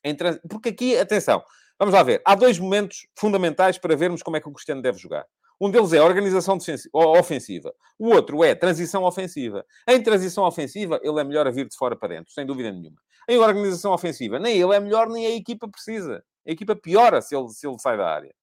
Em 0.04 0.14
trans... 0.14 0.38
Porque 0.50 0.70
aqui, 0.70 0.98
atenção, 0.98 1.42
vamos 1.80 1.96
lá 1.96 2.04
ver. 2.04 2.22
Há 2.26 2.36
dois 2.36 2.60
momentos 2.60 3.08
fundamentais 3.18 3.78
para 3.78 3.96
vermos 3.96 4.22
como 4.22 4.36
é 4.36 4.42
que 4.42 4.50
o 4.50 4.52
Cristiano 4.52 4.82
deve 4.82 4.98
jogar. 4.98 5.26
Um 5.62 5.72
deles 5.72 5.94
é 5.94 6.02
organização 6.02 6.58
ofensiva. 6.94 7.74
O 7.98 8.10
outro 8.10 8.44
é 8.44 8.54
transição 8.54 9.06
ofensiva. 9.06 9.66
Em 9.88 10.04
transição 10.04 10.44
ofensiva, 10.44 11.00
ele 11.02 11.18
é 11.18 11.24
melhor 11.24 11.48
a 11.48 11.52
vir 11.52 11.70
de 11.70 11.78
fora 11.78 11.96
para 11.96 12.10
dentro, 12.10 12.34
sem 12.34 12.46
dúvida 12.46 12.70
nenhuma. 12.70 12.98
Em 13.28 13.38
organização 13.38 13.92
ofensiva, 13.92 14.40
nem 14.40 14.58
ele 14.58 14.76
é 14.76 14.80
melhor, 14.80 15.08
nem 15.10 15.26
a 15.26 15.36
equipa 15.36 15.68
precisa. 15.68 16.24
A 16.48 16.52
equipa 16.52 16.76
piora 16.76 17.22
se 17.22 17.36
ele, 17.36 17.50
se 17.50 17.68
ele 17.68 17.80
sai 17.80 17.98
da 17.98 18.08
área. 18.08 18.36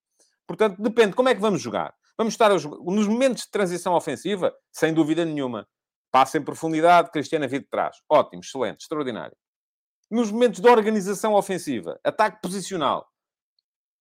Portanto, 0.47 0.81
depende 0.83 1.14
como 1.14 1.29
é 1.29 1.35
que 1.35 1.40
vamos 1.40 1.61
jogar. 1.61 1.95
Vamos 2.16 2.35
estar 2.35 2.51
nos 2.51 3.07
momentos 3.07 3.45
de 3.45 3.51
transição 3.51 3.95
ofensiva, 3.95 4.55
sem 4.71 4.92
dúvida 4.92 5.25
nenhuma. 5.25 5.66
Passa 6.11 6.37
em 6.37 6.45
profundidade, 6.45 7.11
Cristiano 7.11 7.49
vir 7.49 7.61
de 7.61 7.68
trás. 7.68 7.97
Ótimo, 8.09 8.42
excelente, 8.42 8.83
extraordinário. 8.83 9.37
Nos 10.11 10.31
momentos 10.31 10.61
de 10.61 10.68
organização 10.68 11.33
ofensiva, 11.33 11.99
ataque 12.05 12.40
posicional, 12.42 13.09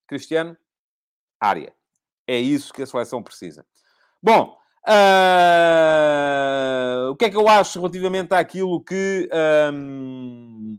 Cristiano, 0.08 0.58
área. 1.40 1.74
É 2.28 2.38
isso 2.38 2.74
que 2.74 2.82
a 2.82 2.86
seleção 2.86 3.24
precisa. 3.24 3.66
Bom, 4.22 4.61
uh, 4.88 4.92
o 7.12 7.16
que 7.16 7.26
é 7.26 7.30
que 7.30 7.38
eu 7.38 7.48
acho 7.48 7.80
relativamente 7.80 8.34
àquilo 8.34 8.84
que. 8.84 9.30
Um, 9.74 10.78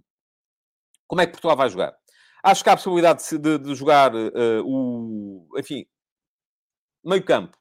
como 1.07 1.21
é 1.21 1.27
que 1.27 1.33
Portugal 1.33 1.57
vai 1.57 1.69
jogar? 1.69 1.95
Acho 2.43 2.65
que 2.65 2.71
há 2.71 2.73
a 2.73 2.77
possibilidade 2.77 3.23
de, 3.39 3.59
de, 3.59 3.75
jogar 3.75 4.15
uh, 4.15 4.65
o. 4.65 5.47
Enfim, 5.59 5.87
meio 7.05 7.25
campo. 7.25 7.57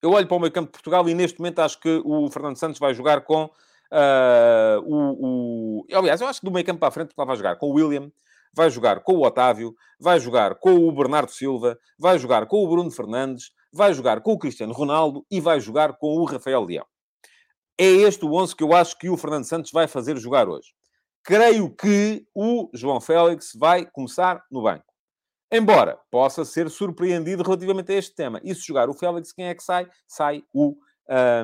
Eu 0.00 0.12
olho 0.12 0.28
para 0.28 0.36
o 0.36 0.40
meio 0.40 0.52
campo 0.52 0.68
de 0.68 0.72
Portugal 0.72 1.08
e 1.08 1.14
neste 1.14 1.40
momento 1.40 1.58
acho 1.58 1.80
que 1.80 2.00
o 2.04 2.30
Fernando 2.30 2.56
Santos 2.56 2.78
vai 2.78 2.94
jogar 2.94 3.22
com 3.22 3.44
uh, 3.44 4.80
o, 4.84 5.82
o. 5.82 5.86
Aliás, 5.92 6.20
eu 6.20 6.28
acho 6.28 6.40
que 6.40 6.46
do 6.46 6.52
meio 6.52 6.64
campo 6.64 6.78
para 6.78 6.88
a 6.88 6.92
frente 6.92 7.08
Portugal 7.08 7.26
vai 7.26 7.36
jogar 7.36 7.56
com 7.56 7.66
o 7.66 7.72
William, 7.72 8.10
vai 8.54 8.70
jogar 8.70 9.00
com 9.00 9.14
o 9.14 9.26
Otávio, 9.26 9.74
vai 9.98 10.20
jogar 10.20 10.54
com 10.54 10.74
o 10.74 10.92
Bernardo 10.92 11.30
Silva, 11.30 11.78
vai 11.98 12.18
jogar 12.18 12.46
com 12.46 12.64
o 12.64 12.68
Bruno 12.68 12.90
Fernandes, 12.90 13.50
vai 13.72 13.92
jogar 13.92 14.20
com 14.20 14.32
o 14.32 14.38
Cristiano 14.38 14.72
Ronaldo 14.72 15.24
e 15.30 15.40
vai 15.40 15.60
jogar 15.60 15.94
com 15.94 16.16
o 16.16 16.24
Rafael 16.24 16.64
Leão. 16.64 16.86
É 17.78 17.84
este 17.84 18.24
o 18.24 18.34
11 18.34 18.56
que 18.56 18.64
eu 18.64 18.72
acho 18.72 18.98
que 18.98 19.08
o 19.08 19.16
Fernando 19.16 19.44
Santos 19.44 19.70
vai 19.70 19.86
fazer 19.86 20.16
jogar 20.16 20.48
hoje. 20.48 20.68
Creio 21.22 21.70
que 21.70 22.26
o 22.34 22.70
João 22.74 23.00
Félix 23.00 23.52
vai 23.54 23.86
começar 23.86 24.42
no 24.50 24.62
banco. 24.62 24.84
Embora 25.50 25.98
possa 26.10 26.44
ser 26.44 26.68
surpreendido 26.70 27.42
relativamente 27.42 27.92
a 27.92 27.94
este 27.94 28.14
tema. 28.14 28.40
E 28.42 28.54
se 28.54 28.66
jogar 28.66 28.90
o 28.90 28.94
Félix, 28.94 29.32
quem 29.32 29.46
é 29.46 29.54
que 29.54 29.62
sai? 29.62 29.88
Sai 30.06 30.42
o, 30.52 30.76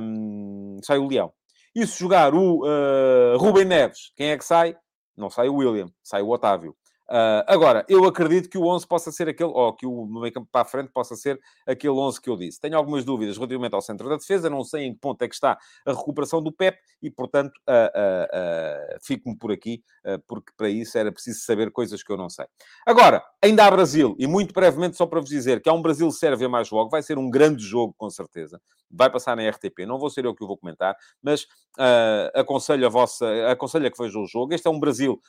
um, 0.03 0.79
sai 0.83 0.99
o 0.99 1.07
Leão. 1.07 1.33
E 1.75 1.87
se 1.87 1.99
jogar 1.99 2.35
o 2.35 2.65
uh, 2.65 3.37
Rubem 3.39 3.65
Neves, 3.65 4.13
quem 4.17 4.31
é 4.31 4.39
que 4.39 4.45
sai? 4.45 4.77
Não 5.17 5.31
sai 5.31 5.49
o 5.49 5.57
William, 5.57 5.89
sai 6.03 6.23
o 6.23 6.31
Otávio. 6.31 6.77
Uh, 7.09 7.45
agora, 7.47 7.85
eu 7.87 8.05
acredito 8.07 8.49
que 8.49 8.57
o 8.57 8.67
11 8.67 8.87
possa 8.87 9.13
ser 9.13 9.29
aquele, 9.29 9.51
ou 9.51 9.75
que 9.75 9.87
o 9.87 10.07
meio 10.07 10.33
campo 10.33 10.49
para 10.51 10.63
a 10.63 10.65
frente 10.65 10.91
possa 10.91 11.15
ser 11.15 11.39
aquele 11.67 11.93
11 11.93 12.21
que 12.21 12.31
eu 12.31 12.37
disse. 12.37 12.59
Tenho 12.59 12.77
algumas 12.77 13.05
dúvidas 13.05 13.37
relativamente 13.37 13.75
ao 13.75 13.83
centro 13.83 14.09
da 14.09 14.17
defesa, 14.17 14.49
não 14.49 14.65
sei 14.65 14.85
em 14.85 14.95
que 14.95 15.01
ponto 15.01 15.21
é 15.23 15.29
que 15.29 15.35
está 15.35 15.59
a 15.87 15.93
recuperação 15.93 16.43
do 16.43 16.51
Pep 16.51 16.79
e, 17.03 17.11
portanto, 17.11 17.53
uh, 17.69 18.95
uh, 18.97 18.99
fico-me 19.03 19.37
por 19.37 19.53
aqui, 19.53 19.83
porque 20.27 20.53
para 20.57 20.69
isso 20.69 20.97
era 20.97 21.13
preciso 21.13 21.41
saber 21.41 21.71
coisas 21.71 22.03
que 22.03 22.11
eu 22.11 22.17
não 22.17 22.31
sei. 22.31 22.47
Agora, 22.87 23.23
ainda 23.43 23.67
há 23.67 23.71
Brasil, 23.71 24.15
e 24.19 24.27
muito 24.27 24.53
brevemente, 24.53 24.97
só 24.97 25.07
para 25.07 25.21
vos 25.21 25.29
dizer 25.29 25.61
que 25.61 25.69
há 25.69 25.73
um 25.73 25.83
Brasil-Sérvia 25.83 26.49
mais 26.49 26.71
logo, 26.71 26.91
vai 26.91 27.03
ser 27.03 27.19
um 27.19 27.31
grande 27.31 27.63
jogo, 27.63 27.95
com 27.97 28.09
certeza. 28.11 28.61
Vai 28.91 29.11
passar 29.11 29.37
na 29.37 29.49
RTP, 29.49 29.87
não 29.87 29.99
vou 29.99 30.11
ser 30.11 30.25
eu 30.25 30.35
que 30.35 30.45
o 30.45 30.47
vou 30.47 30.57
comentar, 30.57 30.95
mas 31.23 31.47
aconselho 32.35 32.87
a 32.87 32.89
vossa, 32.89 33.27
aconselho 33.51 33.87
a 33.87 33.91
que 33.91 34.03
vejam 34.03 34.23
o 34.23 34.27
jogo. 34.27 34.55
Este 34.55 34.67
é 34.69 34.71
um 34.71 34.79
Brasil 34.79 35.21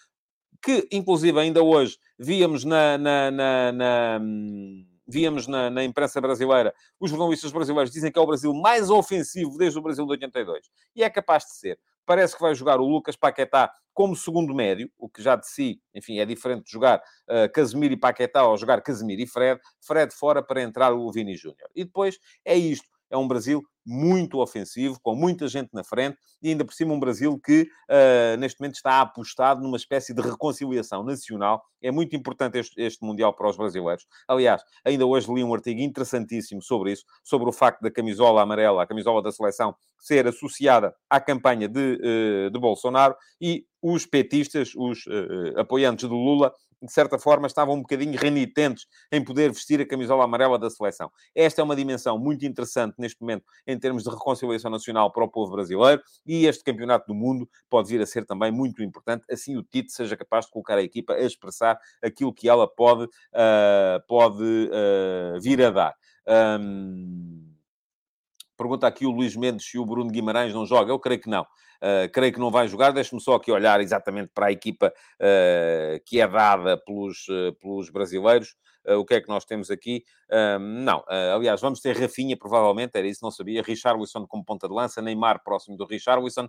que 0.65 0.87
inclusive 0.91 1.39
ainda 1.39 1.61
hoje 1.61 1.95
víamos 2.17 2.63
na, 2.63 2.97
na, 2.97 3.29
na, 3.29 3.71
na 3.71 4.19
víamos 5.07 5.45
na, 5.45 5.69
na, 5.69 5.83
imprensa 5.83 6.19
brasileira, 6.19 6.73
os 6.99 7.11
jornalistas 7.11 7.51
brasileiros 7.51 7.91
dizem 7.91 8.11
que 8.11 8.17
é 8.17 8.21
o 8.21 8.25
Brasil 8.25 8.51
mais 8.51 8.89
ofensivo 8.89 9.55
desde 9.59 9.77
o 9.77 9.81
Brasil 9.83 10.03
de 10.03 10.11
82. 10.13 10.65
E 10.95 11.03
é 11.03 11.09
capaz 11.09 11.43
de 11.43 11.53
ser. 11.53 11.79
Parece 12.03 12.35
que 12.35 12.41
vai 12.41 12.55
jogar 12.55 12.79
o 12.79 12.87
Lucas 12.87 13.15
Paquetá 13.15 13.71
como 13.93 14.15
segundo 14.15 14.55
médio, 14.55 14.89
o 14.97 15.07
que 15.07 15.21
já 15.21 15.35
de 15.35 15.47
si, 15.47 15.79
enfim, 15.93 16.17
é 16.17 16.25
diferente 16.25 16.65
de 16.65 16.71
jogar 16.71 16.99
uh, 17.29 17.51
Casemiro 17.53 17.93
e 17.93 17.97
Paquetá 17.97 18.47
ou 18.47 18.57
jogar 18.57 18.81
Casemiro 18.81 19.21
e 19.21 19.27
Fred. 19.27 19.61
Fred 19.79 20.13
fora 20.15 20.41
para 20.41 20.63
entrar 20.63 20.93
o 20.93 21.11
Vini 21.11 21.35
Júnior. 21.35 21.69
E 21.75 21.83
depois 21.85 22.17
é 22.43 22.55
isto. 22.55 22.87
É 23.11 23.15
um 23.15 23.27
Brasil 23.27 23.63
muito 23.85 24.39
ofensivo, 24.39 24.99
com 25.01 25.15
muita 25.15 25.47
gente 25.47 25.69
na 25.73 25.83
frente, 25.83 26.17
e 26.41 26.49
ainda 26.49 26.65
por 26.65 26.73
cima 26.73 26.93
um 26.93 26.99
Brasil 26.99 27.39
que 27.39 27.63
uh, 27.63 28.37
neste 28.37 28.59
momento 28.59 28.75
está 28.75 29.01
apostado 29.01 29.61
numa 29.61 29.77
espécie 29.77 30.13
de 30.13 30.21
reconciliação 30.21 31.03
nacional. 31.03 31.63
É 31.81 31.91
muito 31.91 32.15
importante 32.15 32.57
este, 32.57 32.81
este, 32.81 33.05
Mundial 33.05 33.33
para 33.33 33.49
os 33.49 33.55
brasileiros. 33.55 34.05
Aliás, 34.27 34.63
ainda 34.83 35.05
hoje 35.05 35.31
li 35.31 35.43
um 35.43 35.53
artigo 35.53 35.79
interessantíssimo 35.79 36.61
sobre 36.61 36.93
isso, 36.93 37.03
sobre 37.23 37.47
o 37.47 37.51
facto 37.51 37.81
da 37.81 37.91
camisola 37.91 38.41
amarela, 38.41 38.81
a 38.81 38.87
camisola 38.87 39.21
da 39.21 39.31
seleção, 39.31 39.75
ser 39.99 40.27
associada 40.27 40.95
à 41.09 41.19
campanha 41.19 41.67
de, 41.67 41.99
uh, 42.47 42.49
de 42.49 42.59
Bolsonaro, 42.59 43.15
e 43.39 43.65
os 43.81 44.05
petistas, 44.05 44.71
os 44.75 45.05
uh, 45.05 45.59
apoiantes 45.59 46.09
do 46.09 46.15
Lula, 46.15 46.51
de 46.81 46.91
certa 46.91 47.17
forma, 47.17 47.47
estavam 47.47 47.75
um 47.75 47.81
bocadinho 47.81 48.17
renitentes 48.17 48.85
em 49.11 49.23
poder 49.23 49.51
vestir 49.51 49.81
a 49.81 49.85
camisola 49.85 50.23
amarela 50.23 50.57
da 50.59 50.69
seleção. 50.69 51.11
Esta 51.33 51.61
é 51.61 51.63
uma 51.63 51.75
dimensão 51.75 52.17
muito 52.17 52.45
interessante 52.45 52.95
neste 52.97 53.19
momento 53.21 53.45
em 53.65 53.77
termos 53.77 54.03
de 54.03 54.09
reconciliação 54.09 54.69
nacional 54.69 55.11
para 55.11 55.23
o 55.23 55.29
povo 55.29 55.51
brasileiro 55.51 56.01
e 56.25 56.45
este 56.45 56.63
campeonato 56.63 57.07
do 57.07 57.15
mundo 57.15 57.49
pode 57.69 57.89
vir 57.89 58.01
a 58.01 58.05
ser 58.05 58.25
também 58.25 58.51
muito 58.51 58.83
importante, 58.83 59.25
assim 59.29 59.55
o 59.57 59.63
Tite 59.63 59.91
seja 59.91 60.15
capaz 60.15 60.45
de 60.45 60.51
colocar 60.51 60.77
a 60.77 60.83
equipa 60.83 61.13
a 61.13 61.21
expressar 61.21 61.77
aquilo 62.03 62.33
que 62.33 62.47
ela 62.47 62.67
pode, 62.67 63.03
uh, 63.05 64.05
pode 64.07 64.43
uh, 64.43 65.39
vir 65.41 65.61
a 65.63 65.69
dar. 65.69 65.95
Um... 66.59 67.54
Pergunta 68.57 68.87
aqui 68.87 69.05
o 69.05 69.11
Luís 69.11 69.35
Mendes 69.35 69.69
se 69.69 69.77
o 69.77 69.85
Bruno 69.85 70.09
Guimarães 70.09 70.53
não 70.53 70.65
joga. 70.65 70.91
Eu 70.91 70.99
creio 70.99 71.19
que 71.19 71.29
não. 71.29 71.45
Uh, 71.75 72.09
creio 72.11 72.33
que 72.33 72.39
não 72.39 72.49
vai 72.49 72.67
jogar. 72.67 72.91
Deixe-me 72.91 73.21
só 73.21 73.35
aqui 73.35 73.51
olhar 73.51 73.79
exatamente 73.81 74.31
para 74.33 74.47
a 74.47 74.51
equipa 74.51 74.93
uh, 75.21 76.01
que 76.05 76.19
é 76.19 76.27
dada 76.27 76.77
pelos, 76.77 77.27
uh, 77.27 77.53
pelos 77.59 77.89
brasileiros. 77.89 78.55
o 78.99 79.03
que 79.03 79.15
é 79.15 79.21
que 79.21 79.27
nós 79.27 79.45
temos 79.45 79.71
aqui? 79.71 80.03
não, 80.59 81.03
aliás, 81.33 81.59
vamos 81.59 81.79
ter 81.79 81.95
Rafinha, 81.95 82.37
provavelmente, 82.37 82.91
era 82.95 83.07
isso, 83.07 83.19
não 83.23 83.31
sabia. 83.31 83.63
Richarlison 83.63 84.27
como 84.27 84.45
ponta 84.45 84.67
de 84.67 84.73
lança, 84.75 85.01
Neymar 85.01 85.43
próximo 85.43 85.75
do 85.75 85.85
Richarlison, 85.85 86.47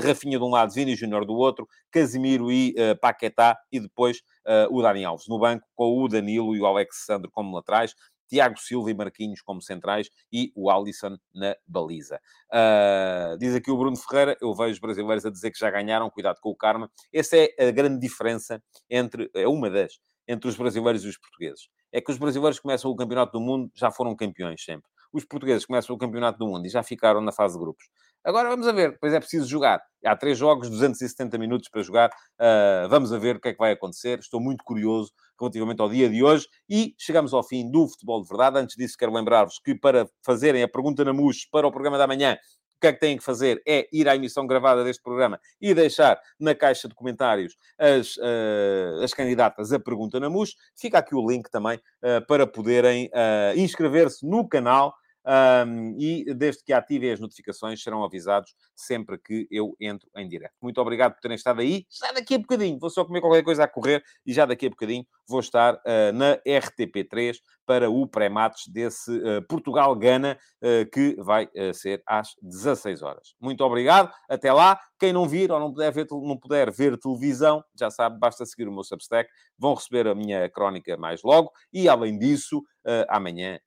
Rafinha 0.00 0.38
de 0.38 0.44
um 0.44 0.50
lado, 0.50 0.72
Vini 0.72 0.94
Júnior 0.94 1.24
do 1.24 1.34
outro, 1.34 1.66
Casimiro 1.90 2.52
e 2.52 2.74
Paquetá, 3.00 3.58
e 3.70 3.80
depois 3.80 4.22
o 4.70 4.80
Dani 4.80 5.04
Alves 5.04 5.26
no 5.28 5.40
banco, 5.40 5.66
com 5.74 6.02
o 6.02 6.08
Danilo 6.08 6.54
e 6.54 6.60
o 6.60 6.66
Alexandre 6.66 7.28
como 7.32 7.56
laterais. 7.56 7.94
Tiago 8.32 8.58
Silva 8.58 8.90
e 8.90 8.94
Marquinhos 8.94 9.42
como 9.42 9.60
centrais 9.60 10.08
e 10.32 10.50
o 10.56 10.70
Alisson 10.70 11.18
na 11.34 11.54
baliza. 11.66 12.18
Uh, 12.50 13.36
diz 13.36 13.54
aqui 13.54 13.70
o 13.70 13.76
Bruno 13.76 13.94
Ferreira, 13.94 14.38
eu 14.40 14.54
vejo 14.54 14.72
os 14.72 14.78
brasileiros 14.78 15.26
a 15.26 15.30
dizer 15.30 15.50
que 15.50 15.58
já 15.58 15.70
ganharam, 15.70 16.08
cuidado 16.08 16.38
com 16.40 16.48
o 16.48 16.56
karma. 16.56 16.90
Essa 17.12 17.36
é 17.36 17.68
a 17.68 17.70
grande 17.70 18.00
diferença 18.00 18.62
entre, 18.88 19.30
é 19.34 19.46
uma 19.46 19.68
das, 19.68 20.00
entre 20.26 20.48
os 20.48 20.56
brasileiros 20.56 21.04
e 21.04 21.08
os 21.08 21.18
portugueses. 21.18 21.68
É 21.92 22.00
que 22.00 22.10
os 22.10 22.16
brasileiros 22.16 22.58
começam 22.58 22.90
o 22.90 22.96
campeonato 22.96 23.32
do 23.32 23.40
mundo, 23.40 23.70
já 23.74 23.90
foram 23.90 24.16
campeões 24.16 24.64
sempre. 24.64 24.88
Os 25.12 25.26
portugueses 25.26 25.66
começam 25.66 25.94
o 25.94 25.98
campeonato 25.98 26.38
do 26.38 26.46
mundo 26.46 26.64
e 26.64 26.70
já 26.70 26.82
ficaram 26.82 27.20
na 27.20 27.32
fase 27.32 27.52
de 27.52 27.60
grupos. 27.60 27.84
Agora 28.24 28.48
vamos 28.48 28.66
a 28.66 28.72
ver, 28.72 28.92
depois 28.92 29.12
é 29.12 29.20
preciso 29.20 29.46
jogar. 29.46 29.82
Há 30.06 30.16
três 30.16 30.38
jogos, 30.38 30.70
270 30.70 31.36
minutos 31.36 31.68
para 31.68 31.82
jogar. 31.82 32.08
Uh, 32.40 32.88
vamos 32.88 33.12
a 33.12 33.18
ver 33.18 33.36
o 33.36 33.40
que 33.40 33.48
é 33.48 33.52
que 33.52 33.58
vai 33.58 33.72
acontecer. 33.72 34.20
Estou 34.20 34.40
muito 34.40 34.64
curioso 34.64 35.12
relativamente 35.42 35.80
ao 35.80 35.88
dia 35.88 36.08
de 36.08 36.22
hoje. 36.22 36.46
E 36.68 36.94
chegamos 36.96 37.34
ao 37.34 37.42
fim 37.42 37.70
do 37.70 37.88
Futebol 37.88 38.22
de 38.22 38.28
Verdade. 38.28 38.58
Antes 38.58 38.76
disso, 38.76 38.96
quero 38.96 39.12
lembrar-vos 39.12 39.58
que 39.58 39.74
para 39.74 40.08
fazerem 40.24 40.62
a 40.62 40.68
pergunta 40.68 41.04
na 41.04 41.12
MUS 41.12 41.46
para 41.50 41.66
o 41.66 41.72
programa 41.72 41.98
da 41.98 42.06
manhã, 42.06 42.38
o 42.76 42.80
que 42.80 42.86
é 42.88 42.92
que 42.92 43.00
têm 43.00 43.16
que 43.16 43.22
fazer 43.22 43.62
é 43.66 43.88
ir 43.92 44.08
à 44.08 44.16
emissão 44.16 44.44
gravada 44.46 44.82
deste 44.82 45.02
programa 45.02 45.38
e 45.60 45.72
deixar 45.72 46.20
na 46.38 46.52
caixa 46.54 46.88
de 46.88 46.94
comentários 46.94 47.56
as, 47.78 48.16
uh, 48.16 49.02
as 49.04 49.14
candidatas 49.14 49.72
a 49.72 49.78
pergunta 49.78 50.18
na 50.18 50.28
MUS. 50.28 50.56
Fica 50.76 50.98
aqui 50.98 51.14
o 51.14 51.24
link 51.24 51.48
também 51.48 51.78
uh, 51.78 52.26
para 52.26 52.46
poderem 52.46 53.06
uh, 53.06 53.58
inscrever-se 53.58 54.26
no 54.26 54.48
canal 54.48 54.92
um, 55.24 55.96
e 55.98 56.24
desde 56.34 56.64
que 56.64 56.72
ativem 56.72 57.12
as 57.12 57.20
notificações, 57.20 57.82
serão 57.82 58.02
avisados 58.02 58.54
sempre 58.74 59.18
que 59.18 59.46
eu 59.50 59.76
entro 59.80 60.08
em 60.16 60.28
direto. 60.28 60.54
Muito 60.60 60.80
obrigado 60.80 61.14
por 61.14 61.20
terem 61.20 61.36
estado 61.36 61.60
aí. 61.60 61.86
Já 61.90 62.12
daqui 62.12 62.34
a 62.34 62.38
bocadinho, 62.38 62.78
vou 62.78 62.90
só 62.90 63.04
comer 63.04 63.20
qualquer 63.20 63.42
coisa 63.42 63.64
a 63.64 63.68
correr 63.68 64.02
e 64.26 64.32
já 64.32 64.44
daqui 64.44 64.66
a 64.66 64.70
bocadinho 64.70 65.06
vou 65.28 65.40
estar 65.40 65.74
uh, 65.74 66.12
na 66.12 66.36
RTP3 66.38 67.36
para 67.64 67.88
o 67.88 68.06
pré-mates 68.06 68.66
desse 68.68 69.10
uh, 69.10 69.42
Portugal-Gana, 69.48 70.36
uh, 70.62 70.90
que 70.90 71.16
vai 71.18 71.48
ser 71.74 72.02
às 72.06 72.30
16 72.42 73.02
horas. 73.02 73.34
Muito 73.40 73.64
obrigado, 73.64 74.12
até 74.28 74.52
lá. 74.52 74.78
Quem 74.98 75.12
não 75.12 75.28
vir 75.28 75.50
ou 75.50 75.58
não 75.58 75.72
puder 75.72 75.92
ver, 75.92 76.06
não 76.10 76.36
puder 76.36 76.70
ver 76.70 76.98
televisão, 76.98 77.62
já 77.76 77.90
sabe, 77.90 78.18
basta 78.18 78.44
seguir 78.46 78.68
o 78.68 78.72
meu 78.72 78.84
Substack, 78.84 79.28
vão 79.58 79.74
receber 79.74 80.06
a 80.06 80.14
minha 80.14 80.48
crónica 80.48 80.96
mais 80.96 81.22
logo. 81.22 81.50
E, 81.72 81.88
além 81.88 82.16
disso, 82.16 82.62
amanhã 83.08 83.58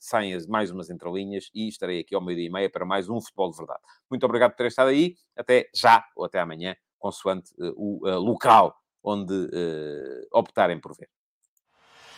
saem 0.00 0.36
mais 0.48 0.72
umas 0.72 0.90
entrelinhas 0.90 1.50
e 1.54 1.68
estarei 1.68 2.00
aqui 2.00 2.16
ao 2.16 2.20
meio-dia 2.20 2.48
e 2.48 2.50
meia 2.50 2.68
para 2.68 2.84
mais 2.84 3.08
um 3.08 3.20
Futebol 3.20 3.52
de 3.52 3.58
Verdade. 3.58 3.80
Muito 4.10 4.24
obrigado 4.26 4.50
por 4.50 4.56
terem 4.56 4.68
estado 4.68 4.88
aí. 4.88 5.14
Até 5.36 5.68
já 5.72 6.04
ou 6.16 6.24
até 6.24 6.40
amanhã, 6.40 6.74
consoante 6.98 7.52
o 7.76 8.00
local 8.18 8.79
onde 9.02 9.34
uh, 9.34 10.26
optarem 10.32 10.80
por 10.80 10.94
ver. 10.96 11.08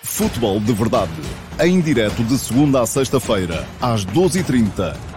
Futebol 0.02 0.58
de 0.58 0.72
Verdade, 0.72 1.12
em 1.60 1.80
direto 1.80 2.24
de 2.24 2.36
segunda 2.36 2.80
a 2.80 2.86
sexta-feira, 2.86 3.64
às 3.80 4.04
12h30 4.04 5.11